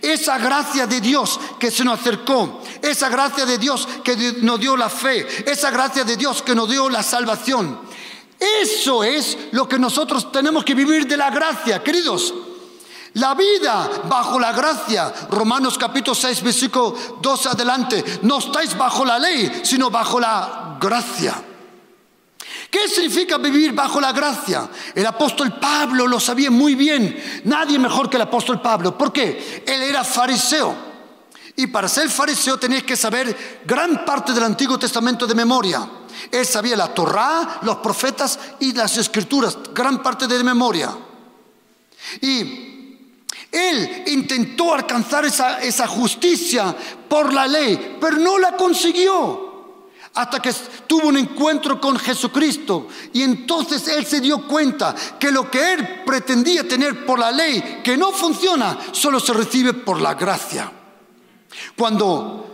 Esa 0.00 0.38
gracia 0.38 0.86
de 0.86 0.98
Dios 0.98 1.38
que 1.58 1.70
se 1.70 1.84
nos 1.84 2.00
acercó, 2.00 2.62
esa 2.80 3.10
gracia 3.10 3.44
de 3.44 3.58
Dios 3.58 3.86
que 4.02 4.16
nos 4.40 4.58
dio 4.58 4.78
la 4.78 4.88
fe, 4.88 5.26
esa 5.44 5.70
gracia 5.70 6.04
de 6.04 6.16
Dios 6.16 6.40
que 6.40 6.54
nos 6.54 6.70
dio 6.70 6.88
la 6.88 7.02
salvación. 7.02 7.80
Eso 8.62 9.04
es 9.04 9.36
lo 9.52 9.68
que 9.68 9.78
nosotros 9.78 10.32
tenemos 10.32 10.64
que 10.64 10.74
vivir 10.74 11.06
de 11.06 11.18
la 11.18 11.28
gracia, 11.28 11.82
queridos. 11.82 12.32
La 13.12 13.34
vida 13.34 13.90
bajo 14.08 14.40
la 14.40 14.52
gracia, 14.52 15.12
Romanos 15.30 15.76
capítulo 15.76 16.14
6, 16.14 16.42
versículo 16.42 16.96
2 17.20 17.46
adelante, 17.48 18.02
no 18.22 18.38
estáis 18.38 18.74
bajo 18.74 19.04
la 19.04 19.18
ley, 19.18 19.60
sino 19.64 19.90
bajo 19.90 20.18
la 20.18 20.78
gracia. 20.80 21.34
¿Qué 22.74 22.88
significa 22.88 23.38
vivir 23.38 23.72
bajo 23.72 24.00
la 24.00 24.10
gracia? 24.10 24.68
El 24.96 25.06
apóstol 25.06 25.60
Pablo 25.60 26.08
lo 26.08 26.18
sabía 26.18 26.50
muy 26.50 26.74
bien. 26.74 27.42
Nadie 27.44 27.78
mejor 27.78 28.10
que 28.10 28.16
el 28.16 28.22
apóstol 28.22 28.60
Pablo. 28.60 28.98
¿Por 28.98 29.12
qué? 29.12 29.62
Él 29.64 29.80
era 29.80 30.02
fariseo. 30.02 30.74
Y 31.54 31.68
para 31.68 31.86
ser 31.86 32.10
fariseo 32.10 32.58
tenías 32.58 32.82
que 32.82 32.96
saber 32.96 33.62
gran 33.64 34.04
parte 34.04 34.32
del 34.32 34.42
Antiguo 34.42 34.76
Testamento 34.76 35.24
de 35.24 35.36
memoria. 35.36 35.88
Él 36.32 36.44
sabía 36.44 36.74
la 36.74 36.92
Torá, 36.92 37.60
los 37.62 37.76
profetas 37.76 38.40
y 38.58 38.72
las 38.72 38.96
escrituras, 38.96 39.56
gran 39.72 40.02
parte 40.02 40.26
de 40.26 40.42
memoria. 40.42 40.90
Y 42.22 42.98
él 43.52 44.02
intentó 44.08 44.74
alcanzar 44.74 45.24
esa, 45.24 45.60
esa 45.62 45.86
justicia 45.86 46.74
por 47.08 47.32
la 47.32 47.46
ley, 47.46 47.98
pero 48.00 48.16
no 48.16 48.36
la 48.36 48.56
consiguió 48.56 49.44
hasta 50.14 50.40
que 50.40 50.52
tuvo 50.86 51.08
un 51.08 51.16
encuentro 51.16 51.80
con 51.80 51.98
Jesucristo. 51.98 52.88
Y 53.12 53.22
entonces 53.22 53.88
él 53.88 54.06
se 54.06 54.20
dio 54.20 54.46
cuenta 54.46 54.94
que 55.18 55.30
lo 55.30 55.50
que 55.50 55.74
él 55.74 56.02
pretendía 56.04 56.66
tener 56.66 57.04
por 57.04 57.18
la 57.18 57.30
ley, 57.30 57.80
que 57.82 57.96
no 57.96 58.12
funciona, 58.12 58.78
solo 58.92 59.20
se 59.20 59.32
recibe 59.32 59.72
por 59.72 60.00
la 60.00 60.14
gracia. 60.14 60.70
Cuando 61.76 62.44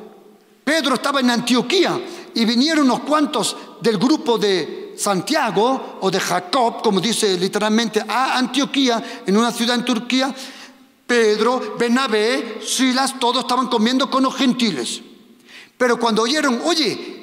Pedro 0.65 0.95
estaba 0.95 1.21
en 1.21 1.31
Antioquía 1.31 2.01
y 2.35 2.45
vinieron 2.45 2.85
unos 2.85 3.01
cuantos 3.01 3.57
del 3.81 3.99
grupo 3.99 4.39
de 4.39 4.95
Santiago 4.97 5.99
o 6.01 6.11
de 6.11 6.21
Jacob, 6.21 6.83
como 6.83 7.01
dice 7.01 7.39
literalmente, 7.39 8.05
a 8.07 8.37
Antioquía, 8.37 9.23
en 9.27 9.37
una 9.37 9.51
ciudad 9.51 9.77
en 9.77 9.85
Turquía, 9.85 10.35
Pedro, 11.07 11.75
Benabé, 11.79 12.61
Silas, 12.65 13.19
todos 13.19 13.43
estaban 13.43 13.67
comiendo 13.67 14.09
con 14.11 14.23
los 14.23 14.37
gentiles. 14.37 15.01
Pero 15.77 15.99
cuando 15.99 16.23
oyeron, 16.23 16.61
oye, 16.65 17.20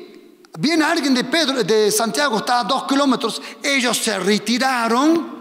Viene 0.59 0.83
alguien 0.83 1.13
de, 1.13 1.23
Pedro, 1.23 1.63
de 1.63 1.91
Santiago, 1.91 2.37
está 2.37 2.61
a 2.61 2.63
dos 2.63 2.83
kilómetros. 2.83 3.41
Ellos 3.61 3.97
se 3.97 4.17
retiraron. 4.19 5.37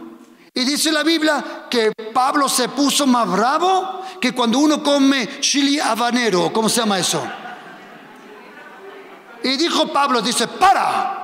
Y 0.53 0.64
dice 0.64 0.90
la 0.90 1.03
Biblia 1.03 1.66
que 1.71 1.92
Pablo 2.14 2.49
se 2.49 2.71
puso 2.71 3.07
más 3.07 3.31
bravo 3.31 4.03
que 4.21 4.33
cuando 4.33 4.59
uno 4.59 4.83
come 4.83 5.40
chili 5.40 5.79
habanero. 5.79 6.53
¿Cómo 6.53 6.69
se 6.69 6.81
llama 6.81 6.99
eso? 6.99 7.23
Y 9.42 9.57
dijo 9.57 9.92
Pablo, 9.92 10.23
dice, 10.23 10.49
para. 10.49 11.23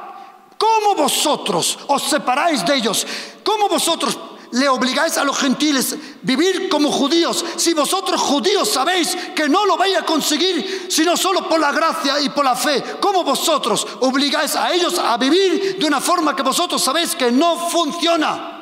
¿Cómo 0.58 0.94
vosotros 0.94 1.78
os 1.88 2.02
separáis 2.04 2.64
de 2.64 2.76
ellos? 2.76 3.06
¿Cómo 3.42 3.68
vosotros 3.68 4.16
le 4.52 4.68
obligáis 4.68 5.16
a 5.18 5.24
los 5.24 5.38
gentiles 5.38 5.96
vivir 6.22 6.68
como 6.68 6.90
judíos, 6.90 7.44
si 7.56 7.74
vosotros 7.74 8.20
judíos 8.20 8.68
sabéis 8.68 9.16
que 9.34 9.48
no 9.48 9.66
lo 9.66 9.76
vais 9.76 9.96
a 9.96 10.04
conseguir 10.04 10.86
sino 10.88 11.16
solo 11.16 11.48
por 11.48 11.58
la 11.58 11.72
gracia 11.72 12.20
y 12.20 12.28
por 12.28 12.44
la 12.44 12.54
fe, 12.54 12.82
¿cómo 13.00 13.24
vosotros 13.24 13.86
obligáis 14.00 14.54
a 14.56 14.72
ellos 14.72 14.98
a 14.98 15.16
vivir 15.16 15.78
de 15.78 15.86
una 15.86 16.00
forma 16.00 16.36
que 16.36 16.42
vosotros 16.42 16.82
sabéis 16.82 17.14
que 17.14 17.30
no 17.32 17.68
funciona? 17.68 18.60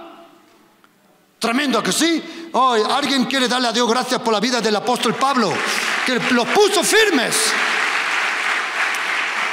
Tremendo 1.38 1.83
que 1.83 1.90
sí. 1.90 2.22
Hoy 2.53 2.83
alguien 2.88 3.24
quiere 3.24 3.48
darle 3.48 3.68
a 3.68 3.72
Dios 3.72 3.88
gracias 3.88 4.20
por 4.20 4.33
la 4.33 4.40
vida 4.40 4.61
del 4.61 4.76
apóstol 4.76 5.14
Pablo, 5.14 5.50
que 6.05 6.20
los 6.35 6.46
puso 6.48 6.85
firmes. 6.85 7.35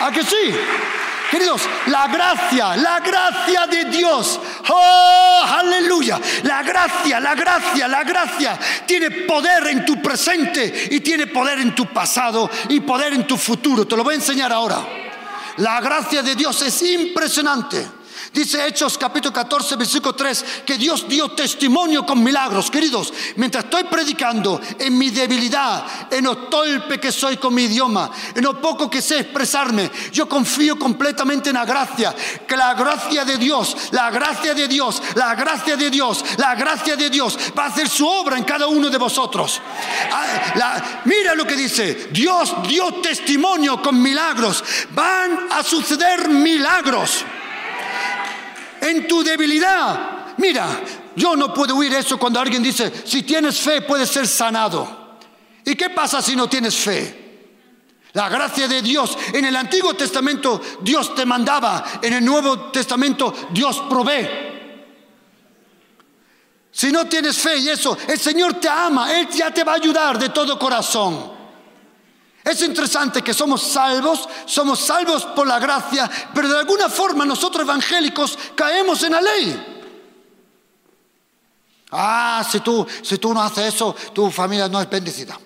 ¿A 0.02 0.12
que 0.12 0.23
sí? 0.23 0.54
Queridos, 1.30 1.62
la 1.88 2.08
gracia, 2.08 2.78
la 2.78 3.00
gracia 3.00 3.68
de 3.68 3.86
Dios. 3.86 4.40
Oh, 4.70 5.44
aleluya. 5.46 6.20
La 6.44 6.63
gracia, 6.63 7.20
la 7.20 7.36
gracia, 7.36 7.88
la 7.88 8.04
gracia 8.04 8.58
tiene 8.86 9.12
poder 9.12 9.68
en 9.68 9.86
tu 9.86 10.02
presente 10.02 10.88
y 10.92 11.02
tiene 11.02 11.28
poder 11.28 11.60
en 11.60 11.76
tu 11.76 11.86
pasado 11.88 12.50
y 12.70 12.80
poder 12.80 13.13
en 13.13 13.28
tu 13.28 13.38
futuro. 13.38 13.86
Te 13.86 13.98
lo 13.98 14.04
voy 14.04 14.13
a 14.13 14.18
enseñar 14.18 14.54
ahora. 14.54 14.86
La 15.58 15.82
gracia 15.82 16.22
de 16.22 16.36
Dios 16.36 16.62
es 16.62 16.82
impresionante. 16.84 17.96
Dice 18.34 18.65
Hechos 18.67 18.97
capítulo 18.97 19.34
14, 19.34 19.75
versículo 19.75 20.13
3, 20.13 20.45
que 20.65 20.77
Dios 20.77 21.08
dio 21.08 21.30
testimonio 21.30 22.06
con 22.06 22.23
milagros. 22.23 22.69
Queridos, 22.69 23.13
mientras 23.36 23.63
estoy 23.63 23.84
predicando 23.86 24.60
en 24.77 24.97
mi 24.97 25.10
debilidad, 25.10 26.12
en 26.12 26.25
lo 26.25 26.38
torpe 26.49 26.99
que 26.99 27.12
soy 27.12 27.38
con 27.38 27.53
mi 27.53 27.63
idioma, 27.63 28.12
en 28.36 28.43
lo 28.43 28.60
poco 28.62 28.89
que 28.89 29.01
sé 29.01 29.19
expresarme, 29.19 29.89
yo 30.12 30.27
confío 30.27 30.77
completamente 30.77 31.49
en 31.49 31.56
la 31.56 31.65
gracia, 31.65 32.15
que 32.47 32.58
la 32.58 32.73
gracia 32.73 33.25
de 33.25 33.38
Dios, 33.38 33.75
la 33.91 34.10
gracia 34.10 34.53
de 34.53 34.67
Dios, 34.67 35.01
la 35.15 35.36
gracia 35.36 35.75
de 35.75 35.89
Dios, 35.89 36.23
la 36.38 36.56
gracia 36.56 36.95
de 36.95 37.10
Dios 37.10 37.38
va 37.58 37.65
a 37.65 37.67
hacer 37.67 37.89
su 37.89 38.08
obra 38.08 38.38
en 38.38 38.43
cada 38.43 38.67
uno 38.67 38.89
de 38.89 38.97
vosotros. 38.97 39.62
Ah, 40.12 41.01
mira 41.06 41.36
lo 41.36 41.45
que 41.45 41.56
dice, 41.56 42.10
Dios 42.12 42.53
dio 42.67 42.93
testimonio 43.01 43.82
con 43.82 44.01
milagros, 44.01 44.63
van 44.91 45.47
a 45.51 45.63
suceder 45.63 46.30
milagros 46.30 47.25
en 48.88 49.08
tu 49.08 49.23
debilidad. 49.23 50.36
Mira, 50.38 50.82
yo 51.15 51.36
no 51.36 51.54
puedo 51.54 51.76
oír 51.76 51.93
eso 51.93 52.17
cuando 52.17 52.39
alguien 52.39 52.62
dice, 52.62 52.91
si 53.06 53.23
tienes 53.23 53.60
fe 53.60 53.82
puedes 53.82 54.10
ser 54.10 54.28
sanado. 54.28 55.17
¿Y 55.65 55.76
qué 55.76 55.89
pasa 55.89 56.21
si 56.21 56.36
no 56.36 56.47
tienes 56.47 56.76
fe? 56.76 57.28
La 58.13 58.30
gracia 58.30 58.67
de 58.67 58.82
Dios. 58.82 59.17
En 59.34 59.45
el 59.45 59.56
Antiguo 59.56 59.93
Testamento 59.93 60.62
Dios 60.82 61.13
te 61.13 61.26
mandaba, 61.26 62.00
en 62.02 62.13
el 62.13 62.26
Nuevo 62.26 62.71
Testamento 62.71 63.34
Dios 63.52 63.84
provee. 63.89 64.28
Si 66.71 66.91
no 66.91 67.08
tienes 67.08 67.38
fe 67.38 67.58
y 67.58 67.69
eso, 67.69 67.97
el 68.08 68.19
Señor 68.19 68.56
te 68.56 68.69
ama, 68.69 69.12
Él 69.19 69.28
ya 69.30 69.52
te 69.52 69.63
va 69.63 69.73
a 69.73 69.76
ayudar 69.76 70.19
de 70.19 70.30
todo 70.30 70.60
corazón. 70.60 71.37
Es 72.47 72.62
interesante 72.62 73.21
que 73.21 73.33
somos 73.33 73.62
salvos, 73.62 74.27
somos 74.45 74.79
salvos 74.79 75.25
por 75.25 75.45
la 75.45 75.60
gracia, 75.60 76.10
pero 76.33 76.47
de 76.47 76.60
alguna 76.60 76.88
forma 76.88 77.25
nosotros 77.25 77.63
evangélicos 77.63 78.39
caemos 78.55 79.03
en 79.03 79.12
la 79.12 79.21
ley. 79.21 79.73
Ah, 81.91 82.47
si 82.49 82.62
tú, 82.62 82.88
si 83.01 83.17
tú 83.17 83.33
no 83.33 83.41
haces 83.41 83.75
eso, 83.75 83.93
tu 84.13 84.31
familia 84.31 84.69
no 84.69 84.79
es 84.79 84.89
bendecida. 84.89 85.38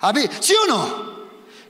A 0.00 0.12
ver, 0.12 0.30
¿sí 0.40 0.54
o 0.54 0.66
no? 0.66 1.08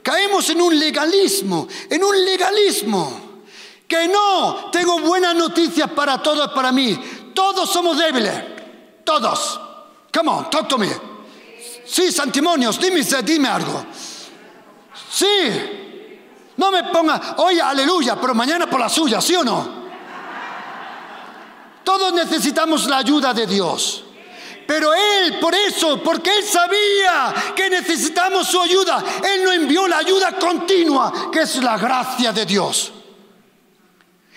Caemos 0.00 0.48
en 0.50 0.60
un 0.60 0.78
legalismo, 0.78 1.66
en 1.90 2.04
un 2.04 2.24
legalismo. 2.24 3.42
Que 3.88 4.06
no, 4.06 4.70
tengo 4.70 5.00
buenas 5.00 5.34
noticias 5.34 5.90
para 5.90 6.22
todos, 6.22 6.52
para 6.52 6.70
mí. 6.70 6.96
Todos 7.34 7.68
somos 7.70 7.98
débiles. 7.98 8.40
Todos. 9.02 9.60
Come 10.12 10.30
on, 10.30 10.48
talk 10.48 10.68
to 10.68 10.78
me. 10.78 11.17
Sí, 11.88 12.12
Santimonios, 12.12 12.78
dime, 12.78 13.02
dime 13.02 13.48
algo. 13.48 13.86
Sí. 15.10 15.26
No 16.56 16.70
me 16.70 16.84
ponga, 16.84 17.36
oye, 17.38 17.62
aleluya, 17.62 18.20
pero 18.20 18.34
mañana 18.34 18.68
por 18.68 18.80
la 18.80 18.88
suya, 18.88 19.20
¿sí 19.20 19.34
o 19.36 19.44
no? 19.44 19.78
Todos 21.84 22.12
necesitamos 22.12 22.86
la 22.86 22.98
ayuda 22.98 23.32
de 23.32 23.46
Dios. 23.46 24.04
Pero 24.66 24.92
Él, 24.92 25.38
por 25.40 25.54
eso, 25.54 26.02
porque 26.02 26.36
Él 26.36 26.44
sabía 26.44 27.34
que 27.56 27.70
necesitamos 27.70 28.48
su 28.48 28.60
ayuda, 28.60 29.02
Él 29.24 29.44
no 29.44 29.52
envió 29.52 29.88
la 29.88 29.98
ayuda 29.98 30.32
continua, 30.32 31.30
que 31.32 31.40
es 31.40 31.56
la 31.62 31.78
gracia 31.78 32.32
de 32.32 32.44
Dios. 32.44 32.92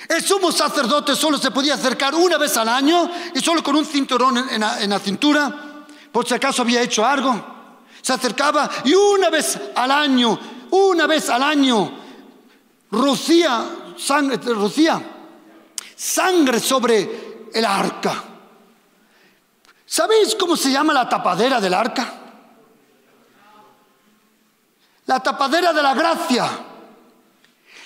El 0.07 0.23
sumo 0.23 0.51
sacerdote 0.51 1.15
solo 1.15 1.37
se 1.37 1.51
podía 1.51 1.73
acercar 1.73 2.15
una 2.15 2.37
vez 2.37 2.55
al 2.55 2.69
año 2.69 3.11
y 3.35 3.41
solo 3.41 3.61
con 3.61 3.75
un 3.75 3.85
cinturón 3.85 4.37
en 4.49 4.89
la 4.89 4.99
cintura 4.99 5.70
por 6.11 6.27
si 6.27 6.33
acaso 6.33 6.61
había 6.61 6.81
hecho 6.81 7.05
algo. 7.05 7.59
Se 8.01 8.13
acercaba 8.13 8.69
y 8.83 8.93
una 8.93 9.29
vez 9.29 9.59
al 9.75 9.91
año, 9.91 10.39
una 10.71 11.07
vez 11.07 11.29
al 11.29 11.43
año, 11.43 11.91
rocía, 12.89 13.63
sangre, 13.97 14.37
rocía 14.37 15.01
sangre 16.01 16.59
sobre 16.59 17.49
el 17.53 17.63
arca. 17.63 18.23
¿Sabéis 19.85 20.35
cómo 20.35 20.57
se 20.57 20.71
llama 20.71 20.93
la 20.93 21.07
tapadera 21.07 21.61
del 21.61 21.75
arca? 21.75 22.13
La 25.05 25.19
tapadera 25.19 25.73
de 25.73 25.83
la 25.83 25.93
gracia. 25.93 26.49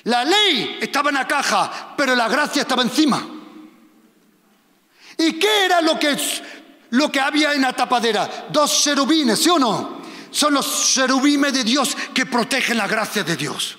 La 0.03 0.23
ley 0.23 0.77
estaba 0.79 1.09
en 1.09 1.15
la 1.15 1.27
caja, 1.27 1.93
pero 1.97 2.15
la 2.15 2.29
gracia 2.29 2.61
estaba 2.61 2.83
encima. 2.83 3.21
¿Y 5.17 5.33
qué 5.33 5.65
era 5.65 5.81
lo 5.81 5.99
que, 5.99 6.15
lo 6.91 7.12
que 7.12 7.19
había 7.19 7.54
en 7.54 7.62
la 7.62 7.74
tapadera? 7.74 8.48
Dos 8.50 8.84
cherubines, 8.84 9.39
¿sí 9.39 9.50
o 9.50 9.60
no? 9.60 10.02
Son 10.32 10.54
los 10.54 10.93
cherubines 10.93 11.54
de 11.54 11.63
Dios 11.63 11.95
que 12.13 12.26
protegen 12.26 12.78
la 12.78 12.88
gracia 12.88 13.24
de 13.24 13.36
Dios. 13.36 13.78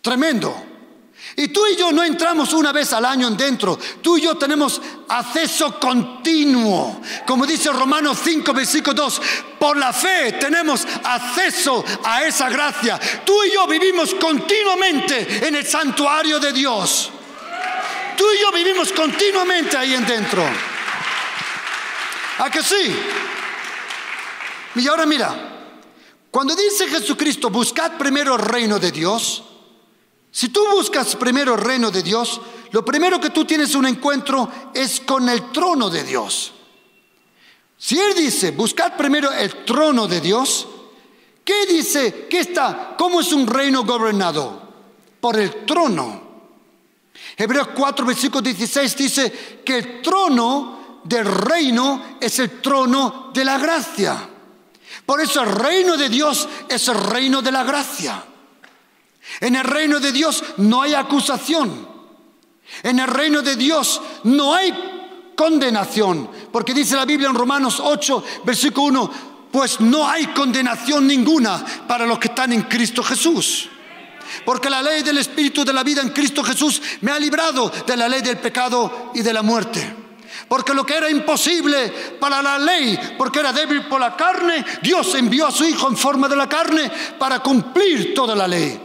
Tremendo. 0.00 0.68
Y 1.36 1.48
tú 1.48 1.66
y 1.66 1.76
yo 1.76 1.92
no 1.92 2.02
entramos 2.02 2.52
una 2.52 2.72
vez 2.72 2.92
al 2.92 3.04
año 3.04 3.30
dentro. 3.30 3.78
Tú 4.02 4.16
y 4.16 4.22
yo 4.22 4.36
tenemos 4.36 4.80
acceso 5.08 5.78
continuo. 5.78 7.00
Como 7.26 7.46
dice 7.46 7.70
Romanos 7.70 8.18
5, 8.24 8.52
versículo 8.52 8.94
2. 8.94 9.22
Por 9.58 9.76
la 9.76 9.92
fe 9.92 10.32
tenemos 10.32 10.86
acceso 11.04 11.84
a 12.04 12.24
esa 12.24 12.48
gracia. 12.48 12.98
Tú 13.24 13.44
y 13.44 13.52
yo 13.52 13.66
vivimos 13.66 14.14
continuamente 14.14 15.46
en 15.46 15.54
el 15.54 15.66
santuario 15.66 16.40
de 16.40 16.52
Dios. 16.52 17.10
Tú 18.16 18.24
y 18.34 18.40
yo 18.40 18.50
vivimos 18.50 18.92
continuamente 18.92 19.76
ahí 19.76 19.94
en 19.94 20.06
dentro. 20.06 20.42
¿A 22.38 22.50
que 22.50 22.62
sí? 22.62 22.94
Y 24.76 24.86
ahora 24.86 25.06
mira, 25.06 25.74
cuando 26.30 26.54
dice 26.54 26.86
Jesucristo, 26.88 27.50
buscad 27.50 27.96
primero 27.98 28.36
el 28.36 28.40
reino 28.40 28.78
de 28.78 28.92
Dios, 28.92 29.42
si 30.30 30.50
tú 30.50 30.64
buscas 30.70 31.16
primero 31.16 31.54
el 31.54 31.60
reino 31.60 31.90
de 31.90 32.02
Dios, 32.02 32.40
lo 32.70 32.84
primero 32.84 33.20
que 33.20 33.30
tú 33.30 33.44
tienes 33.44 33.74
un 33.74 33.86
encuentro 33.86 34.48
es 34.74 35.00
con 35.00 35.28
el 35.28 35.50
trono 35.50 35.90
de 35.90 36.04
Dios. 36.04 36.52
Si 37.76 37.98
Él 37.98 38.14
dice, 38.14 38.50
buscad 38.52 38.96
primero 38.96 39.32
el 39.32 39.64
trono 39.64 40.06
de 40.06 40.20
Dios, 40.20 40.66
¿qué 41.44 41.66
dice? 41.66 42.26
¿Qué 42.28 42.40
está? 42.40 42.94
¿Cómo 42.98 43.20
es 43.20 43.32
un 43.32 43.46
reino 43.46 43.84
gobernado? 43.84 44.62
Por 45.20 45.38
el 45.38 45.64
trono. 45.64 46.28
Hebreos 47.36 47.68
4, 47.74 48.06
versículo 48.06 48.42
16 48.42 48.96
dice 48.96 49.60
que 49.64 49.78
el 49.78 50.02
trono 50.02 50.77
del 51.04 51.24
reino 51.24 52.16
es 52.20 52.38
el 52.38 52.60
trono 52.60 53.30
de 53.32 53.44
la 53.44 53.58
gracia. 53.58 54.28
Por 55.04 55.20
eso 55.20 55.42
el 55.42 55.50
reino 55.50 55.96
de 55.96 56.08
Dios 56.08 56.48
es 56.68 56.88
el 56.88 56.96
reino 56.96 57.40
de 57.40 57.52
la 57.52 57.64
gracia. 57.64 58.22
En 59.40 59.56
el 59.56 59.64
reino 59.64 60.00
de 60.00 60.12
Dios 60.12 60.42
no 60.58 60.82
hay 60.82 60.94
acusación. 60.94 61.86
En 62.82 62.98
el 62.98 63.06
reino 63.06 63.42
de 63.42 63.56
Dios 63.56 64.00
no 64.24 64.54
hay 64.54 65.32
condenación. 65.36 66.28
Porque 66.52 66.74
dice 66.74 66.96
la 66.96 67.04
Biblia 67.04 67.28
en 67.28 67.34
Romanos 67.34 67.80
8, 67.82 68.24
versículo 68.44 68.86
1, 68.86 69.10
pues 69.52 69.80
no 69.80 70.08
hay 70.08 70.26
condenación 70.28 71.06
ninguna 71.06 71.64
para 71.86 72.06
los 72.06 72.18
que 72.18 72.28
están 72.28 72.52
en 72.52 72.62
Cristo 72.62 73.02
Jesús. 73.02 73.68
Porque 74.44 74.68
la 74.68 74.82
ley 74.82 75.02
del 75.02 75.18
Espíritu 75.18 75.64
de 75.64 75.72
la 75.72 75.82
vida 75.82 76.02
en 76.02 76.10
Cristo 76.10 76.42
Jesús 76.42 76.82
me 77.00 77.12
ha 77.12 77.18
librado 77.18 77.72
de 77.86 77.96
la 77.96 78.08
ley 78.08 78.20
del 78.20 78.38
pecado 78.38 79.12
y 79.14 79.22
de 79.22 79.32
la 79.32 79.42
muerte. 79.42 80.07
Porque 80.46 80.74
lo 80.74 80.84
que 80.84 80.96
era 80.96 81.10
imposible 81.10 81.92
para 82.20 82.40
la 82.42 82.58
ley, 82.58 82.98
porque 83.18 83.40
era 83.40 83.52
débil 83.52 83.86
por 83.86 84.00
la 84.00 84.16
carne, 84.16 84.64
Dios 84.82 85.14
envió 85.14 85.46
a 85.46 85.50
su 85.50 85.64
Hijo 85.64 85.88
en 85.88 85.96
forma 85.96 86.28
de 86.28 86.36
la 86.36 86.48
carne 86.48 86.90
para 87.18 87.40
cumplir 87.40 88.14
toda 88.14 88.34
la 88.34 88.46
ley. 88.46 88.80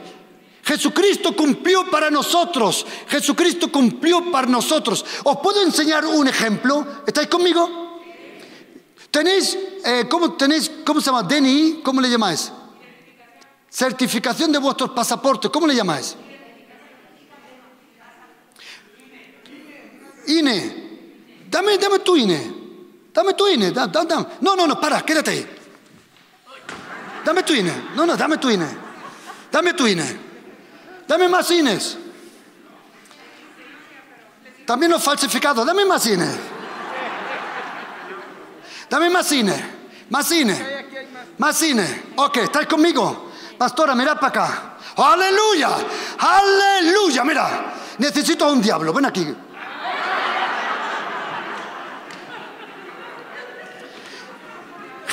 Jesucristo 0.64 1.36
cumplió 1.36 1.90
para 1.92 2.10
nosotros. 2.10 2.86
Jesucristo 3.08 3.72
cumplió 3.72 4.32
para 4.32 4.48
nosotros. 4.48 5.06
¿Os 5.24 5.38
puedo 5.38 5.62
enseñar 5.62 6.06
un 6.06 6.28
ejemplo? 6.28 7.04
¿Estáis 7.06 7.28
conmigo? 7.28 8.02
¿Tenéis, 9.12 9.58
eh, 9.86 10.06
¿cómo, 10.10 10.34
tenéis, 10.34 10.72
¿cómo 10.86 11.00
se 11.00 11.08
llama? 11.08 11.24
DNI, 11.24 11.82
¿cómo 11.84 12.02
le 12.02 12.10
llamáis? 12.10 12.52
Certificación 13.70 14.52
de 14.52 14.58
vuestros 14.58 14.92
pasaportes, 14.92 15.52
¿cómo 15.52 15.68
le 15.68 15.76
llamáis? 15.76 16.16
INE. 20.28 20.83
Dame, 21.54 21.78
dame 21.78 22.00
tu 22.00 22.16
INE. 22.18 22.54
Dame 23.14 23.36
tu 23.36 23.48
INE. 23.48 23.72
No, 24.42 24.56
no, 24.56 24.66
no, 24.66 24.82
para, 24.82 25.04
quédate 25.04 25.30
ahí. 25.30 25.48
Dame 27.24 27.44
tu 27.44 27.54
INE. 27.54 27.90
No, 27.96 28.08
no, 28.08 28.18
dame 28.18 28.40
tu 28.40 28.50
INE. 28.50 28.66
Dame 29.52 29.74
tu 29.74 29.86
INE. 29.86 30.18
Dame 31.08 31.30
más 31.30 31.46
cines. 31.46 31.98
También 34.66 34.92
los 34.92 35.04
falsificados, 35.04 35.64
dame 35.64 35.86
más 35.86 36.02
cine. 36.02 36.28
Dame 38.90 39.12
más 39.12 39.28
cine. 39.28 39.54
Más 40.10 40.28
cine. 40.28 40.88
Más 41.38 41.56
cine. 41.56 42.04
Ok, 42.16 42.38
¿estáis 42.38 42.68
conmigo? 42.68 43.32
Pastora, 43.60 43.94
mirad 43.94 44.16
para 44.16 44.28
acá. 44.28 44.78
Aleluya. 44.96 45.70
Aleluya. 46.18 47.24
Mira, 47.24 47.74
necesito 48.00 48.46
a 48.46 48.52
un 48.52 48.62
diablo. 48.62 48.92
Ven 48.92 49.06
aquí. 49.06 49.36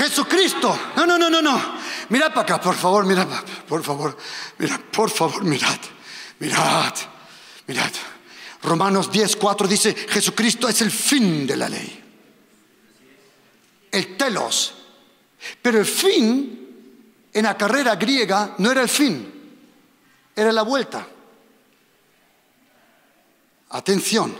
Jesucristo. 0.00 0.92
No, 0.96 1.04
no, 1.04 1.18
no, 1.18 1.28
no, 1.28 1.42
no. 1.42 1.60
Mirad 2.08 2.32
para 2.32 2.40
acá, 2.40 2.60
por 2.60 2.74
favor, 2.74 3.04
mirad, 3.04 3.28
por 3.68 3.82
favor, 3.84 4.16
mirad, 4.58 4.80
por 4.90 5.10
favor, 5.10 5.44
mirad, 5.44 5.78
mirad, 6.38 6.94
mirad. 7.66 7.92
Romanos 8.62 9.12
10, 9.12 9.36
4 9.36 9.68
dice, 9.68 9.94
Jesucristo 9.94 10.68
es 10.68 10.80
el 10.80 10.90
fin 10.90 11.46
de 11.46 11.56
la 11.56 11.68
ley. 11.68 12.02
El 13.90 14.16
telos. 14.16 14.74
Pero 15.60 15.78
el 15.80 15.86
fin 15.86 17.28
en 17.32 17.42
la 17.42 17.56
carrera 17.56 17.96
griega 17.96 18.54
no 18.56 18.70
era 18.70 18.80
el 18.80 18.88
fin, 18.88 19.30
era 20.34 20.50
la 20.50 20.62
vuelta. 20.62 21.06
Atención. 23.68 24.34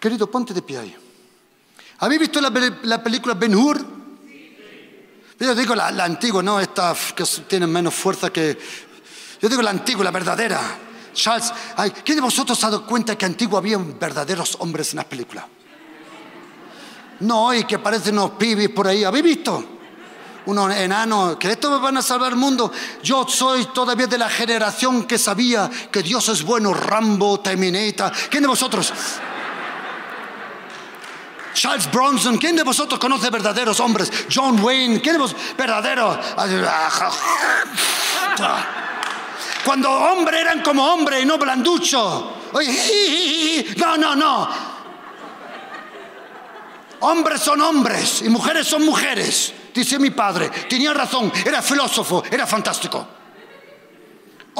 Querido, 0.00 0.28
ponte 0.28 0.52
de 0.52 0.62
pie 0.62 0.78
ahí. 0.78 0.99
¿Habéis 2.00 2.20
visto 2.20 2.40
la, 2.40 2.50
la 2.82 3.02
película 3.02 3.34
Ben 3.34 3.54
Hur? 3.54 4.00
Yo 5.38 5.54
digo 5.54 5.74
la, 5.74 5.88
antigua, 6.04 6.42
no 6.42 6.60
esta 6.60 6.94
que 7.14 7.24
tiene 7.48 7.66
menos 7.66 7.94
fuerza 7.94 8.30
que... 8.30 8.58
Yo 9.40 9.48
digo 9.48 9.62
la 9.62 9.70
antigua, 9.70 10.04
la 10.04 10.10
verdadera. 10.10 10.60
Charles, 11.14 11.50
¿quién 12.04 12.16
de 12.16 12.22
vosotros 12.22 12.58
se 12.58 12.66
ha 12.66 12.70
dado 12.70 12.84
cuenta 12.84 13.16
que 13.16 13.24
antiguo 13.24 13.56
había 13.56 13.78
verdaderos 13.78 14.56
hombres 14.60 14.92
en 14.92 14.98
las 14.98 15.06
películas? 15.06 15.46
No, 17.20 17.54
y 17.54 17.64
que 17.64 17.78
parecen 17.78 18.18
unos 18.18 18.32
pibis 18.32 18.68
por 18.68 18.86
ahí. 18.86 19.02
¿Habéis 19.02 19.24
visto? 19.24 19.64
Unos 20.44 20.74
enanos, 20.74 21.36
que 21.36 21.52
esto 21.52 21.70
me 21.70 21.78
van 21.78 21.96
a 21.96 22.02
salvar 22.02 22.32
el 22.32 22.38
mundo. 22.38 22.70
Yo 23.02 23.26
soy 23.26 23.66
todavía 23.66 24.06
de 24.06 24.18
la 24.18 24.28
generación 24.28 25.04
que 25.04 25.16
sabía 25.16 25.70
que 25.90 26.02
Dios 26.02 26.28
es 26.28 26.42
bueno, 26.42 26.74
Rambo, 26.74 27.40
Terminator. 27.40 28.12
¿Quién 28.30 28.42
de 28.42 28.48
vosotros? 28.48 28.92
Charles 31.54 31.90
Bronson, 31.90 32.36
¿quién 32.38 32.54
de 32.56 32.62
vosotros 32.62 33.00
conoce 33.00 33.30
verdaderos 33.30 33.80
hombres? 33.80 34.12
John 34.32 34.62
Wayne, 34.62 35.00
¿quién 35.00 35.14
de 35.14 35.18
vosotros 35.18 35.56
verdaderos? 35.56 36.18
Cuando 39.64 39.90
hombres 39.90 40.40
eran 40.40 40.62
como 40.62 40.92
hombres 40.92 41.22
y 41.22 41.26
no 41.26 41.38
blanducho. 41.38 42.36
No, 43.76 43.96
no, 43.96 44.16
no. 44.16 44.48
Hombres 47.00 47.40
son 47.40 47.60
hombres 47.62 48.22
y 48.22 48.28
mujeres 48.28 48.66
son 48.66 48.84
mujeres, 48.84 49.52
dice 49.74 49.98
mi 49.98 50.10
padre. 50.10 50.50
Tenía 50.68 50.92
razón, 50.92 51.32
era 51.44 51.62
filósofo, 51.62 52.22
era 52.30 52.46
fantástico. 52.46 53.06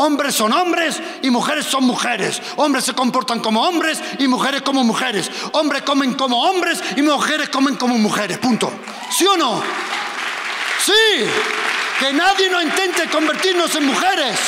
Hombres 0.03 0.35
son 0.35 0.51
hombres 0.55 0.99
y 1.21 1.29
mujeres 1.29 1.67
son 1.67 1.85
mujeres. 1.85 2.41
Hombres 2.57 2.87
se 2.87 2.95
comportan 2.95 3.41
como 3.41 3.63
hombres 3.63 4.01
y 4.19 4.29
mujeres 4.29 4.63
como 4.63 4.83
mujeres. 4.83 5.31
Hombres 5.53 5.83
comen 5.83 6.15
como 6.15 6.43
hombres 6.43 6.83
y 6.97 7.03
mujeres 7.03 7.51
comen 7.51 7.77
como 7.77 7.99
mujeres. 7.99 8.39
Punto. 8.39 8.73
¿Sí 9.11 9.27
o 9.27 9.37
no? 9.37 9.63
Sí. 10.83 11.27
Que 11.99 12.15
nadie 12.15 12.49
nos 12.49 12.63
intente 12.63 13.11
convertirnos 13.11 13.75
en 13.75 13.85
mujeres. 13.85 14.41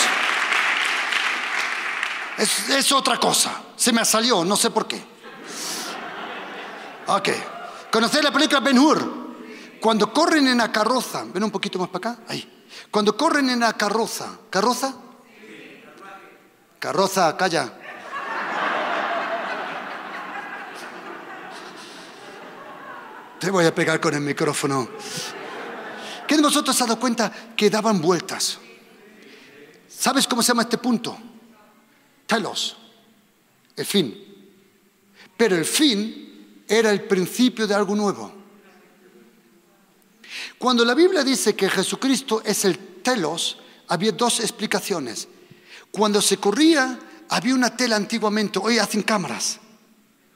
Es, 2.38 2.71
es 2.71 2.91
otra 2.91 3.19
cosa. 3.19 3.53
Se 3.77 3.93
me 3.93 4.07
salió, 4.07 4.47
no 4.47 4.57
sé 4.57 4.71
por 4.71 4.88
qué. 4.88 5.05
Ok. 7.09 7.29
¿Conocéis 7.91 8.25
la 8.25 8.33
película 8.33 8.61
Ben 8.61 8.79
Hur? 8.79 9.23
Cuando 9.83 10.11
corren 10.15 10.49
en 10.49 10.57
la 10.57 10.73
carroza, 10.73 11.25
ven 11.27 11.45
un 11.45 11.51
poquito 11.51 11.79
más 11.79 11.91
para 11.91 12.12
acá, 12.12 12.23
ahí. 12.29 12.65
Cuando 12.91 13.15
corren 13.19 13.51
en 13.51 13.61
la 13.61 13.75
carroza, 13.75 14.31
¿carroza? 14.49 14.95
Carroza, 16.83 17.37
calla. 17.37 17.73
Te 23.38 23.51
voy 23.53 23.64
a 23.66 23.73
pegar 23.73 24.01
con 24.01 24.12
el 24.14 24.21
micrófono. 24.21 24.88
¿Quién 26.27 26.40
de 26.40 26.42
vosotros 26.42 26.75
se 26.75 26.83
ha 26.83 26.88
dado 26.88 26.99
cuenta 26.99 27.33
que 27.57 27.71
daban 27.71 28.01
vueltas? 28.01 28.59
¿Sabes 29.88 30.27
cómo 30.27 30.42
se 30.42 30.49
llama 30.49 30.62
este 30.62 30.79
punto? 30.79 31.16
Telos. 32.27 32.77
el 33.77 33.87
fin. 33.87 34.59
Pero 35.37 35.55
el 35.55 35.64
fin 35.64 36.64
era 36.66 36.90
el 36.90 37.05
principio 37.05 37.68
de 37.68 37.77
algo 37.77 37.95
nuevo. 37.95 38.33
Cuando 40.59 40.85
la 40.85 40.95
Biblia 40.95 41.23
dice 41.23 41.55
que 41.55 41.71
Jesucristo 41.71 42.42
es 42.45 42.64
el 42.64 42.77
telos, 43.05 43.59
había 43.87 44.11
dos 44.11 44.40
explicaciones. 44.40 45.29
Cuando 45.92 46.22
se 46.22 46.38
corría, 46.38 46.98
había 47.28 47.55
una 47.55 47.76
tela 47.76 47.96
antiguamente, 47.96 48.59
hoy 48.59 48.78
hacen 48.78 49.02
cámaras. 49.02 49.61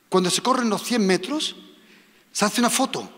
Cuando 0.08 0.30
se 0.30 0.42
corren 0.42 0.68
los 0.68 0.84
100 0.84 1.04
metros, 1.04 1.56
se 2.30 2.44
hace 2.44 2.60
una 2.60 2.70
foto. 2.70 3.10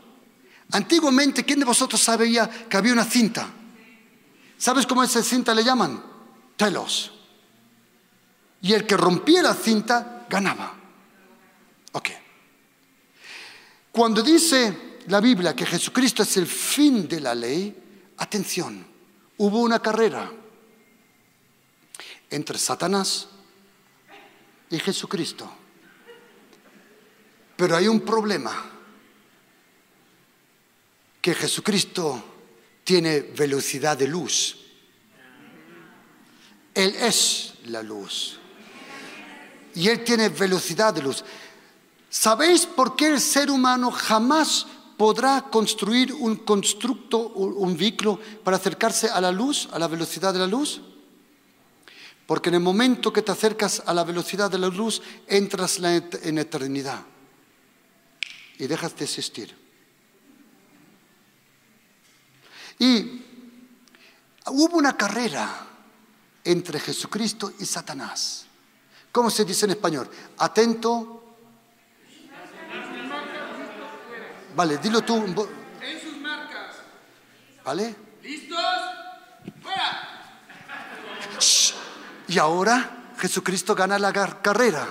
Antiguamente, 0.71 1.45
¿quién 1.45 1.59
de 1.59 1.65
vosotros 1.65 2.01
sabía 2.01 2.49
que 2.49 2.77
había 2.77 2.93
una 2.93 3.05
cinta? 3.05 3.49
¿Sabes 4.57 4.87
cómo 4.87 5.03
esa 5.03 5.23
cinta 5.23 5.53
le 5.53 5.65
llaman? 5.65 6.01
Telos. 6.57 7.13
Y 8.63 8.73
el 8.73 8.87
que 8.87 8.97
rompía 8.97 9.43
la 9.43 9.55
cinta 9.55 10.27
ganaba. 10.31 10.75
Ok. 11.93 12.09
Cuando 13.91 14.23
dice 14.23 14.99
la 15.09 15.21
Biblia 15.21 15.57
que 15.57 15.67
Jesucristo 15.67 16.23
es 16.23 16.37
el 16.37 16.47
fin 16.47 17.09
de 17.09 17.21
la 17.21 17.35
ley, 17.35 18.13
atención, 18.17 18.87
hubo 19.39 19.61
una 19.61 19.81
carrera 19.81 20.31
entre 22.31 22.59
Satanás 22.59 23.29
y 24.71 24.79
Jesucristo. 24.79 25.51
Pero 27.57 27.77
hay 27.77 27.89
un 27.89 28.01
problema, 28.01 28.79
que 31.21 31.35
Jesucristo 31.35 32.25
tiene 32.85 33.21
velocidad 33.21 33.97
de 33.97 34.07
luz. 34.07 34.57
Él 36.75 36.95
es 36.97 37.55
la 37.67 37.83
luz. 37.83 38.39
Y 39.75 39.89
Él 39.89 40.05
tiene 40.05 40.29
velocidad 40.29 40.95
de 40.95 41.03
luz. 41.03 41.25
¿Sabéis 42.09 42.65
por 42.65 42.97
qué 42.97 43.09
el 43.09 43.21
ser 43.21 43.51
humano 43.51 43.91
jamás 43.91 44.67
podrá 44.97 45.43
construir 45.51 46.13
un 46.15 46.37
constructo, 46.37 47.19
un 47.29 47.77
vehículo 47.77 48.19
para 48.43 48.57
acercarse 48.57 49.09
a 49.09 49.21
la 49.21 49.31
luz, 49.31 49.69
a 49.73 49.79
la 49.79 49.89
velocidad 49.89 50.33
de 50.33 50.39
la 50.39 50.47
luz? 50.47 50.81
Porque 52.29 52.51
en 52.51 52.57
el 52.57 52.61
momento 52.61 53.11
que 53.11 53.23
te 53.23 53.33
acercas 53.33 53.83
a 53.87 53.95
la 53.95 54.05
velocidad 54.05 54.51
de 54.51 54.59
la 54.59 54.69
luz, 54.69 55.01
entras 55.27 55.79
en 55.79 56.37
eternidad 56.37 57.01
y 58.59 58.67
dejas 58.67 58.95
de 58.97 59.05
existir. 59.07 59.57
Y 62.79 63.23
hubo 64.45 64.77
una 64.77 64.95
carrera 64.95 65.69
entre 66.45 66.79
Jesucristo 66.81 67.55
y 67.61 67.65
Satanás. 67.65 68.45
¿Cómo 69.11 69.31
se 69.31 69.47
dice 69.47 69.65
en 69.65 69.71
español? 69.71 70.11
Atento. 70.37 71.35
Vale, 74.55 74.77
dilo 74.77 75.01
tú. 75.01 75.17
En 75.17 75.99
sus 75.99 76.19
marcas. 76.19 76.77
¿Vale? 77.65 77.97
¿Listos? 78.23 78.59
¡Fuera! 79.63 80.09
Y 82.29 82.39
ahora 82.39 83.13
Jesucristo 83.19 83.75
gana 83.75 83.99
la 83.99 84.13
carrera. 84.13 84.87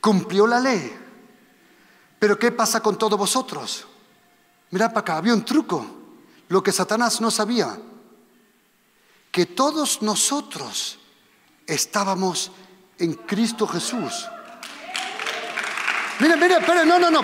Cumplió 0.00 0.46
la 0.46 0.60
ley. 0.60 0.98
Pero 2.18 2.38
¿qué 2.38 2.52
pasa 2.52 2.80
con 2.80 2.98
todos 2.98 3.18
vosotros? 3.18 3.86
Mirad 4.70 4.88
para 4.88 5.00
acá, 5.00 5.16
había 5.16 5.34
un 5.34 5.44
truco. 5.44 5.84
Lo 6.48 6.62
que 6.62 6.72
Satanás 6.72 7.20
no 7.20 7.30
sabía. 7.30 7.78
Que 9.30 9.46
todos 9.46 10.02
nosotros 10.02 10.98
estábamos 11.66 12.50
en 12.98 13.14
Cristo 13.14 13.66
Jesús. 13.66 14.28
Mira, 16.18 16.36
mira, 16.36 16.58
espera, 16.58 16.84
no, 16.84 16.98
no, 16.98 17.10
no. 17.10 17.20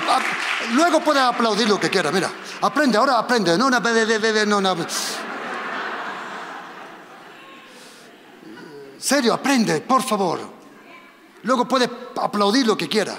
Luego 0.73 1.01
puede 1.01 1.21
aplaudir 1.21 1.69
lo 1.69 1.79
que 1.79 1.91
quiera, 1.91 2.11
mira. 2.11 2.31
Aprende, 2.63 2.97
ahora 2.99 3.19
aprende. 3.19 3.57
No, 3.59 3.71
no, 3.71 3.81
no, 3.81 4.61
no. 4.61 4.87
Serio, 9.09 9.33
aprende, 9.33 9.81
por 9.81 10.03
favor. 10.03 10.39
Luego 11.45 11.67
puede 11.67 11.89
aplaudir 12.17 12.67
lo 12.67 12.77
que 12.77 12.91
quiera. 12.91 13.19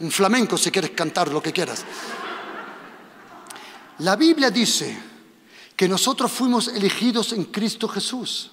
Un 0.00 0.10
flamenco 0.10 0.56
si 0.56 0.70
quieres 0.70 0.92
cantar 0.92 1.28
lo 1.28 1.42
que 1.42 1.52
quieras. 1.52 1.84
La 3.98 4.16
Biblia 4.16 4.50
dice 4.50 4.98
que 5.76 5.86
nosotros 5.86 6.32
fuimos 6.32 6.68
elegidos 6.68 7.34
en 7.34 7.44
Cristo 7.44 7.88
Jesús, 7.88 8.52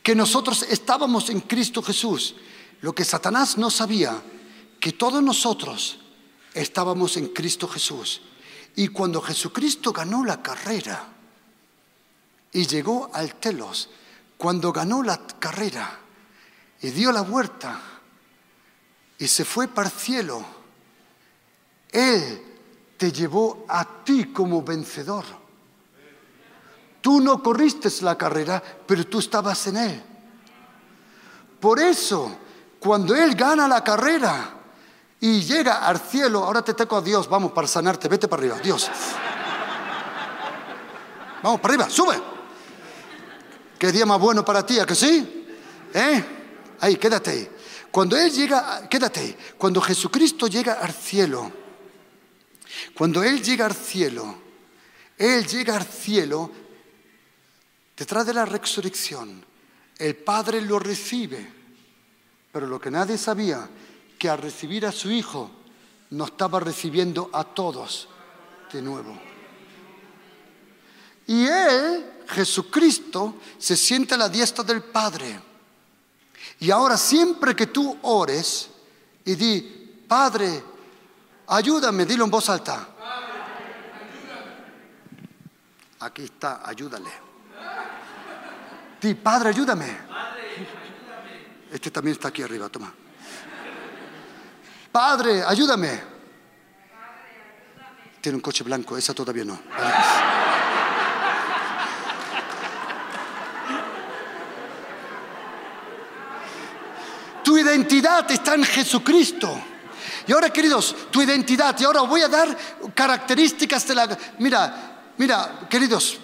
que 0.00 0.14
nosotros 0.14 0.62
estábamos 0.62 1.28
en 1.28 1.40
Cristo 1.40 1.82
Jesús. 1.82 2.36
Lo 2.82 2.94
que 2.94 3.04
Satanás 3.04 3.58
no 3.58 3.68
sabía, 3.68 4.22
que 4.78 4.92
todos 4.92 5.20
nosotros 5.20 5.98
estábamos 6.54 7.16
en 7.16 7.30
Cristo 7.30 7.66
Jesús. 7.66 8.20
Y 8.76 8.86
cuando 8.86 9.20
Jesucristo 9.20 9.90
ganó 9.90 10.24
la 10.24 10.40
carrera 10.40 11.08
y 12.52 12.64
llegó 12.68 13.10
al 13.12 13.34
telos, 13.40 13.88
cuando 14.40 14.72
ganó 14.72 15.02
la 15.02 15.20
carrera 15.38 15.86
y 16.80 16.88
dio 16.88 17.12
la 17.12 17.20
vuelta 17.20 17.78
y 19.18 19.28
se 19.28 19.44
fue 19.44 19.68
para 19.68 19.88
el 19.88 19.94
cielo, 19.94 20.42
Él 21.92 22.42
te 22.96 23.12
llevó 23.12 23.66
a 23.68 23.84
ti 24.02 24.32
como 24.32 24.62
vencedor. 24.62 25.26
Tú 27.02 27.20
no 27.20 27.42
corriste 27.42 27.90
la 28.00 28.16
carrera, 28.16 28.62
pero 28.86 29.06
tú 29.06 29.18
estabas 29.18 29.66
en 29.66 29.76
Él. 29.76 30.02
Por 31.60 31.78
eso, 31.78 32.34
cuando 32.78 33.14
Él 33.14 33.34
gana 33.34 33.68
la 33.68 33.84
carrera 33.84 34.54
y 35.20 35.42
llega 35.42 35.86
al 35.86 36.00
cielo, 36.00 36.44
ahora 36.44 36.62
te 36.62 36.72
tengo 36.72 36.96
a 36.96 37.02
Dios, 37.02 37.28
vamos 37.28 37.52
para 37.52 37.68
sanarte, 37.68 38.08
vete 38.08 38.26
para 38.26 38.40
arriba, 38.40 38.58
Dios. 38.58 38.90
Vamos 41.42 41.60
para 41.60 41.74
arriba, 41.74 41.90
sube. 41.90 42.39
¿Qué 43.80 43.90
día 43.92 44.04
más 44.04 44.20
bueno 44.20 44.44
para 44.44 44.66
ti? 44.66 44.78
¿A 44.78 44.84
que 44.84 44.94
sí? 44.94 45.46
¿Eh? 45.94 46.24
Ahí, 46.80 46.96
quédate 46.96 47.30
ahí. 47.30 47.48
Cuando 47.90 48.14
Él 48.14 48.30
llega, 48.30 48.86
quédate 48.90 49.20
ahí. 49.20 49.36
Cuando 49.56 49.80
Jesucristo 49.80 50.48
llega 50.48 50.74
al 50.74 50.92
cielo, 50.92 51.50
cuando 52.92 53.22
Él 53.22 53.42
llega 53.42 53.64
al 53.64 53.74
cielo, 53.74 54.36
Él 55.16 55.46
llega 55.46 55.76
al 55.76 55.86
cielo 55.86 56.50
detrás 57.96 58.26
de 58.26 58.34
la 58.34 58.44
resurrección. 58.44 59.42
El 59.96 60.14
Padre 60.14 60.60
lo 60.60 60.78
recibe. 60.78 61.50
Pero 62.52 62.66
lo 62.66 62.78
que 62.78 62.90
nadie 62.90 63.16
sabía, 63.16 63.66
que 64.18 64.28
al 64.28 64.42
recibir 64.42 64.84
a 64.84 64.92
su 64.92 65.10
Hijo, 65.10 65.50
no 66.10 66.26
estaba 66.26 66.60
recibiendo 66.60 67.30
a 67.32 67.44
todos 67.44 68.10
de 68.70 68.82
nuevo. 68.82 69.18
Y 71.26 71.46
Él 71.46 72.19
Jesucristo 72.30 73.36
se 73.58 73.76
siente 73.76 74.14
a 74.14 74.18
la 74.18 74.28
diestra 74.28 74.64
del 74.64 74.82
Padre. 74.82 75.40
Y 76.60 76.70
ahora 76.70 76.96
siempre 76.96 77.56
que 77.56 77.66
tú 77.66 77.98
ores 78.02 78.70
y 79.24 79.34
di, 79.34 80.04
Padre, 80.06 80.62
ayúdame, 81.46 82.04
dilo 82.04 82.24
en 82.24 82.30
voz 82.30 82.48
alta. 82.48 82.88
Aquí 86.00 86.22
está, 86.22 86.62
ayúdale. 86.64 87.10
Di, 89.00 89.14
Padre, 89.14 89.50
ayúdame. 89.50 89.98
Este 91.70 91.90
también 91.90 92.14
está 92.14 92.28
aquí 92.28 92.42
arriba, 92.42 92.68
toma. 92.68 92.92
Padre, 94.92 95.42
ayúdame. 95.44 96.02
Tiene 98.20 98.36
un 98.36 98.42
coche 98.42 98.64
blanco, 98.64 98.96
esa 98.96 99.14
todavía 99.14 99.44
no. 99.44 99.58
Identidad 107.70 108.30
está 108.30 108.54
en 108.54 108.64
Jesucristo. 108.64 109.60
Y 110.26 110.32
ahora, 110.32 110.50
queridos, 110.50 110.94
tu 111.10 111.22
identidad, 111.22 111.78
y 111.78 111.84
ahora 111.84 112.02
voy 112.02 112.22
a 112.22 112.28
dar 112.28 112.56
características 112.94 113.86
de 113.88 113.94
la... 113.94 114.18
Mira, 114.38 115.12
mira, 115.16 115.66
queridos, 115.68 116.18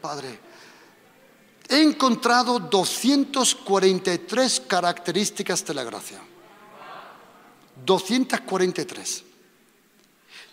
Padre, 0.00 0.40
he 1.68 1.80
encontrado 1.80 2.58
243 2.58 4.62
características 4.66 5.64
de 5.64 5.74
la 5.74 5.84
gracia. 5.84 6.20
243. 7.84 9.24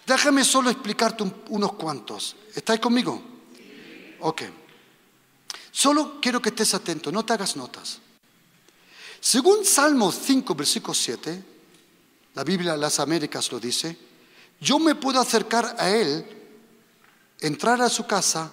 Déjame 0.05 0.43
solo 0.43 0.69
explicarte 0.69 1.23
unos 1.49 1.73
cuantos. 1.73 2.35
¿Estáis 2.55 2.79
conmigo? 2.79 3.21
Ok. 4.19 4.43
Solo 5.71 6.19
quiero 6.21 6.41
que 6.41 6.49
estés 6.49 6.73
atento, 6.73 7.11
no 7.11 7.25
te 7.25 7.33
hagas 7.33 7.55
notas. 7.55 7.99
Según 9.23 9.63
Salmo 9.63 10.11
5, 10.11 10.53
versículo 10.53 10.93
7, 10.93 11.43
la 12.33 12.43
Biblia 12.43 12.75
las 12.75 12.99
Américas 12.99 13.49
lo 13.53 13.57
dice, 13.57 13.97
yo 14.59 14.79
me 14.79 14.95
puedo 14.95 15.17
acercar 15.17 15.77
a 15.79 15.89
Él, 15.89 16.25
entrar 17.39 17.81
a 17.81 17.87
su 17.87 18.05
casa 18.05 18.51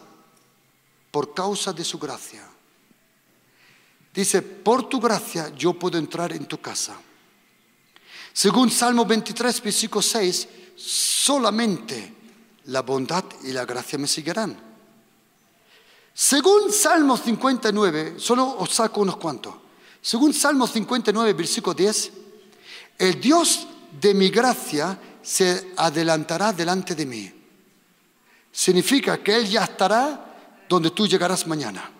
por 1.11 1.35
causa 1.35 1.73
de 1.73 1.83
su 1.83 1.99
gracia. 1.99 2.49
Dice, 4.15 4.43
por 4.43 4.89
tu 4.89 5.01
gracia 5.01 5.53
yo 5.57 5.73
puedo 5.73 5.99
entrar 5.99 6.33
en 6.33 6.47
tu 6.47 6.61
casa. 6.61 6.97
Según 8.33 8.71
Salmo 8.71 9.05
23, 9.05 9.61
versículo 9.63 10.03
6, 10.03 10.49
solamente 10.77 12.15
la 12.67 12.83
bondad 12.83 13.25
y 13.43 13.51
la 13.51 13.65
gracia 13.65 13.99
me 13.99 14.07
seguirán. 14.07 14.57
Según 16.15 16.73
Salmo 16.73 17.17
59, 17.17 18.21
solo 18.21 18.57
os 18.57 18.71
saco 18.71 19.01
unos 19.01 19.17
cuantos. 19.17 19.70
Según 20.03 20.33
Salmo 20.33 20.67
59, 20.67 21.33
versículo 21.35 21.75
10, 21.75 22.11
el 22.99 23.21
Dios 23.21 23.67
de 24.01 24.15
mi 24.15 24.31
gracia 24.31 24.99
se 25.23 25.73
adelantará 25.77 26.53
delante 26.53 26.95
de 26.95 27.07
mí. 27.07 27.33
Significa 28.53 29.23
que 29.23 29.37
Él 29.37 29.49
ya 29.49 29.65
estará 29.65 30.65
donde 30.69 30.91
tú 30.91 31.07
llegarás 31.07 31.47
mañana. 31.47 31.91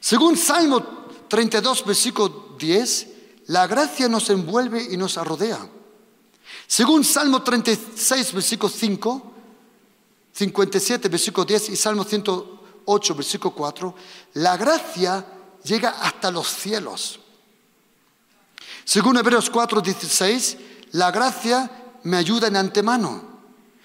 Según 0.00 0.36
Salmo 0.36 1.08
32, 1.28 1.84
versículo 1.84 2.56
10, 2.58 3.06
la 3.46 3.66
gracia 3.66 4.08
nos 4.08 4.30
envuelve 4.30 4.82
y 4.90 4.96
nos 4.96 5.16
rodea. 5.16 5.68
Según 6.66 7.04
Salmo 7.04 7.42
36, 7.42 8.32
versículo 8.32 8.72
5, 8.72 9.32
57, 10.32 11.08
versículo 11.08 11.44
10 11.44 11.70
y 11.70 11.76
Salmo 11.76 12.04
108, 12.04 13.14
versículo 13.14 13.54
4, 13.54 13.94
la 14.34 14.56
gracia 14.56 15.26
llega 15.64 15.90
hasta 15.90 16.30
los 16.30 16.48
cielos. 16.48 17.20
Según 18.84 19.16
Hebreos 19.18 19.50
4, 19.50 19.80
16, 19.80 20.56
la 20.92 21.10
gracia 21.10 21.70
me 22.04 22.16
ayuda 22.16 22.48
en 22.48 22.56
antemano. 22.56 23.30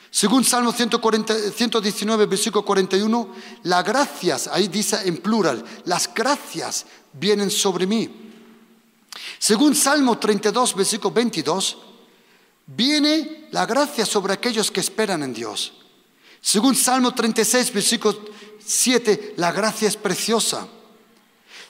Según 0.09 0.45
Salmo 0.45 0.71
119, 0.71 2.26
versículo 2.26 2.63
41, 2.63 3.36
las 3.63 3.84
gracias, 3.84 4.47
ahí 4.47 4.69
dice 4.69 4.97
en 5.05 5.17
plural, 5.17 5.63
las 5.84 6.13
gracias 6.13 6.86
vienen 7.11 7.51
sobre 7.51 7.86
mí. 7.86 8.32
Según 9.38 9.76
Salmo 9.76 10.17
32, 10.17 10.73
versículo 10.73 11.11
22, 11.13 11.78
viene 12.67 13.49
la 13.51 13.65
gracia 13.65 14.05
sobre 14.05 14.34
aquellos 14.34 14.71
que 14.71 14.80
esperan 14.80 15.21
en 15.23 15.34
Dios. 15.34 15.73
Según 16.39 16.76
Salmo 16.76 17.13
36, 17.13 17.73
versículo 17.73 18.17
7, 18.65 19.34
la 19.38 19.51
gracia 19.51 19.88
es 19.88 19.97
preciosa. 19.97 20.67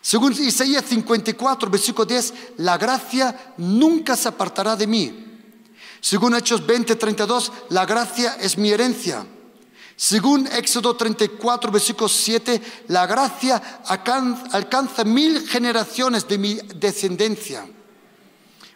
Según 0.06 0.34
Isaías 0.34 0.86
54, 0.86 1.68
versículo 1.68 2.06
10, 2.06 2.34
la 2.58 2.78
gracia 2.78 3.56
nunca 3.58 4.16
se 4.16 4.28
apartará 4.28 4.76
de 4.76 4.86
mí. 4.86 5.41
Según 5.99 6.36
Hechos 6.36 6.64
20, 6.64 6.95
32, 6.95 7.51
la 7.70 7.88
gracia 7.88 8.38
es 8.39 8.56
mi 8.56 8.70
herencia. 8.70 9.26
Según 9.95 10.45
Éxodo 10.45 10.95
34, 10.95 11.72
versículo 11.72 12.08
7, 12.08 12.62
la 12.89 13.08
gracia 13.08 13.82
alcanza 14.51 15.03
mil 15.06 15.41
generaciones 15.47 16.28
de 16.28 16.38
mi 16.38 16.53
descendencia. 16.76 17.68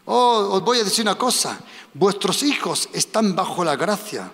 Oh, 0.05 0.49
os 0.53 0.63
voy 0.63 0.79
a 0.79 0.83
decir 0.83 1.03
una 1.05 1.15
cosa, 1.15 1.59
vuestros 1.93 2.41
hijos 2.41 2.89
están 2.91 3.35
bajo 3.35 3.63
la 3.63 3.75
gracia. 3.75 4.31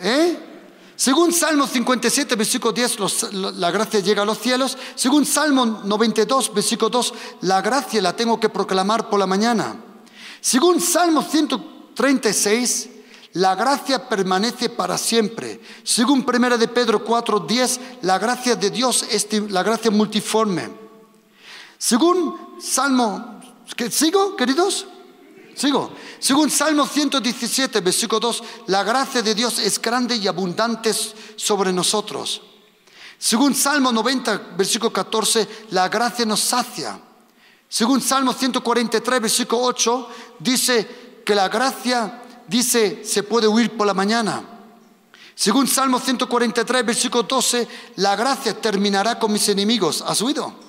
¿Eh? 0.00 0.53
Según 0.96 1.32
Salmo 1.32 1.66
57, 1.66 2.36
versículo 2.36 2.72
10, 2.72 3.32
la 3.32 3.70
gracia 3.70 4.00
llega 4.00 4.22
a 4.22 4.24
los 4.24 4.38
cielos. 4.38 4.78
Según 4.94 5.26
Salmo 5.26 5.82
92, 5.84 6.54
versículo 6.54 6.88
2, 6.88 7.14
la 7.42 7.60
gracia 7.60 8.00
la 8.00 8.14
tengo 8.14 8.38
que 8.38 8.48
proclamar 8.48 9.08
por 9.10 9.18
la 9.18 9.26
mañana. 9.26 9.76
Según 10.40 10.80
Salmo 10.80 11.22
136, 11.22 12.90
la 13.32 13.56
gracia 13.56 14.08
permanece 14.08 14.68
para 14.68 14.96
siempre. 14.96 15.60
Según 15.82 16.24
Primera 16.24 16.56
de 16.56 16.68
Pedro 16.68 17.04
4, 17.04 17.40
10, 17.40 17.80
la 18.02 18.18
gracia 18.18 18.54
de 18.54 18.70
Dios 18.70 19.04
es 19.10 19.26
la 19.50 19.64
gracia 19.64 19.90
multiforme. 19.90 20.70
Según 21.76 22.36
Salmo, 22.60 23.40
¿sigo, 23.90 24.36
queridos? 24.36 24.86
Sigo. 25.54 25.92
Según 26.18 26.50
Salmo 26.50 26.86
117, 26.86 27.80
versículo 27.80 28.20
2, 28.20 28.42
la 28.66 28.82
gracia 28.82 29.22
de 29.22 29.34
Dios 29.34 29.58
es 29.58 29.80
grande 29.80 30.16
y 30.16 30.26
abundante 30.26 30.92
sobre 31.36 31.72
nosotros. 31.72 32.42
Según 33.18 33.54
Salmo 33.54 33.92
90, 33.92 34.54
versículo 34.56 34.92
14, 34.92 35.48
la 35.70 35.88
gracia 35.88 36.26
nos 36.26 36.40
sacia. 36.40 37.00
Según 37.68 38.00
Salmo 38.00 38.32
143, 38.32 39.20
versículo 39.20 39.62
8, 39.62 40.08
dice 40.40 41.22
que 41.24 41.34
la 41.34 41.48
gracia, 41.48 42.22
dice, 42.46 43.04
se 43.04 43.22
puede 43.22 43.48
huir 43.48 43.76
por 43.76 43.86
la 43.86 43.94
mañana. 43.94 44.42
Según 45.34 45.66
Salmo 45.66 45.98
143, 45.98 46.86
versículo 46.86 47.22
12, 47.24 47.66
la 47.96 48.14
gracia 48.14 48.60
terminará 48.60 49.18
con 49.18 49.32
mis 49.32 49.48
enemigos. 49.48 50.02
¿Has 50.06 50.20
oído? 50.22 50.63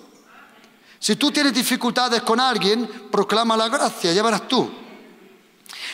Si 0.99 1.15
tú 1.15 1.31
tienes 1.31 1.53
dificultades 1.53 2.21
con 2.21 2.39
alguien, 2.39 3.09
proclama 3.11 3.55
la 3.55 3.69
gracia, 3.69 4.11
ya 4.11 4.23
verás 4.23 4.47
tú. 4.47 4.69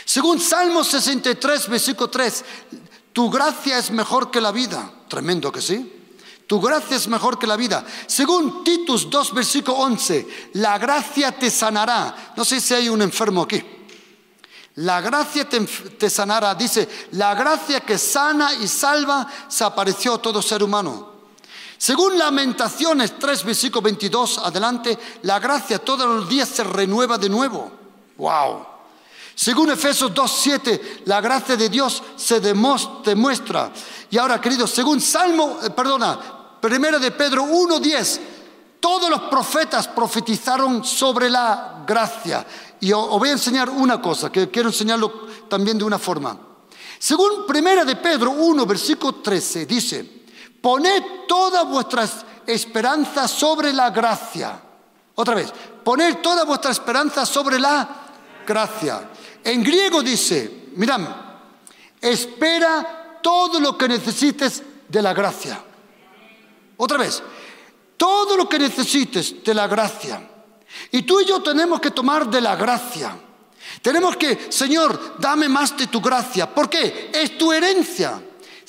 Según 0.05 0.39
Salmo 0.39 0.83
63, 0.83 1.69
versículo 1.69 2.09
3, 2.09 2.45
tu 3.13 3.29
gracia 3.29 3.77
es 3.77 3.91
mejor 3.91 4.31
que 4.31 4.41
la 4.41 4.51
vida. 4.51 4.91
Tremendo 5.07 5.51
que 5.51 5.61
sí. 5.61 5.99
Tu 6.47 6.59
gracia 6.59 6.97
es 6.97 7.07
mejor 7.07 7.39
que 7.39 7.47
la 7.47 7.55
vida. 7.55 7.85
Según 8.07 8.63
Titus 8.63 9.09
2, 9.09 9.33
versículo 9.33 9.77
11, 9.77 10.49
la 10.53 10.77
gracia 10.77 11.31
te 11.31 11.49
sanará. 11.49 12.33
No 12.35 12.43
sé 12.43 12.59
si 12.59 12.73
hay 12.73 12.89
un 12.89 13.01
enfermo 13.01 13.43
aquí. 13.43 13.63
La 14.75 15.01
gracia 15.01 15.47
te, 15.47 16.09
sanará. 16.09 16.55
Dice, 16.55 16.87
la 17.11 17.35
gracia 17.35 17.81
que 17.81 17.97
sana 17.97 18.53
y 18.53 18.67
salva 18.67 19.27
se 19.47 19.63
apareció 19.63 20.15
a 20.15 20.21
todo 20.21 20.41
ser 20.41 20.63
humano. 20.63 21.10
Según 21.81 22.15
Lamentaciones 22.15 23.17
3, 23.17 23.43
versículo 23.43 23.81
22, 23.81 24.37
adelante, 24.37 24.99
la 25.23 25.39
gracia 25.39 25.79
todos 25.79 26.07
los 26.07 26.29
días 26.29 26.47
se 26.47 26.63
renueva 26.63 27.17
de 27.17 27.27
nuevo. 27.27 27.71
¡Wow! 28.17 28.63
Según 29.33 29.71
Efesios 29.71 30.13
2.7, 30.13 31.01
la 31.05 31.19
gracia 31.21 31.57
de 31.57 31.69
Dios 31.69 32.03
se 32.15 32.39
demuestra. 32.39 33.71
Y 34.11 34.17
ahora, 34.19 34.39
queridos, 34.39 34.69
según 34.69 35.01
Salmo, 35.01 35.57
eh, 35.63 35.71
perdona, 35.71 36.19
Primero 36.61 36.99
de 36.99 37.09
Pedro 37.09 37.45
1.10, 37.45 38.19
todos 38.79 39.09
los 39.09 39.21
profetas 39.21 39.87
profetizaron 39.87 40.85
sobre 40.85 41.31
la 41.31 41.83
gracia. 41.87 42.45
Y 42.79 42.91
os 42.91 43.09
voy 43.17 43.29
a 43.29 43.31
enseñar 43.31 43.71
una 43.71 43.99
cosa, 43.99 44.31
que 44.31 44.51
quiero 44.51 44.69
enseñarlo 44.69 45.27
también 45.49 45.79
de 45.79 45.85
una 45.85 45.97
forma. 45.97 46.37
Según 46.99 47.47
Primera 47.47 47.83
de 47.83 47.95
Pedro 47.95 48.29
1, 48.29 48.67
versículo 48.67 49.15
13, 49.15 49.65
dice, 49.65 50.20
poned 50.61 51.03
todas 51.27 51.67
vuestras 51.67 52.25
esperanzas 52.45 53.31
sobre 53.31 53.73
la 53.73 53.89
gracia. 53.89 54.61
Otra 55.15 55.35
vez, 55.35 55.51
poned 55.83 56.17
toda 56.17 56.43
vuestra 56.45 56.71
esperanza 56.71 57.25
sobre 57.25 57.59
la 57.59 57.87
gracia. 58.45 59.09
En 59.43 59.63
griego 59.63 60.01
dice, 60.01 60.69
mirad, 60.75 61.01
espera 61.99 63.19
todo 63.21 63.59
lo 63.59 63.77
que 63.77 63.87
necesites 63.87 64.63
de 64.87 65.01
la 65.01 65.13
gracia. 65.13 65.61
Otra 66.77 66.97
vez, 66.97 67.21
todo 67.97 68.37
lo 68.37 68.49
que 68.49 68.59
necesites 68.59 69.43
de 69.43 69.53
la 69.53 69.67
gracia. 69.67 70.27
Y 70.91 71.03
tú 71.03 71.19
y 71.19 71.25
yo 71.25 71.41
tenemos 71.41 71.79
que 71.79 71.91
tomar 71.91 72.29
de 72.29 72.41
la 72.41 72.55
gracia. 72.55 73.15
Tenemos 73.81 74.17
que, 74.17 74.51
Señor, 74.51 75.15
dame 75.19 75.47
más 75.47 75.77
de 75.77 75.87
tu 75.87 76.01
gracia. 76.01 76.53
¿Por 76.53 76.69
qué? 76.69 77.11
Es 77.13 77.37
tu 77.37 77.51
herencia. 77.51 78.21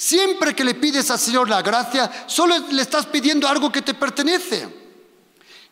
Siempre 0.03 0.53
que 0.53 0.65
le 0.65 0.75
pides 0.75 1.09
al 1.13 1.19
Señor 1.21 1.49
la 1.49 1.63
gracia, 1.63 2.11
solo 2.27 2.59
le 2.73 2.83
estás 2.83 3.07
pidiendo 3.07 3.47
algo 3.47 3.71
que 3.71 3.83
te 3.83 3.95
pertenece. 3.95 4.69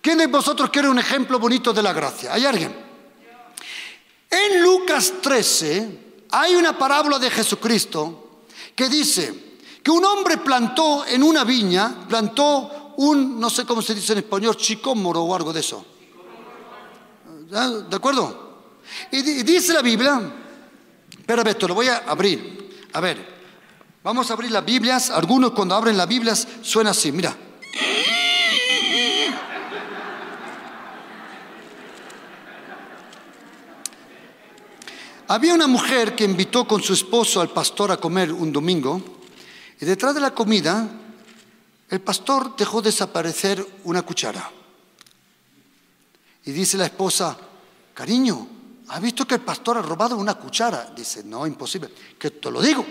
¿Quién 0.01 0.19
de 0.19 0.29
vosotros 0.29 0.71
quiere 0.71 0.89
un 0.89 1.01
ejemplo 1.01 1.41
bonito 1.41 1.73
de 1.73 1.83
la 1.83 1.93
gracia? 1.93 2.33
¿Hay 2.33 2.47
alguien? 2.47 2.73
En 4.31 4.63
Lucas 4.63 5.15
13 5.21 5.99
hay 6.31 6.55
una 6.55 6.79
parábola 6.79 7.19
de 7.19 7.29
Jesucristo 7.29 8.45
que 8.77 8.89
dice, 8.89 9.59
que 9.83 9.91
un 9.91 10.05
hombre 10.05 10.37
plantó 10.37 11.05
en 11.07 11.25
una 11.25 11.43
viña, 11.43 12.07
plantó 12.09 12.95
un, 12.99 13.41
no 13.41 13.51
sé 13.51 13.65
cómo 13.65 13.83
se 13.83 13.97
dice 13.97 14.13
en 14.13 14.21
español, 14.21 14.57
chicómoro 14.57 15.23
o 15.23 15.35
algo 15.35 15.53
de 15.53 15.59
eso. 15.59 15.85
¿De 17.49 17.97
acuerdo? 17.97 18.69
Y, 19.11 19.23
dice 19.43 19.73
la 19.73 19.83
Biblia, 19.83 20.21
espera, 21.19 21.43
esto 21.51 21.67
lo 21.67 21.75
voy 21.75 21.89
a 21.89 22.05
abrir. 22.07 22.79
A 22.93 23.01
ver, 23.01 23.40
vamos 24.03 24.31
a 24.31 24.35
abrir 24.35 24.51
las 24.51 24.65
Biblias. 24.65 25.11
Algunos 25.11 25.53
cuando 25.53 25.75
abren 25.75 25.97
las 25.97 26.09
Biblias 26.09 26.47
suena 26.63 26.91
así, 26.91 27.13
mira. 27.13 27.37
Había 35.29 35.55
una 35.55 35.69
mujer 35.69 36.17
que 36.17 36.25
invitó 36.25 36.67
con 36.67 36.83
su 36.83 36.93
esposo 36.93 37.41
al 37.41 37.51
pastor 37.51 37.93
a 37.93 37.99
comer 37.99 38.33
un 38.33 38.53
domingo 38.53 39.01
y 39.81 39.85
detrás 39.85 40.13
de 40.13 40.21
la 40.21 40.35
comida, 40.35 40.89
el 41.89 42.01
pastor 42.01 42.57
dejó 42.57 42.83
desaparecer 42.83 43.65
una 43.85 44.03
cuchara. 44.03 44.51
Y 46.45 46.51
dice 46.51 46.77
la 46.77 46.87
esposa, 46.87 47.39
cariño, 47.95 48.47
¿has 48.89 49.01
visto 49.01 49.25
que 49.25 49.37
el 49.37 49.41
pastor 49.43 49.79
ha 49.79 49.83
robado 49.83 50.17
una 50.17 50.35
cuchara? 50.35 50.93
Dice, 50.97 51.23
no, 51.23 51.47
imposible. 51.47 51.91
Que 52.19 52.33
te 52.33 52.51
lo 52.51 52.61
digo, 52.61 52.85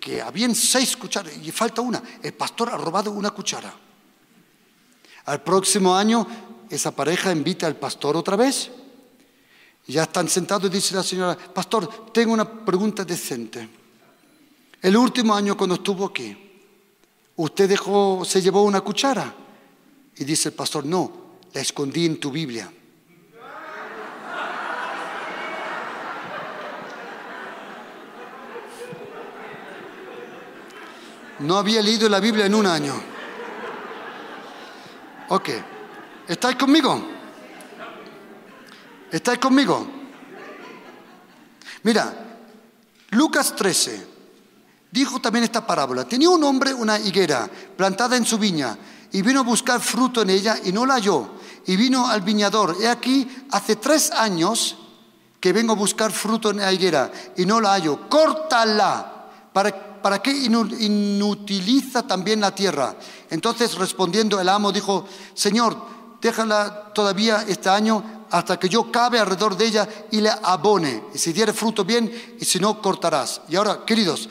que 0.00 0.22
habían 0.22 0.54
seis 0.54 0.96
cucharas 0.96 1.34
y 1.36 1.52
falta 1.52 1.82
una. 1.82 2.02
El 2.22 2.32
pastor 2.32 2.70
ha 2.70 2.76
robado 2.76 3.12
una 3.12 3.30
cuchara. 3.30 3.72
Al 5.26 5.42
próximo 5.42 5.94
año, 5.94 6.26
esa 6.70 6.90
pareja 6.90 7.30
invita 7.30 7.66
al 7.66 7.76
pastor 7.76 8.16
otra 8.16 8.36
vez. 8.36 8.70
Ya 9.86 10.04
están 10.04 10.28
sentados 10.28 10.70
y 10.70 10.74
dice 10.74 10.94
la 10.94 11.02
señora, 11.02 11.36
pastor, 11.36 12.12
tengo 12.12 12.32
una 12.32 12.48
pregunta 12.64 13.04
decente. 13.04 13.68
El 14.80 14.96
último 14.96 15.34
año 15.34 15.56
cuando 15.56 15.74
estuvo 15.74 16.06
aquí, 16.06 16.36
usted 17.36 17.68
dejó, 17.68 18.24
se 18.24 18.40
llevó 18.40 18.62
una 18.62 18.80
cuchara. 18.80 19.34
Y 20.16 20.24
dice 20.24 20.48
el 20.50 20.54
pastor, 20.54 20.86
no, 20.86 21.38
la 21.52 21.60
escondí 21.60 22.06
en 22.06 22.18
tu 22.18 22.30
Biblia. 22.30 22.72
No 31.40 31.56
había 31.56 31.80
leído 31.82 32.08
la 32.08 32.20
Biblia 32.20 32.46
en 32.46 32.54
un 32.54 32.66
año. 32.66 32.94
Ok. 35.28 35.48
¿Estáis 36.28 36.56
conmigo? 36.56 37.02
¿Estáis 39.10 39.38
conmigo? 39.38 39.86
Mira, 41.82 42.12
Lucas 43.10 43.56
13 43.56 44.06
dijo 44.90 45.20
también 45.20 45.44
esta 45.44 45.66
parábola. 45.66 46.04
Tenía 46.04 46.28
un 46.28 46.44
hombre 46.44 46.74
una 46.74 46.98
higuera 46.98 47.48
plantada 47.76 48.16
en 48.16 48.26
su 48.26 48.38
viña 48.38 48.76
y 49.10 49.22
vino 49.22 49.40
a 49.40 49.44
buscar 49.44 49.80
fruto 49.80 50.22
en 50.22 50.30
ella 50.30 50.58
y 50.62 50.72
no 50.72 50.84
la 50.84 50.94
halló. 50.94 51.30
Y 51.66 51.76
vino 51.76 52.06
al 52.06 52.20
viñador. 52.20 52.76
He 52.80 52.88
aquí, 52.88 53.46
hace 53.50 53.76
tres 53.76 54.10
años 54.10 54.76
que 55.40 55.52
vengo 55.52 55.72
a 55.72 55.76
buscar 55.76 56.12
fruto 56.12 56.50
en 56.50 56.58
la 56.58 56.72
higuera 56.72 57.10
y 57.36 57.46
no 57.46 57.60
la 57.60 57.72
hallo. 57.72 58.08
Córtala. 58.08 59.16
¿Para, 59.52 59.89
para 60.02 60.20
qué 60.20 60.32
inutiliza 60.32 62.06
también 62.06 62.40
la 62.40 62.54
tierra? 62.54 62.96
Entonces 63.30 63.76
respondiendo 63.76 64.40
el 64.40 64.48
amo 64.48 64.72
dijo, 64.72 65.06
Señor, 65.34 65.76
déjala 66.20 66.92
todavía 66.92 67.44
este 67.48 67.68
año 67.68 68.26
hasta 68.30 68.58
que 68.58 68.68
yo 68.68 68.90
cabe 68.92 69.18
alrededor 69.18 69.56
de 69.56 69.66
ella 69.66 69.88
y 70.10 70.20
le 70.20 70.30
abone. 70.30 71.04
Y 71.14 71.18
si 71.18 71.32
diere 71.32 71.52
fruto 71.52 71.84
bien, 71.84 72.36
y 72.38 72.44
si 72.44 72.58
no, 72.60 72.80
cortarás. 72.80 73.42
Y 73.48 73.56
ahora, 73.56 73.84
queridos, 73.84 74.28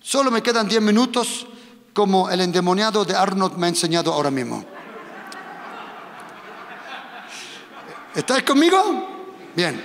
solo 0.00 0.30
me 0.30 0.42
quedan 0.42 0.68
diez 0.68 0.82
minutos 0.82 1.46
como 1.92 2.28
el 2.28 2.40
endemoniado 2.40 3.04
de 3.04 3.14
Arnold 3.14 3.56
me 3.56 3.66
ha 3.66 3.68
enseñado 3.70 4.12
ahora 4.12 4.30
mismo. 4.30 4.64
¿Estáis 8.14 8.44
conmigo? 8.44 9.32
Bien. 9.56 9.82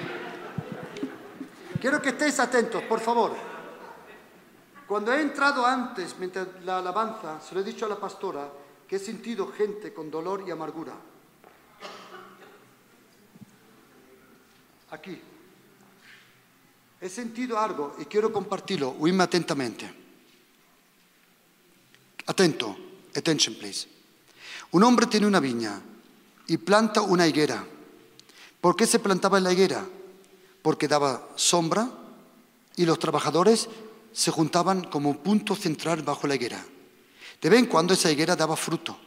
Quiero 1.80 2.01
que 2.01 2.10
estéis 2.10 2.39
atentos, 2.39 2.84
por 2.84 2.99
favor. 2.99 3.48
Cuando 4.89 5.13
he 5.13 5.21
entrado 5.21 5.67
antes, 5.67 6.15
mientras 6.17 6.47
la 6.65 6.79
alabanza, 6.79 7.39
se 7.39 7.53
lo 7.53 7.61
he 7.61 7.63
dicho 7.63 7.85
a 7.85 7.89
la 7.89 7.99
pastora, 7.99 8.51
que 8.87 8.95
he 8.95 8.99
sentido 8.99 9.51
gente 9.51 9.93
con 9.93 10.09
dolor 10.09 10.43
y 10.47 10.49
amargura. 10.49 10.93
Aquí. 14.89 15.21
He 16.99 17.07
sentido 17.07 17.59
algo 17.59 17.97
y 17.99 18.05
quiero 18.05 18.33
compartirlo. 18.33 18.95
Oíme 18.99 19.25
atentamente. 19.25 19.93
Atento. 22.25 22.75
Attention, 23.15 23.57
please. 23.59 23.87
Un 24.71 24.81
hombre 24.81 25.05
tiene 25.05 25.27
una 25.27 25.39
viña 25.39 25.79
y 26.47 26.57
planta 26.57 27.01
una 27.01 27.27
higuera. 27.27 27.63
¿Por 28.59 28.75
qué 28.75 28.87
se 28.87 28.97
plantaba 28.97 29.37
en 29.37 29.43
la 29.43 29.53
higuera? 29.53 29.85
Porque 30.63 30.87
daba 30.87 31.29
sombra 31.35 31.91
y 32.75 32.85
los 32.87 32.97
trabajadores 32.97 33.69
se 34.12 34.32
juntaban 34.32 34.84
como 34.86 35.18
punto 35.22 35.55
central 35.55 36.03
bajo 36.03 36.28
la 36.28 36.36
higuera. 36.36 36.66
De 37.41 37.49
vez 37.49 37.60
en 37.60 37.66
cuando 37.68 37.93
esa 37.93 38.12
higuera 38.12 38.36
daba 38.36 38.55
fruto, 38.57 38.97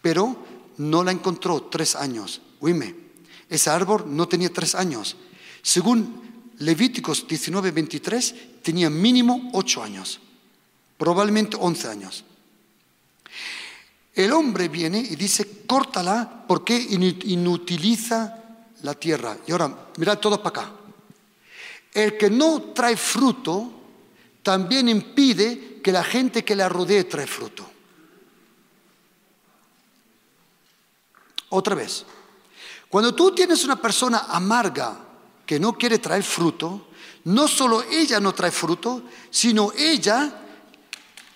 pero 0.00 0.36
no 0.78 1.02
la 1.02 1.12
encontró 1.12 1.62
tres 1.62 1.96
años. 1.96 2.40
Oíme, 2.60 2.94
ese 3.48 3.70
árbol 3.70 4.04
no 4.06 4.28
tenía 4.28 4.52
tres 4.52 4.74
años. 4.74 5.16
Según 5.62 6.22
Levíticos 6.58 7.26
19, 7.26 7.72
23, 7.72 8.34
tenía 8.62 8.88
mínimo 8.88 9.50
ocho 9.54 9.82
años, 9.82 10.20
probablemente 10.96 11.56
once 11.58 11.88
años. 11.88 12.24
El 14.14 14.32
hombre 14.32 14.68
viene 14.68 14.98
y 15.00 15.16
dice, 15.16 15.64
córtala 15.66 16.44
porque 16.46 16.76
inutiliza 16.76 18.38
la 18.82 18.94
tierra. 18.94 19.36
Y 19.46 19.52
ahora, 19.52 19.88
mirad 19.96 20.18
todos 20.18 20.38
para 20.38 20.48
acá. 20.50 20.72
El 21.92 22.16
que 22.16 22.30
no 22.30 22.62
trae 22.74 22.96
fruto 22.96 23.73
también 24.44 24.88
impide 24.88 25.80
que 25.82 25.90
la 25.90 26.04
gente 26.04 26.44
que 26.44 26.54
la 26.54 26.68
rodee 26.68 27.04
trae 27.04 27.26
fruto. 27.26 27.68
Otra 31.48 31.74
vez, 31.74 32.04
cuando 32.88 33.14
tú 33.14 33.34
tienes 33.34 33.64
una 33.64 33.80
persona 33.80 34.26
amarga 34.28 34.96
que 35.46 35.58
no 35.58 35.72
quiere 35.72 35.98
traer 35.98 36.22
fruto, 36.22 36.88
no 37.24 37.48
solo 37.48 37.82
ella 37.90 38.20
no 38.20 38.34
trae 38.34 38.50
fruto, 38.50 39.04
sino 39.30 39.72
ella, 39.76 40.42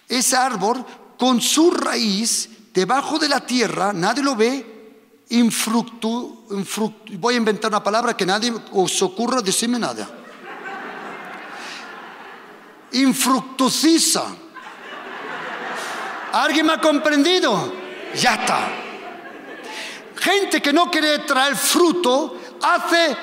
ese 0.07 0.37
árbol, 0.37 0.85
con 1.19 1.41
su 1.41 1.71
raíz 1.71 2.49
debajo 2.75 3.19
de 3.19 3.29
la 3.29 3.45
tierra, 3.45 3.93
nadie 3.93 4.23
lo 4.23 4.37
ve, 4.37 5.25
infructu, 5.31 6.45
voy 7.19 7.35
a 7.35 7.39
inventar 7.39 7.71
una 7.71 7.83
palabra 7.83 8.17
que 8.17 8.27
nadie 8.27 8.53
os 8.73 9.03
ocurra 9.03 9.41
decirme 9.41 9.79
nada. 9.79 10.09
Infructuosa. 12.93 14.27
¿Alguien 16.33 16.67
me 16.67 16.75
ha 16.75 16.81
comprendido? 16.81 17.73
Ya 18.15 18.35
está. 18.35 18.69
Gente 20.17 20.61
que 20.61 20.73
no 20.73 20.91
quiere 20.91 21.21
traer 21.21 21.57
fruto 21.57 22.37
hace 22.63 23.17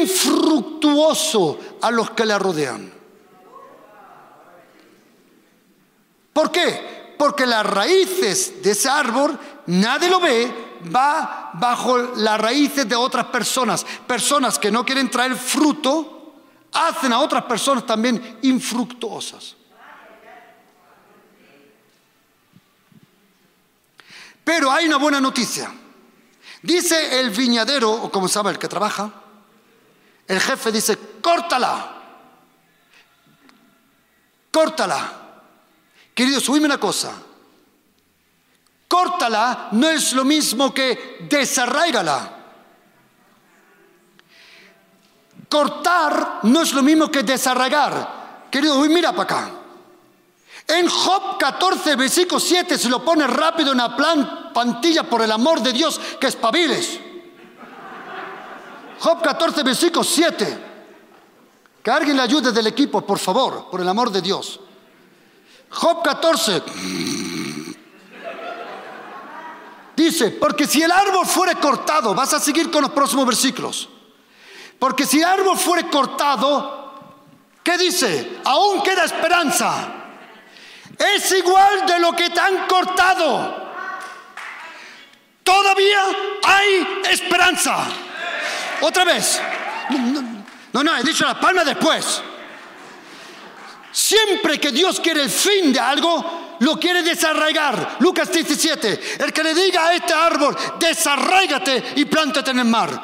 infructuoso 0.00 1.58
a 1.80 1.90
los 1.90 2.10
que 2.10 2.26
la 2.26 2.38
rodean. 2.38 2.92
¿Por 6.32 6.50
qué? 6.50 7.02
porque 7.22 7.46
las 7.46 7.64
raíces 7.64 8.64
de 8.64 8.72
ese 8.72 8.88
árbol, 8.88 9.38
nadie 9.66 10.08
lo 10.08 10.18
ve, 10.18 10.80
va 10.92 11.52
bajo 11.54 11.96
las 12.16 12.40
raíces 12.40 12.88
de 12.88 12.96
otras 12.96 13.26
personas. 13.26 13.86
Personas 14.08 14.58
que 14.58 14.72
no 14.72 14.84
quieren 14.84 15.08
traer 15.08 15.36
fruto, 15.36 16.21
hacen 16.72 17.12
a 17.12 17.20
otras 17.20 17.44
personas 17.44 17.86
también 17.86 18.38
infructuosas. 18.42 19.56
Pero 24.44 24.70
hay 24.70 24.86
una 24.86 24.96
buena 24.96 25.20
noticia. 25.20 25.72
Dice 26.62 27.20
el 27.20 27.30
viñadero, 27.30 27.90
o 27.90 28.10
como 28.10 28.28
sabe 28.28 28.50
el 28.50 28.58
que 28.58 28.68
trabaja, 28.68 29.12
el 30.26 30.40
jefe 30.40 30.72
dice, 30.72 30.98
córtala, 31.20 32.02
córtala. 34.50 35.18
Queridos, 36.14 36.48
oíme 36.48 36.66
una 36.66 36.78
cosa. 36.78 37.12
Córtala 38.88 39.68
no 39.72 39.88
es 39.88 40.12
lo 40.12 40.24
mismo 40.24 40.72
que 40.74 41.26
desarraigala. 41.28 42.41
Cortar 45.52 46.38
no 46.44 46.62
es 46.62 46.72
lo 46.72 46.82
mismo 46.82 47.10
que 47.10 47.22
desarraigar. 47.22 48.46
Querido, 48.50 48.80
mira 48.84 49.12
para 49.12 49.22
acá. 49.24 49.50
En 50.66 50.88
Job 50.88 51.36
14, 51.36 51.94
versículo 51.94 52.40
7, 52.40 52.78
se 52.78 52.88
lo 52.88 53.04
pone 53.04 53.26
rápido 53.26 53.72
en 53.72 53.76
la 53.76 53.94
plan, 53.94 54.50
pantilla 54.54 55.02
por 55.02 55.20
el 55.20 55.30
amor 55.30 55.60
de 55.60 55.74
Dios 55.74 56.00
que 56.18 56.28
espabiles. 56.28 56.98
Job 58.98 59.20
14, 59.20 59.62
versículo 59.62 60.02
7. 60.02 60.64
Que 61.82 61.90
alguien 61.90 62.16
le 62.16 62.22
ayude 62.22 62.50
del 62.50 62.68
equipo, 62.68 63.02
por 63.02 63.18
favor, 63.18 63.68
por 63.70 63.82
el 63.82 63.88
amor 63.90 64.10
de 64.10 64.22
Dios. 64.22 64.58
Job 65.68 66.02
14. 66.02 66.62
Dice, 69.94 70.30
porque 70.30 70.66
si 70.66 70.82
el 70.82 70.90
árbol 70.90 71.26
fuere 71.26 71.56
cortado, 71.56 72.14
vas 72.14 72.32
a 72.32 72.40
seguir 72.40 72.70
con 72.70 72.80
los 72.80 72.92
próximos 72.92 73.26
versículos. 73.26 73.90
Porque 74.82 75.06
si 75.06 75.18
el 75.20 75.26
árbol 75.26 75.56
fuere 75.56 75.88
cortado, 75.88 76.92
¿qué 77.62 77.78
dice? 77.78 78.40
Aún 78.44 78.82
queda 78.82 79.04
esperanza. 79.04 79.76
Es 80.98 81.30
igual 81.30 81.86
de 81.86 82.00
lo 82.00 82.10
que 82.10 82.30
te 82.30 82.40
han 82.40 82.66
cortado. 82.66 83.62
Todavía 85.44 86.00
hay 86.42 87.02
esperanza. 87.08 87.76
Otra 88.80 89.04
vez. 89.04 89.40
No, 90.72 90.82
no, 90.82 90.96
he 90.96 91.04
dicho 91.04 91.26
la 91.26 91.38
palma 91.38 91.62
después. 91.62 92.20
Siempre 93.92 94.58
que 94.58 94.72
Dios 94.72 94.98
quiere 94.98 95.22
el 95.22 95.30
fin 95.30 95.72
de 95.72 95.78
algo, 95.78 96.56
lo 96.58 96.78
quiere 96.80 97.02
desarraigar. 97.02 97.98
Lucas 98.00 98.32
17, 98.32 99.18
el 99.20 99.32
que 99.32 99.42
le 99.42 99.54
diga 99.54 99.86
a 99.86 99.94
este 99.94 100.12
árbol, 100.12 100.56
desarraigate 100.78 101.92
y 101.96 102.04
plántate 102.04 102.50
en 102.50 102.58
el 102.60 102.64
mar. 102.64 103.02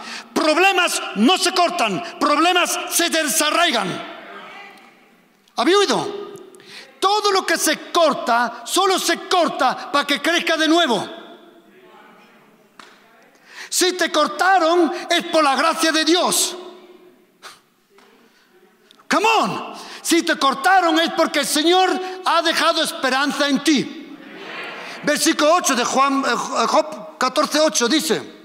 Problemas 0.48 1.02
no 1.16 1.36
se 1.36 1.52
cortan, 1.52 2.02
problemas 2.18 2.78
se 2.88 3.10
desarraigan. 3.10 3.86
¿Había 5.56 5.76
oído? 5.76 6.32
Todo 6.98 7.32
lo 7.32 7.44
que 7.44 7.58
se 7.58 7.90
corta, 7.92 8.62
solo 8.64 8.98
se 8.98 9.28
corta 9.28 9.92
para 9.92 10.06
que 10.06 10.22
crezca 10.22 10.56
de 10.56 10.66
nuevo. 10.66 11.06
Si 13.68 13.92
te 13.92 14.10
cortaron 14.10 14.90
es 15.10 15.26
por 15.26 15.44
la 15.44 15.54
gracia 15.54 15.92
de 15.92 16.06
Dios. 16.06 16.56
Come 19.06 19.26
on. 19.40 19.74
Si 20.00 20.22
te 20.22 20.38
cortaron 20.38 20.98
es 20.98 21.12
porque 21.12 21.40
el 21.40 21.46
Señor 21.46 21.90
ha 22.24 22.40
dejado 22.40 22.82
esperanza 22.82 23.50
en 23.50 23.62
ti. 23.62 24.16
Versículo 25.02 25.56
8 25.56 25.74
de 25.74 25.84
Juan, 25.84 26.24
eh, 26.26 26.34
Job 26.66 27.18
14, 27.18 27.60
8 27.60 27.88
dice. 27.88 28.37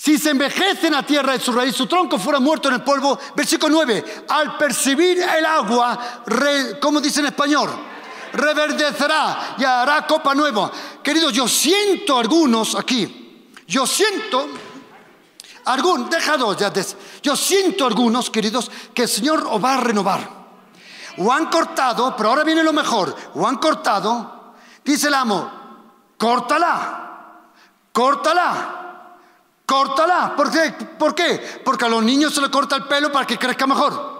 Si 0.00 0.16
se 0.16 0.30
envejece 0.30 0.86
en 0.86 0.92
la 0.92 1.02
tierra 1.02 1.32
de 1.32 1.40
su 1.40 1.50
raíz, 1.50 1.74
su 1.74 1.88
tronco 1.88 2.20
fuera 2.20 2.38
muerto 2.38 2.68
en 2.68 2.74
el 2.74 2.84
polvo. 2.84 3.18
Versículo 3.34 3.82
9. 3.84 4.26
Al 4.28 4.56
percibir 4.56 5.18
el 5.18 5.44
agua, 5.44 6.22
¿cómo 6.80 7.00
dice 7.00 7.18
en 7.18 7.26
español? 7.26 7.68
Reverdecerá 8.32 9.56
y 9.58 9.64
hará 9.64 10.06
copa 10.06 10.36
nueva. 10.36 10.70
Queridos, 11.02 11.32
yo 11.32 11.48
siento 11.48 12.16
algunos 12.16 12.76
aquí. 12.76 13.50
Yo 13.66 13.88
siento 13.88 14.48
algunos, 15.64 16.08
dejado 16.10 16.56
ya. 16.56 16.72
yo 17.20 17.34
siento 17.34 17.84
algunos, 17.84 18.30
queridos, 18.30 18.70
que 18.94 19.02
el 19.02 19.08
Señor 19.08 19.48
os 19.50 19.62
va 19.62 19.74
a 19.74 19.80
renovar. 19.80 20.30
O 21.16 21.32
han 21.32 21.46
cortado, 21.46 22.14
pero 22.16 22.28
ahora 22.28 22.44
viene 22.44 22.62
lo 22.62 22.72
mejor. 22.72 23.16
O 23.34 23.48
han 23.48 23.56
cortado, 23.56 24.54
dice 24.84 25.08
el 25.08 25.14
amo, 25.14 25.50
córtala, 26.16 27.50
córtala. 27.92 28.77
Córtala. 29.68 30.34
¿Por 30.34 30.50
qué? 30.50 30.72
¿Por 30.98 31.14
qué? 31.14 31.60
Porque 31.62 31.84
a 31.84 31.88
los 31.88 32.02
niños 32.02 32.34
se 32.34 32.40
les 32.40 32.48
corta 32.48 32.74
el 32.76 32.84
pelo 32.84 33.12
para 33.12 33.26
que 33.26 33.36
crezca 33.36 33.66
mejor. 33.66 34.16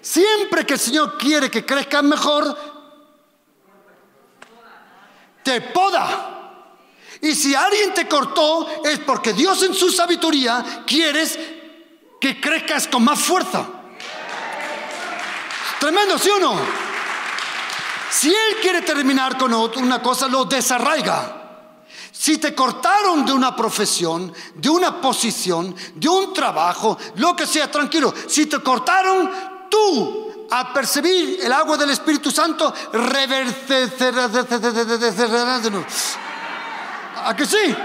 Siempre 0.00 0.64
que 0.64 0.74
el 0.74 0.78
Señor 0.78 1.18
quiere 1.18 1.50
que 1.50 1.66
crezcan 1.66 2.08
mejor, 2.08 2.56
te 5.42 5.60
poda. 5.62 6.62
Y 7.22 7.34
si 7.34 7.56
alguien 7.56 7.92
te 7.92 8.06
cortó, 8.06 8.84
es 8.84 9.00
porque 9.00 9.32
Dios 9.32 9.60
en 9.64 9.74
su 9.74 9.90
sabiduría 9.90 10.84
quieres 10.86 11.36
que 12.20 12.40
crezcas 12.40 12.86
con 12.86 13.02
más 13.02 13.18
fuerza. 13.18 13.66
Tremendo, 15.80 16.20
¿sí 16.20 16.30
o 16.30 16.38
no? 16.38 16.56
Si 18.10 18.28
Él 18.28 18.58
quiere 18.62 18.82
terminar 18.82 19.36
con 19.36 19.52
una 19.52 20.00
cosa, 20.00 20.28
lo 20.28 20.44
desarraiga. 20.44 21.45
Si 22.18 22.38
te 22.38 22.54
cortaron 22.54 23.26
de 23.26 23.32
una 23.32 23.54
profesión, 23.54 24.32
de 24.54 24.70
una 24.70 25.00
posición, 25.02 25.76
de 25.94 26.08
un 26.08 26.32
trabajo, 26.32 26.96
lo 27.16 27.36
que 27.36 27.46
sea, 27.46 27.70
tranquilo. 27.70 28.12
Si 28.26 28.46
te 28.46 28.60
cortaron, 28.60 29.30
tú, 29.70 30.48
a 30.50 30.72
percibir 30.72 31.40
el 31.42 31.52
agua 31.52 31.76
del 31.76 31.90
Espíritu 31.90 32.30
Santo. 32.30 32.72
¿A 37.24 37.36
que 37.36 37.44
sí? 37.44 37.76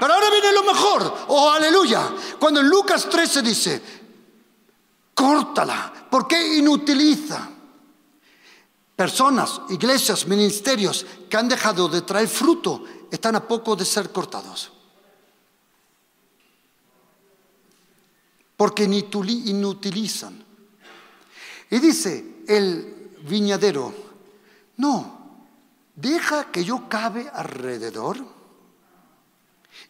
Pero 0.00 0.12
ahora 0.12 0.30
viene 0.30 0.52
lo 0.52 0.64
mejor. 0.64 1.18
Oh, 1.28 1.48
aleluya. 1.48 2.10
Cuando 2.40 2.60
en 2.60 2.68
Lucas 2.68 3.08
13 3.08 3.42
dice, 3.42 3.82
córtala, 5.14 5.92
¿por 6.10 6.26
qué 6.26 6.56
inutiliza? 6.56 7.48
Personas, 8.96 9.60
iglesias, 9.68 10.26
ministerios 10.26 11.06
que 11.30 11.36
han 11.36 11.48
dejado 11.48 11.86
de 11.88 12.02
traer 12.02 12.28
fruto 12.28 12.82
están 13.10 13.36
a 13.36 13.46
poco 13.46 13.76
de 13.76 13.84
ser 13.84 14.10
cortados. 14.10 14.72
Porque 18.56 18.84
inutilizan. 18.84 20.44
Y 21.70 21.78
dice 21.78 22.42
el 22.46 23.12
viñadero, 23.28 23.92
no, 24.76 25.38
deja 25.94 26.50
que 26.50 26.64
yo 26.64 26.88
cabe 26.88 27.28
alrededor 27.32 28.18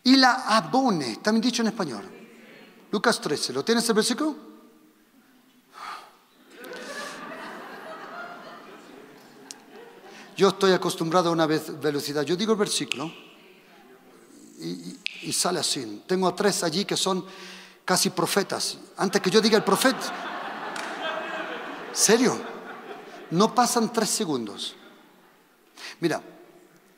y 0.04 0.16
la 0.16 0.56
abone, 0.56 1.16
también 1.16 1.42
dicho 1.42 1.62
en 1.62 1.68
español. 1.68 2.04
Lucas 2.90 3.20
13, 3.20 3.52
¿lo 3.52 3.64
tienes 3.64 3.88
el 3.88 3.94
versículo? 3.94 4.45
Yo 10.36 10.48
estoy 10.48 10.72
acostumbrado 10.72 11.30
a 11.30 11.32
una 11.32 11.46
velocidad. 11.46 12.22
Yo 12.22 12.36
digo 12.36 12.52
el 12.52 12.58
versículo 12.58 13.10
y, 14.58 15.32
sale 15.32 15.60
así. 15.60 16.02
Tengo 16.06 16.28
a 16.28 16.36
tres 16.36 16.62
allí 16.62 16.84
que 16.84 16.96
son 16.96 17.24
casi 17.84 18.10
profetas. 18.10 18.78
Antes 18.98 19.22
que 19.22 19.30
yo 19.30 19.40
diga 19.40 19.56
el 19.56 19.64
profeta. 19.64 20.12
¿Serio? 21.92 22.38
No 23.30 23.54
pasan 23.54 23.90
tres 23.92 24.10
segundos. 24.10 24.76
Mira, 26.00 26.22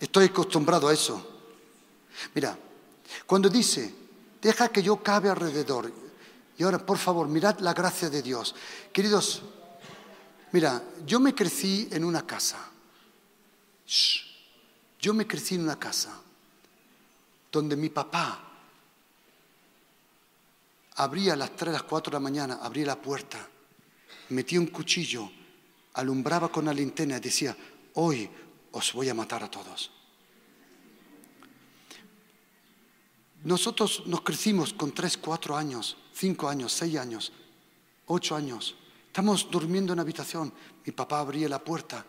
estoy 0.01 0.27
acostumbrado 0.27 0.89
a 0.89 0.93
eso. 0.93 1.25
Mira, 2.35 2.59
cuando 3.25 3.49
dice, 3.49 3.95
deja 4.43 4.69
que 4.69 4.83
yo 4.83 5.01
cabe 5.01 5.31
alrededor. 5.31 5.93
Y 6.57 6.65
ahora, 6.65 6.85
por 6.85 6.99
favor, 6.99 7.29
mirad 7.29 7.61
la 7.61 7.73
gracia 7.73 8.11
de 8.11 8.21
Dios. 8.21 8.57
Queridos, 8.93 9.43
mira, 10.51 10.83
yo 11.07 11.21
me 11.21 11.33
crecí 11.33 11.89
en 11.93 12.05
una 12.05 12.27
casa. 12.27 12.73
Yo 15.01 15.15
me 15.15 15.27
crecí 15.27 15.55
en 15.55 15.63
una 15.63 15.79
casa 15.79 16.21
donde 17.51 17.77
mi 17.77 17.89
papá 17.89 18.45
abría 20.97 21.37
las 21.37 21.57
3, 21.57 21.69
a 21.71 21.73
las 21.73 21.83
4 21.85 22.11
de 22.11 22.17
la 22.17 22.21
mañana, 22.21 22.59
abría 22.61 22.87
la 22.87 23.01
puerta, 23.01 23.49
metía 24.31 24.61
un 24.61 24.67
cuchillo, 24.67 25.31
alumbraba 25.95 26.51
con 26.51 26.67
la 26.67 26.75
linterna 26.75 27.17
y 27.17 27.21
decía, 27.21 27.57
hoy 27.95 28.29
os 28.73 28.93
voy 28.93 29.09
a 29.09 29.15
matar 29.15 29.43
a 29.45 29.51
todos. 29.51 29.91
Nosotros 33.45 34.03
nos 34.07 34.23
crecimos 34.23 34.75
con 34.75 34.93
3, 34.93 35.17
4 35.17 35.57
años, 35.57 35.97
5 36.13 36.49
años, 36.49 36.73
6 36.73 36.97
años, 36.99 37.33
8 38.07 38.37
años. 38.37 38.75
Estamos 39.07 39.49
durmiendo 39.51 39.93
en 39.93 39.99
la 39.99 40.03
habitación. 40.03 40.53
Mi 40.85 40.93
papá 40.93 41.21
abría 41.21 41.49
la 41.49 41.63
puerta, 41.63 42.05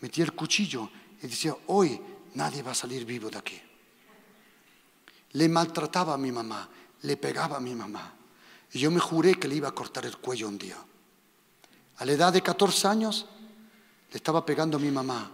metía 0.00 0.24
el 0.24 0.32
cuchillo 0.32 0.90
y 1.22 1.28
decía, 1.28 1.56
hoy 1.68 2.00
nadie 2.34 2.62
va 2.62 2.72
a 2.72 2.74
salir 2.74 3.04
vivo 3.04 3.30
de 3.30 3.38
aquí. 3.38 3.60
Le 5.32 5.48
maltrataba 5.48 6.14
a 6.14 6.18
mi 6.18 6.32
mamá, 6.32 6.68
le 7.02 7.16
pegaba 7.16 7.56
a 7.56 7.60
mi 7.60 7.74
mamá. 7.74 8.14
Y 8.72 8.80
yo 8.80 8.90
me 8.90 9.00
juré 9.00 9.34
que 9.34 9.48
le 9.48 9.56
iba 9.56 9.68
a 9.68 9.74
cortar 9.74 10.04
el 10.04 10.18
cuello 10.18 10.48
un 10.48 10.58
día. 10.58 10.76
A 11.98 12.04
la 12.04 12.12
edad 12.12 12.32
de 12.32 12.42
14 12.42 12.88
años 12.88 13.26
le 14.10 14.16
estaba 14.16 14.44
pegando 14.44 14.76
a 14.76 14.80
mi 14.80 14.90
mamá. 14.90 15.30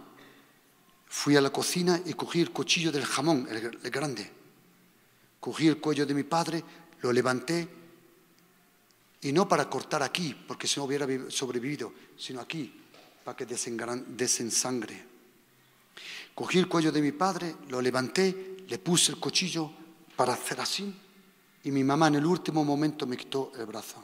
Fui 1.07 1.35
a 1.35 1.41
la 1.41 1.49
cocina 1.49 1.99
y 2.05 2.13
cogí 2.13 2.39
el 2.39 2.51
cuchillo 2.51 2.91
del 2.91 3.05
jamón, 3.05 3.47
el, 3.49 3.89
grande. 3.89 4.31
Cogí 5.39 5.67
el 5.67 5.79
cuello 5.79 6.05
de 6.05 6.13
mi 6.13 6.23
padre, 6.23 6.63
lo 7.01 7.11
levanté 7.11 7.67
y 9.21 9.31
no 9.31 9.47
para 9.47 9.69
cortar 9.69 10.03
aquí, 10.03 10.35
porque 10.47 10.67
si 10.67 10.79
no 10.79 10.85
hubiera 10.85 11.07
sobrevivido, 11.29 11.91
sino 12.17 12.39
aquí, 12.39 12.73
para 13.23 13.35
que 13.35 13.45
desensangre. 13.45 15.09
Cogí 16.39 16.57
el 16.57 16.69
cuello 16.69 16.89
de 16.89 17.01
mi 17.01 17.11
padre, 17.11 17.53
lo 17.67 17.81
levanté, 17.81 18.63
le 18.65 18.79
puse 18.79 19.11
el 19.11 19.17
cuchillo 19.19 19.69
para 20.15 20.31
hacer 20.31 20.61
así 20.61 20.89
y 21.65 21.69
mi 21.69 21.83
mamá 21.83 22.07
en 22.07 22.15
el 22.15 22.25
último 22.25 22.63
momento 22.63 23.05
me 23.05 23.17
quitó 23.17 23.51
el 23.59 23.65
brazo. 23.65 24.01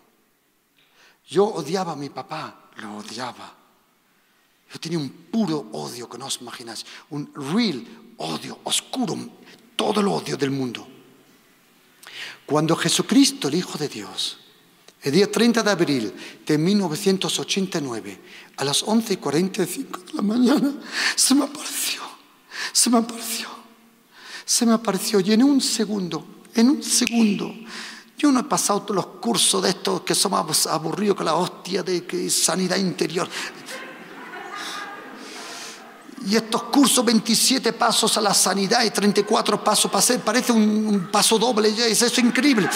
Yo 1.30 1.46
odiaba 1.46 1.94
a 1.94 1.96
mi 1.96 2.10
papá, 2.10 2.72
lo 2.76 2.98
odiaba. 2.98 3.56
Yo 4.70 4.80
tenía 4.82 5.00
un 5.00 5.08
puro 5.32 5.70
odio 5.72 6.10
que 6.10 6.18
no 6.18 6.26
os 6.26 6.42
imagináis, 6.42 6.86
un 7.12 7.32
real 7.34 7.88
odio, 8.18 8.60
oscuro, 8.66 9.16
todo 9.78 10.02
el 10.02 10.08
odio 10.10 10.36
del 10.36 10.52
mundo. 10.52 10.86
Cuando 12.46 12.76
Jesucristo, 12.76 13.48
el 13.48 13.56
Hijo 13.56 13.78
de 13.78 13.88
Dios, 13.88 14.40
el 15.04 15.14
día 15.14 15.32
30 15.32 15.64
de 15.64 15.72
abril 15.72 16.14
de 16.46 16.58
1989, 16.58 18.20
a 18.58 18.66
las 18.66 18.84
11 18.84 19.14
y 19.14 19.18
45 19.18 20.00
de 20.00 20.14
la 20.16 20.22
mañana, 20.22 20.74
se 21.16 21.34
me 21.34 21.46
apareció 21.46 22.15
se 22.72 22.90
me 22.90 22.98
apareció. 22.98 23.48
Se 24.46 24.66
me 24.66 24.74
apareció 24.74 25.20
y 25.20 25.34
en 25.34 25.44
un 25.44 25.60
segundo, 25.60 26.44
en 26.54 26.70
un 26.70 26.84
segundo, 26.84 27.54
yo 28.18 28.32
no 28.32 28.40
he 28.42 28.44
pasado 28.44 28.84
todos 28.84 28.96
los 28.96 29.08
cursos 29.20 29.62
de 29.64 29.70
estos 29.70 30.02
que 30.02 30.14
somos 30.14 30.68
aburridos 30.68 31.18
con 31.18 31.26
la 31.26 31.36
hostia 31.36 31.84
de 31.84 32.30
sanidad 32.30 32.78
interior. 32.78 33.28
Y 36.28 36.36
estos 36.36 36.64
cursos, 36.64 37.06
27 37.06 37.74
pasos 37.74 38.18
a 38.18 38.22
la 38.22 38.34
sanidad 38.34 38.84
y 38.84 38.90
34 38.90 39.64
pasos 39.64 39.92
para 39.92 40.00
hacer, 40.00 40.22
parece 40.22 40.52
un, 40.52 41.10
paso 41.12 41.38
doble, 41.38 41.70
es 41.70 42.02
eso 42.02 42.22
increíble. 42.22 42.68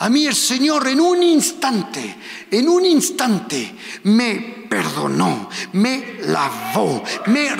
A 0.00 0.08
mí 0.08 0.26
el 0.26 0.34
Señor 0.34 0.86
en 0.86 1.00
un 1.00 1.22
instante, 1.22 2.16
en 2.50 2.68
un 2.68 2.84
instante 2.86 3.76
me 4.04 4.66
perdonó, 4.68 5.48
me 5.72 6.18
lavó, 6.22 7.02
me... 7.26 7.50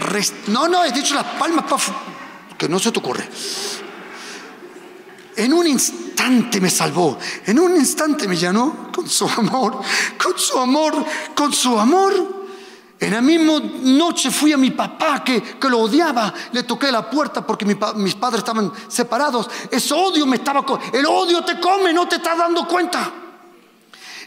No, 0.48 0.68
no, 0.68 0.84
he 0.84 0.92
dicho 0.92 1.14
las 1.14 1.24
palmas 1.38 1.64
para... 1.64 1.82
que 2.56 2.68
no 2.68 2.78
se 2.78 2.92
te 2.92 2.98
ocurre. 3.00 3.28
En 5.36 5.52
un 5.52 5.66
instante 5.66 6.60
me 6.60 6.70
salvó, 6.70 7.18
en 7.46 7.58
un 7.58 7.76
instante 7.76 8.28
me 8.28 8.36
llenó 8.36 8.90
con 8.92 9.08
su 9.08 9.26
amor, 9.28 9.80
con 10.16 10.38
su 10.38 10.58
amor, 10.58 11.04
con 11.34 11.52
su 11.52 11.78
amor. 11.78 12.37
En 13.00 13.12
la 13.12 13.20
misma 13.20 13.60
noche 13.82 14.30
fui 14.30 14.52
a 14.52 14.56
mi 14.56 14.72
papá 14.72 15.22
que, 15.22 15.40
que 15.40 15.68
lo 15.68 15.78
odiaba, 15.78 16.34
le 16.52 16.64
toqué 16.64 16.90
la 16.90 17.08
puerta 17.08 17.46
porque 17.46 17.64
mis 17.64 18.14
padres 18.16 18.38
estaban 18.38 18.72
separados. 18.88 19.48
Ese 19.70 19.94
odio 19.94 20.26
me 20.26 20.36
estaba... 20.36 20.64
El 20.92 21.06
odio 21.06 21.44
te 21.44 21.60
come, 21.60 21.92
no 21.92 22.08
te 22.08 22.16
estás 22.16 22.36
dando 22.36 22.66
cuenta. 22.66 23.12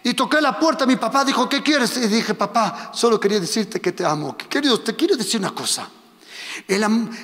Y 0.04 0.14
toqué 0.14 0.40
la 0.40 0.58
puerta, 0.58 0.86
mi 0.86 0.96
papá 0.96 1.26
dijo, 1.26 1.50
¿qué 1.50 1.62
quieres? 1.62 1.98
Y 1.98 2.08
dije, 2.08 2.34
papá, 2.34 2.92
solo 2.94 3.20
quería 3.20 3.40
decirte 3.40 3.82
que 3.82 3.92
te 3.92 4.06
amo. 4.06 4.38
Queridos, 4.38 4.84
te 4.84 4.96
quiero 4.96 5.18
decir 5.18 5.40
una 5.40 5.54
cosa. 5.54 5.88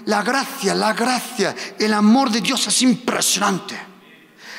La 0.06 0.22
gracia, 0.24 0.76
la 0.76 0.94
gracia, 0.94 1.56
el 1.80 1.94
amor 1.94 2.30
de 2.30 2.42
Dios 2.42 2.68
es 2.68 2.82
impresionante. 2.82 3.80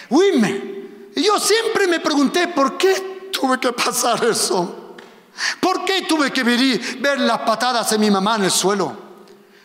Oíme, 0.09 0.79
y 1.15 1.23
yo 1.23 1.39
siempre 1.39 1.87
me 1.87 2.01
pregunté, 2.01 2.49
¿por 2.49 2.79
qué 2.79 3.31
tuve 3.31 3.61
que 3.61 3.73
pasar 3.73 4.25
eso? 4.25 4.78
¿Por 5.61 5.85
qué 5.85 6.03
tuve 6.03 6.31
que 6.33 6.43
ver, 6.43 7.21
las 7.21 7.39
patadas 7.41 7.91
de 7.91 7.99
mi 7.99 8.11
mamá 8.11 8.37
en 8.37 8.45
el 8.45 8.51
suelo? 8.51 9.09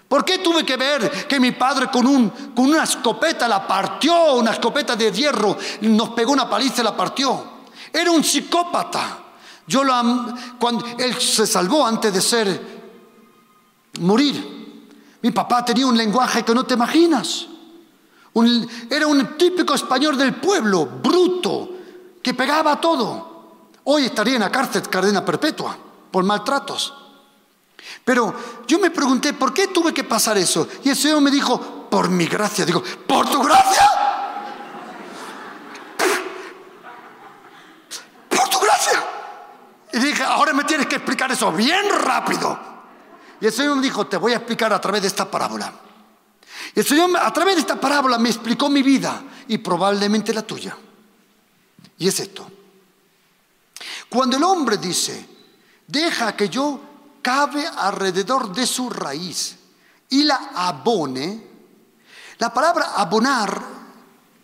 ¿Por 0.08 0.24
qué 0.24 0.40
tuve 0.40 0.64
que 0.64 0.78
ver 0.78 1.28
que 1.28 1.40
mi 1.40 1.52
padre 1.52 1.90
con, 1.92 2.06
un, 2.06 2.30
con 2.30 2.66
una 2.66 2.84
escopeta 2.84 3.48
la 3.48 3.66
partió, 3.68 4.34
una 4.34 4.52
escopeta 4.52 4.96
de 4.96 5.12
hierro, 5.12 5.58
nos 5.82 6.10
pegó 6.10 6.34
una 6.34 6.50
paliza 6.50 6.82
y 6.82 6.86
la 6.86 6.96
partió? 6.96 7.44
Era 7.92 8.12
un 8.12 8.24
psicópata. 8.24 9.20
Yo 9.66 9.84
lo, 9.84 9.94
cuando 10.60 10.86
él 10.98 11.20
se 11.20 11.48
salvó 11.48 11.86
antes 11.86 12.14
de 12.14 12.22
ser 12.22 12.74
morir. 14.00 14.54
Mi 15.22 15.32
papá 15.32 15.64
tenía 15.64 15.88
un 15.88 15.98
lenguaje 15.98 16.44
que 16.44 16.54
no 16.54 16.64
te 16.66 16.74
imaginas. 16.74 17.48
Era 18.90 19.08
un 19.08 19.38
típico 19.38 19.74
español 19.74 20.18
del 20.18 20.36
pueblo, 20.36 20.86
bruto, 20.86 21.70
que 22.22 22.34
pegaba 22.34 22.80
todo. 22.82 23.33
Hoy 23.86 24.06
estaría 24.06 24.36
en 24.36 24.42
la 24.42 24.52
cárcel, 24.52 24.88
cadena 24.90 25.26
perpetua, 25.26 25.78
por 26.12 26.24
maltratos. 26.24 26.94
Pero 28.04 28.34
yo 28.68 28.80
me 28.80 28.92
pregunté, 28.92 29.34
¿por 29.34 29.54
qué 29.54 29.68
tuve 29.68 29.94
que 29.94 30.04
pasar 30.04 30.38
eso? 30.38 30.68
Y 30.84 30.90
el 30.90 30.96
Señor 30.96 31.22
me 31.22 31.32
dijo, 31.32 31.88
por 31.90 32.10
mi 32.10 32.26
gracia. 32.26 32.66
Digo, 32.66 32.82
¿por 33.08 33.30
tu 33.30 33.42
gracia? 33.44 33.84
¿Por 38.30 38.50
tu 38.50 38.60
gracia? 38.60 39.04
Y 39.94 40.00
dije, 40.00 40.24
ahora 40.24 40.54
me 40.54 40.64
tienes 40.64 40.88
que 40.88 40.96
explicar 40.96 41.32
eso 41.32 41.52
bien 41.52 41.86
rápido. 42.00 42.58
Y 43.40 43.46
el 43.46 43.54
Señor 43.54 43.76
me 43.76 43.82
dijo, 43.82 44.08
te 44.08 44.18
voy 44.18 44.32
a 44.32 44.38
explicar 44.38 44.74
a 44.74 44.82
través 44.82 45.02
de 45.02 45.08
esta 45.10 45.30
parábola. 45.30 45.72
Y 46.74 46.80
el 46.80 46.86
Señor 46.86 47.12
a 47.22 47.32
través 47.32 47.56
de 47.56 47.62
esta 47.62 47.80
parábola 47.80 48.18
me 48.18 48.30
explicó 48.30 48.70
mi 48.70 48.82
vida 48.82 49.22
y 49.48 49.58
probablemente 49.60 50.34
la 50.34 50.42
tuya. 50.42 50.76
Y 52.00 52.08
es 52.08 52.20
esto. 52.20 52.50
Cuando 54.14 54.38
el 54.38 54.44
hombre 54.44 54.78
dice, 54.78 55.28
deja 55.88 56.36
que 56.36 56.48
yo 56.48 56.80
cabe 57.20 57.66
alrededor 57.66 58.54
de 58.54 58.68
su 58.68 58.88
raíz 58.88 59.56
y 60.08 60.22
la 60.22 60.52
abone, 60.54 61.48
la 62.38 62.54
palabra 62.54 62.92
abonar 62.96 63.60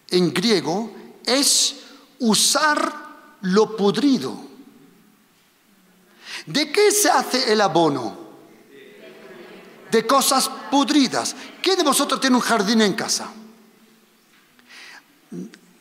en 0.09 0.33
griego 0.33 0.91
es 1.23 1.81
usar 2.17 3.37
lo 3.41 3.77
podrido. 3.77 4.35
¿De 6.47 6.71
qué 6.71 6.91
se 6.91 7.11
hace 7.11 7.53
el 7.53 7.61
abono? 7.61 8.17
De 9.91 10.07
cosas 10.07 10.49
podridas. 10.71 11.35
¿Quién 11.61 11.77
de 11.77 11.83
vosotros 11.83 12.19
tiene 12.19 12.37
un 12.37 12.41
jardín 12.41 12.81
en 12.81 12.93
casa? 12.93 13.31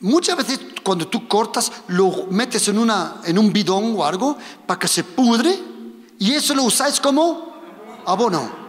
Muchas 0.01 0.37
veces 0.37 0.61
cuando 0.83 1.09
tú 1.09 1.27
cortas 1.27 1.73
lo 1.89 2.27
metes 2.31 2.69
en, 2.69 2.79
una, 2.79 3.21
en 3.25 3.39
un 3.39 3.53
bidón 3.53 3.95
o 3.97 4.05
algo 4.05 4.37
para 4.67 4.79
que 4.79 4.89
se 4.89 5.03
pudre 5.03 5.59
y 6.19 6.33
eso 6.33 6.55
lo 6.55 6.65
usáis 6.65 7.01
como 7.01 7.55
abono. 8.07 8.69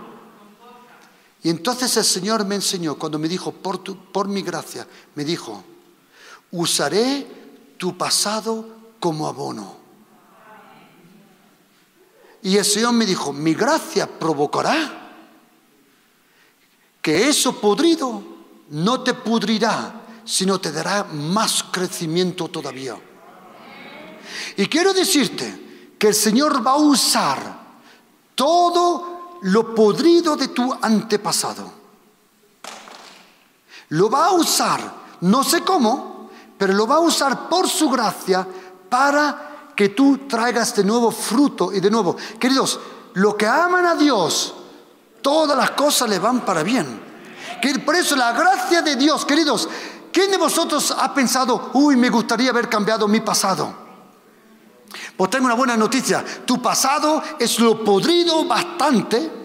Y 1.42 1.50
entonces 1.50 1.96
el 1.98 2.04
Señor 2.04 2.46
me 2.46 2.56
enseñó, 2.56 2.96
cuando 2.96 3.18
me 3.18 3.28
dijo, 3.28 3.52
por, 3.52 3.78
tu, 3.78 3.96
por 4.12 4.28
mi 4.28 4.42
gracia, 4.42 4.86
me 5.16 5.24
dijo, 5.24 5.64
usaré 6.52 7.28
tu 7.78 7.98
pasado 7.98 8.68
como 9.00 9.28
abono. 9.28 9.78
Y 12.42 12.58
el 12.58 12.66
Señor 12.66 12.94
me 12.94 13.06
dijo, 13.06 13.32
mi 13.34 13.54
gracia 13.54 14.08
provocará 14.08 15.14
que 17.02 17.30
eso 17.30 17.60
podrido 17.60 18.22
no 18.70 19.02
te 19.02 19.14
pudrirá, 19.14 19.99
sino 20.30 20.62
te 20.62 20.72
dará 20.72 21.06
más 21.06 21.64
crecimiento 21.72 22.50
todavía. 22.50 22.96
Y 24.58 24.68
quiero 24.68 24.94
decirte 24.94 25.96
que 25.98 26.10
el 26.10 26.14
Señor 26.14 26.66
va 26.66 26.74
a 26.74 26.78
usar 26.78 27.60
todo 28.36 29.40
lo 29.42 29.74
podrido 29.74 30.38
de 30.38 30.50
tu 30.50 30.72
antepasado. 30.80 31.74
Lo 33.90 34.08
va 34.08 34.28
a 34.28 34.34
usar, 34.34 34.80
no 35.22 35.44
sé 35.44 35.62
cómo, 35.62 36.30
pero 36.60 36.74
lo 36.74 36.86
va 36.86 36.98
a 36.98 37.00
usar 37.00 37.50
por 37.50 37.68
su 37.68 37.90
gracia 37.90 38.48
para 38.88 39.72
que 39.76 39.90
tú 39.90 40.28
traigas 40.28 40.76
de 40.76 40.84
nuevo 40.84 41.10
fruto 41.10 41.74
y 41.74 41.80
de 41.80 41.90
nuevo. 41.90 42.16
Queridos, 42.40 42.80
lo 43.14 43.36
que 43.36 43.48
aman 43.48 43.88
a 43.88 43.96
Dios, 43.96 44.54
todas 45.24 45.58
las 45.58 45.72
cosas 45.72 46.08
le 46.08 46.20
van 46.20 46.46
para 46.46 46.62
bien. 46.62 47.10
Que 47.64 47.80
por 47.80 47.96
eso 47.96 48.16
la 48.16 48.32
gracia 48.32 48.84
de 48.84 48.96
Dios, 48.96 49.26
queridos, 49.26 49.68
¿quién 50.12 50.32
de 50.32 50.38
vosotros 50.38 50.96
ha 50.98 51.14
pensado, 51.14 51.72
uy, 51.74 51.96
me 51.96 52.10
gustaría 52.10 52.50
haber 52.50 52.70
cambiado 52.70 53.08
mi 53.08 53.20
pasado? 53.22 53.74
Pues 55.16 55.30
tengo 55.30 55.46
una 55.46 55.56
buena 55.56 55.78
noticia, 55.78 56.24
tu 56.46 56.62
pasado 56.62 57.22
es 57.38 57.60
lo 57.60 57.84
podrido 57.84 58.46
bastante 58.46 59.40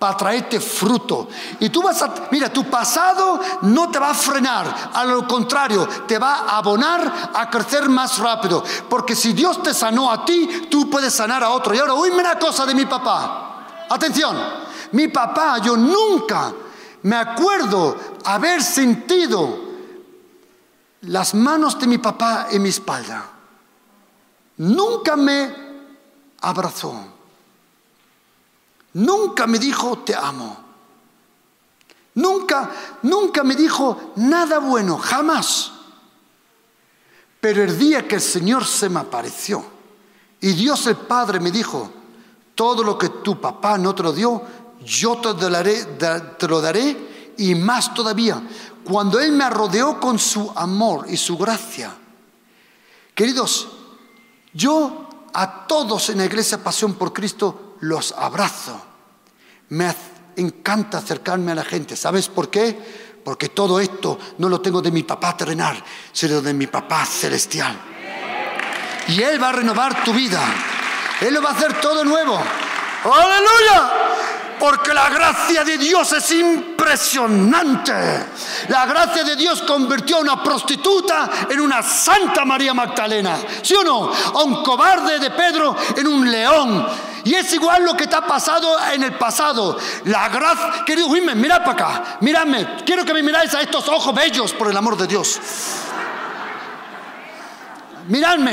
para 0.00 0.16
traerte 0.16 0.58
fruto. 0.58 1.28
Y 1.60 1.68
tú 1.68 1.82
vas 1.82 2.00
a, 2.02 2.12
mira, 2.30 2.50
tu 2.50 2.64
pasado 2.64 3.38
no 3.62 3.90
te 3.90 3.98
va 3.98 4.10
a 4.10 4.14
frenar, 4.14 4.90
a 4.92 5.04
lo 5.04 5.28
contrario, 5.28 5.86
te 6.08 6.18
va 6.18 6.46
a 6.46 6.56
abonar 6.56 7.30
a 7.34 7.50
crecer 7.50 7.88
más 7.88 8.18
rápido. 8.18 8.64
Porque 8.88 9.14
si 9.14 9.34
Dios 9.34 9.62
te 9.62 9.74
sanó 9.74 10.10
a 10.10 10.24
ti, 10.24 10.66
tú 10.70 10.88
puedes 10.88 11.14
sanar 11.14 11.44
a 11.44 11.50
otro. 11.50 11.74
Y 11.74 11.78
ahora, 11.78 11.94
oíme 11.94 12.18
una 12.18 12.38
cosa 12.38 12.64
de 12.64 12.74
mi 12.74 12.86
papá. 12.86 13.66
Atención, 13.90 14.36
mi 14.92 15.08
papá, 15.08 15.58
yo 15.58 15.76
nunca 15.76 16.52
me 17.02 17.16
acuerdo 17.16 17.96
haber 18.24 18.62
sentido 18.62 19.70
las 21.02 21.34
manos 21.34 21.78
de 21.78 21.86
mi 21.86 21.98
papá 21.98 22.48
en 22.50 22.62
mi 22.62 22.68
espalda. 22.68 23.26
Nunca 24.58 25.16
me 25.16 25.54
abrazó. 26.40 26.94
Nunca 28.92 29.46
me 29.46 29.58
dijo 29.58 29.98
te 30.00 30.14
amo. 30.14 30.64
Nunca, 32.14 32.70
nunca 33.02 33.44
me 33.44 33.54
dijo 33.54 34.12
nada 34.16 34.58
bueno, 34.58 34.98
jamás. 34.98 35.72
Pero 37.40 37.62
el 37.62 37.78
día 37.78 38.06
que 38.06 38.16
el 38.16 38.20
Señor 38.20 38.66
se 38.66 38.88
me 38.88 39.00
apareció 39.00 39.64
y 40.40 40.52
Dios 40.52 40.86
el 40.86 40.96
Padre 40.96 41.40
me 41.40 41.50
dijo, 41.50 41.90
todo 42.54 42.82
lo 42.82 42.98
que 42.98 43.08
tu 43.08 43.40
papá 43.40 43.78
no 43.78 43.94
te 43.94 44.02
lo 44.02 44.12
dio, 44.12 44.42
yo 44.84 45.18
te 45.18 45.28
lo 45.28 45.50
daré, 45.50 45.84
te 46.38 46.48
lo 46.48 46.60
daré 46.60 46.96
y 47.36 47.54
más 47.54 47.94
todavía. 47.94 48.42
Cuando 48.84 49.20
Él 49.20 49.32
me 49.32 49.48
rodeó 49.50 50.00
con 50.00 50.18
su 50.18 50.52
amor 50.56 51.06
y 51.08 51.16
su 51.16 51.36
gracia. 51.36 51.94
Queridos, 53.14 53.68
yo 54.52 55.08
a 55.32 55.66
todos 55.66 56.10
en 56.10 56.18
la 56.18 56.24
iglesia 56.24 56.62
Pasión 56.62 56.94
por 56.94 57.12
Cristo 57.12 57.76
los 57.80 58.12
abrazo. 58.12 58.80
Me 59.70 59.94
encanta 60.36 60.98
acercarme 60.98 61.52
a 61.52 61.56
la 61.56 61.64
gente. 61.64 61.96
¿Sabes 61.96 62.28
por 62.28 62.50
qué? 62.50 63.20
Porque 63.24 63.50
todo 63.50 63.78
esto 63.78 64.18
no 64.38 64.48
lo 64.48 64.60
tengo 64.60 64.80
de 64.80 64.90
mi 64.90 65.02
papá 65.02 65.36
terrenal, 65.36 65.82
sino 66.12 66.40
de 66.40 66.54
mi 66.54 66.66
papá 66.66 67.04
celestial. 67.04 67.78
Y 69.08 69.22
Él 69.22 69.42
va 69.42 69.50
a 69.50 69.52
renovar 69.52 70.02
tu 70.04 70.12
vida. 70.12 70.40
Él 71.20 71.34
lo 71.34 71.42
va 71.42 71.50
a 71.50 71.52
hacer 71.52 71.80
todo 71.80 72.04
nuevo. 72.04 72.40
¡Aleluya! 73.04 74.39
Porque 74.60 74.92
la 74.92 75.08
gracia 75.08 75.64
de 75.64 75.78
Dios 75.78 76.12
es 76.12 76.30
impresionante. 76.32 77.92
La 78.68 78.84
gracia 78.84 79.24
de 79.24 79.34
Dios 79.34 79.62
convirtió 79.62 80.18
a 80.18 80.20
una 80.20 80.44
prostituta 80.44 81.30
en 81.48 81.60
una 81.60 81.82
Santa 81.82 82.44
María 82.44 82.74
Magdalena. 82.74 83.38
¿Sí 83.62 83.74
o 83.74 83.82
no? 83.82 84.12
A 84.12 84.42
un 84.44 84.62
cobarde 84.62 85.18
de 85.18 85.30
Pedro 85.30 85.74
en 85.96 86.06
un 86.06 86.30
león. 86.30 86.86
Y 87.24 87.34
es 87.34 87.52
igual 87.54 87.84
lo 87.84 87.96
que 87.96 88.04
ha 88.04 88.26
pasado 88.26 88.76
en 88.92 89.02
el 89.02 89.14
pasado. 89.14 89.78
La 90.04 90.28
gracia, 90.28 90.84
querido 90.84 91.08
Jiménez, 91.10 91.58
para 91.58 91.72
acá, 91.72 92.18
miradme. 92.20 92.82
Quiero 92.84 93.04
que 93.04 93.14
me 93.14 93.22
miráis 93.22 93.54
a 93.54 93.62
estos 93.62 93.88
ojos 93.88 94.14
bellos, 94.14 94.52
por 94.52 94.70
el 94.70 94.76
amor 94.76 94.96
de 94.96 95.06
Dios 95.06 95.40
miradme, 98.08 98.52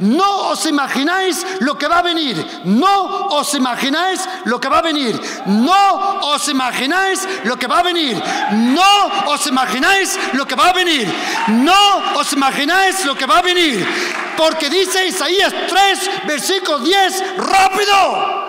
no 0.00 0.50
os 0.50 0.66
imagináis 0.66 1.44
lo 1.60 1.76
que 1.76 1.88
va 1.88 1.98
a 1.98 2.02
venir, 2.02 2.36
no 2.64 3.28
os 3.30 3.54
imagináis 3.54 4.20
lo 4.44 4.60
que 4.60 4.68
va 4.68 4.78
a 4.78 4.82
venir, 4.82 5.18
no 5.46 6.20
os 6.34 6.48
imagináis 6.48 7.26
lo 7.44 7.56
que 7.56 7.66
va 7.66 7.80
a 7.80 7.82
venir, 7.82 8.20
no 8.52 9.32
os 9.32 9.46
imagináis 9.46 10.18
lo 10.32 10.46
que 10.46 10.54
va 10.54 10.70
a 10.70 10.72
venir, 10.72 11.08
no 11.48 12.18
os 12.18 12.32
imagináis 12.32 13.04
lo 13.04 13.14
que 13.14 13.26
va 13.26 13.38
a 13.38 13.42
venir, 13.42 13.86
porque 14.36 14.68
dice 14.70 15.06
Isaías 15.06 15.52
3, 15.68 16.26
versículo 16.26 16.78
10, 16.78 17.36
rápido. 17.38 18.48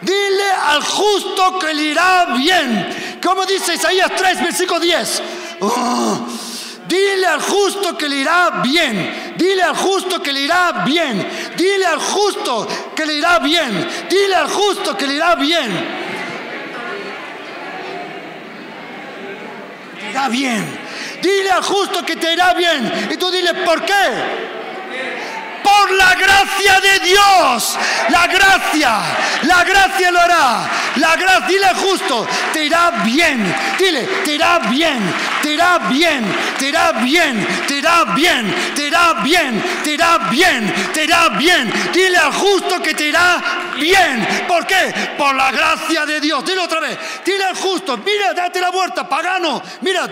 Dile 0.00 0.50
al 0.66 0.82
justo 0.82 1.58
que 1.58 1.74
le 1.74 1.82
irá 1.82 2.26
bien. 2.36 3.18
¿Cómo 3.20 3.44
dice 3.44 3.74
Isaías 3.74 4.12
3, 4.16 4.42
versículo 4.42 4.78
10. 4.78 5.22
Oh 5.60 6.47
Dile 6.88 7.26
al 7.26 7.42
justo 7.42 7.96
que 7.98 8.08
le 8.08 8.16
irá 8.16 8.60
bien. 8.62 9.34
Dile 9.36 9.62
al 9.62 9.76
justo 9.76 10.22
que 10.22 10.32
le 10.32 10.40
irá 10.40 10.84
bien. 10.86 11.28
Dile 11.54 11.84
al 11.84 11.98
justo 11.98 12.66
que 12.96 13.04
le 13.04 13.14
irá 13.14 13.38
bien. 13.38 13.86
Dile 14.08 14.34
al 14.34 14.48
justo 14.48 14.96
que 14.96 15.06
le 15.06 15.14
irá 15.14 15.34
bien. 15.34 15.70
Te 20.00 20.10
irá 20.10 20.28
bien. 20.28 20.78
Dile 21.20 21.50
al 21.50 21.62
justo 21.62 22.04
que 22.04 22.16
te 22.16 22.32
irá 22.32 22.54
bien. 22.54 23.10
Y 23.10 23.16
tú 23.18 23.30
dile, 23.30 23.52
¿por 23.52 23.84
qué? 23.84 24.57
La 25.90 26.14
gracia 26.14 26.80
de 26.80 26.98
Dios. 27.00 27.78
La 28.08 28.26
gracia, 28.26 29.00
la 29.42 29.64
gracia 29.64 30.10
lo 30.10 30.20
hará. 30.20 30.70
La 30.96 31.16
gracia, 31.16 31.46
dile 31.46 31.68
justo, 31.74 32.26
te 32.52 32.64
irá 32.64 32.90
bien. 33.04 33.54
Dile, 33.78 34.02
te 34.24 34.34
irá 34.34 34.58
bien, 34.70 35.00
te 35.42 35.52
irá 35.52 35.78
bien, 35.78 36.24
te 36.58 36.68
irá 36.68 36.92
bien, 36.92 37.46
te 37.66 37.74
irá 37.76 38.04
bien, 38.14 38.54
te 38.74 38.86
irá 38.86 39.14
bien, 39.22 39.62
te 39.84 39.92
irá 39.92 40.18
bien, 40.30 40.90
te 40.92 41.04
irá 41.04 41.28
bien. 41.30 41.72
Dile 41.92 42.16
al 42.16 42.32
justo 42.32 42.82
que 42.82 42.94
te 42.94 43.08
irá 43.08 43.42
bien. 43.78 44.44
¿Por 44.46 44.66
qué? 44.66 44.94
Por 45.16 45.34
la 45.34 45.50
gracia 45.50 46.04
de 46.06 46.20
Dios. 46.20 46.44
Dile 46.44 46.60
otra 46.60 46.80
vez. 46.80 46.98
Dile 47.24 47.44
al 47.44 47.56
justo, 47.56 47.96
mira, 47.98 48.32
date 48.32 48.60
la 48.60 48.70
vuelta, 48.70 49.08
pagano. 49.08 49.62
Mira, 49.82 50.08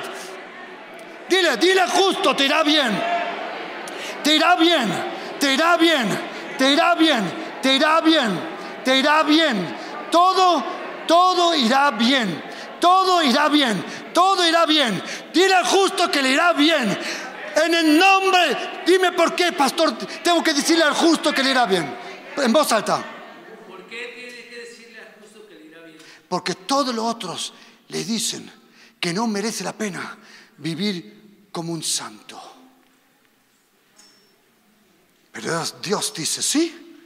dile, 1.29 1.57
dile 1.57 1.87
justo, 1.89 2.35
te 2.37 2.45
irá 2.45 2.63
bien. 2.63 3.17
Te 4.23 4.35
irá 4.35 4.57
bien 4.57 5.16
te 5.39 5.55
irá 5.55 5.77
bien, 5.77 6.09
te 6.59 6.73
irá 6.73 6.95
bien, 6.95 7.25
te 7.63 7.75
irá 7.75 8.01
bien, 8.01 8.41
te 8.85 8.99
irá 8.99 9.23
bien. 9.23 9.77
Todo, 10.11 10.65
todo 11.07 11.55
irá 11.55 11.91
bien, 11.93 12.43
todo 12.81 13.23
irá 13.23 13.49
bien, 13.49 13.85
todo 14.13 14.47
irá 14.47 14.67
bien. 14.67 15.03
Dile 15.33 15.55
al 15.55 15.67
justo 15.67 16.11
que 16.11 16.23
le 16.23 16.31
irá 16.31 16.53
bien. 16.53 16.99
En 17.57 17.75
el 17.75 17.99
nombre, 17.99 18.83
dime 18.87 19.13
por 19.13 19.35
qué, 19.35 19.53
pastor, 19.53 19.97
tengo 20.23 20.43
que 20.43 20.53
decirle 20.53 20.85
al 20.85 20.95
justo 20.95 21.33
que 21.33 21.43
le 21.43 21.51
irá 21.51 21.67
bien. 21.67 21.89
En 22.37 22.53
voz 22.53 22.71
alta. 22.73 23.03
¿Por 23.67 23.87
qué 23.87 24.13
tiene 24.15 24.49
que 24.49 24.69
decirle 24.69 24.99
al 25.01 25.15
justo 25.21 25.49
que 25.49 25.55
le 25.55 25.65
irá 25.67 25.83
bien? 25.83 25.97
Porque 26.29 26.55
todos 26.55 26.95
los 26.95 27.05
otros 27.05 27.55
le 27.89 28.05
dicen 28.05 28.51
que 29.01 29.13
no 29.13 29.27
merece 29.27 29.65
la 29.65 29.73
pena 29.73 30.19
vivir 30.59 31.49
como 31.51 31.73
un 31.73 31.83
santo. 31.83 32.56
Pero 35.37 35.63
Dios 35.83 36.15
dice, 36.17 36.41
sí, 36.41 36.97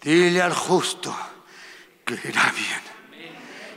dile 0.00 0.40
al 0.40 0.54
justo 0.54 1.14
que 2.04 2.14
irá 2.28 2.52
bien. 2.52 2.80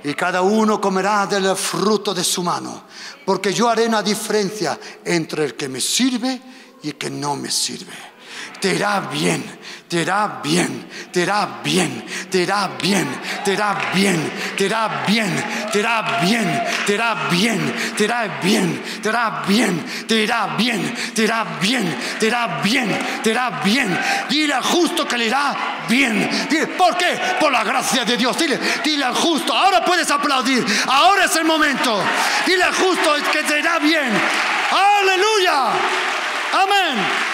Y 0.04 0.14
cada 0.14 0.44
uno 0.44 0.80
comerá 0.80 1.26
del 1.26 1.56
fruto 1.56 2.14
de 2.14 2.24
su 2.24 2.44
mano, 2.44 2.84
porque 3.26 3.52
yo 3.52 3.68
haré 3.68 3.88
una 3.88 4.04
diferencia 4.04 4.80
entre 5.04 5.44
el 5.44 5.56
que 5.56 5.68
me 5.68 5.82
sirve 5.82 6.40
y 6.84 6.90
el 6.90 6.98
que 6.98 7.10
no 7.10 7.36
me 7.36 7.50
sirve. 7.50 7.98
Te 8.62 8.76
irá 8.76 9.00
bien 9.00 9.60
te 9.90 10.02
irá 10.02 10.40
bien, 10.44 10.88
te 11.12 11.22
irá 11.22 11.48
bien, 11.64 12.06
te 12.30 12.44
irá 12.44 12.70
bien, 12.80 13.08
te 13.44 13.54
irá 13.54 13.92
bien, 13.92 14.32
te 14.56 14.66
irá 14.66 15.04
bien, 15.08 15.46
te 15.72 15.80
irá 15.80 16.20
bien, 16.22 16.64
te 16.86 16.94
irá 16.94 17.30
bien, 17.32 17.74
te 17.98 18.04
irá 18.04 18.26
bien, 18.44 18.84
te 18.94 19.04
irá 19.10 19.44
bien, 19.48 19.84
te 20.08 20.16
irá 20.22 20.48
bien, 20.58 20.96
te 21.16 21.24
irá 21.24 21.44
bien, 21.60 21.98
te 22.20 22.28
irá 22.28 22.62
bien, 22.62 23.00
te 23.24 23.30
irá 23.32 23.50
bien. 23.64 24.00
Dile 24.30 24.54
al 24.54 24.64
justo 24.64 25.08
que 25.08 25.18
le 25.18 25.26
irá 25.26 25.56
bien. 25.88 26.30
¿Por 26.78 26.96
qué? 26.96 27.20
Por 27.40 27.52
la 27.52 27.64
gracia 27.64 28.06
de 28.06 28.16
Dios. 28.16 28.38
Dile, 28.38 28.60
dile 28.84 29.06
al 29.06 29.16
justo. 29.16 29.56
Ahora 29.56 29.84
puedes 29.84 30.10
aplaudir. 30.12 30.64
Ahora 30.88 31.26
es 31.26 31.36
el 31.36 31.46
momento. 31.46 32.00
Dile 32.46 32.64
al 32.64 32.76
justo 32.76 33.16
que 33.32 33.42
te 33.42 33.58
irá 33.58 33.80
bien. 33.80 34.12
Aleluya. 34.72 35.66
Amén. 36.54 37.29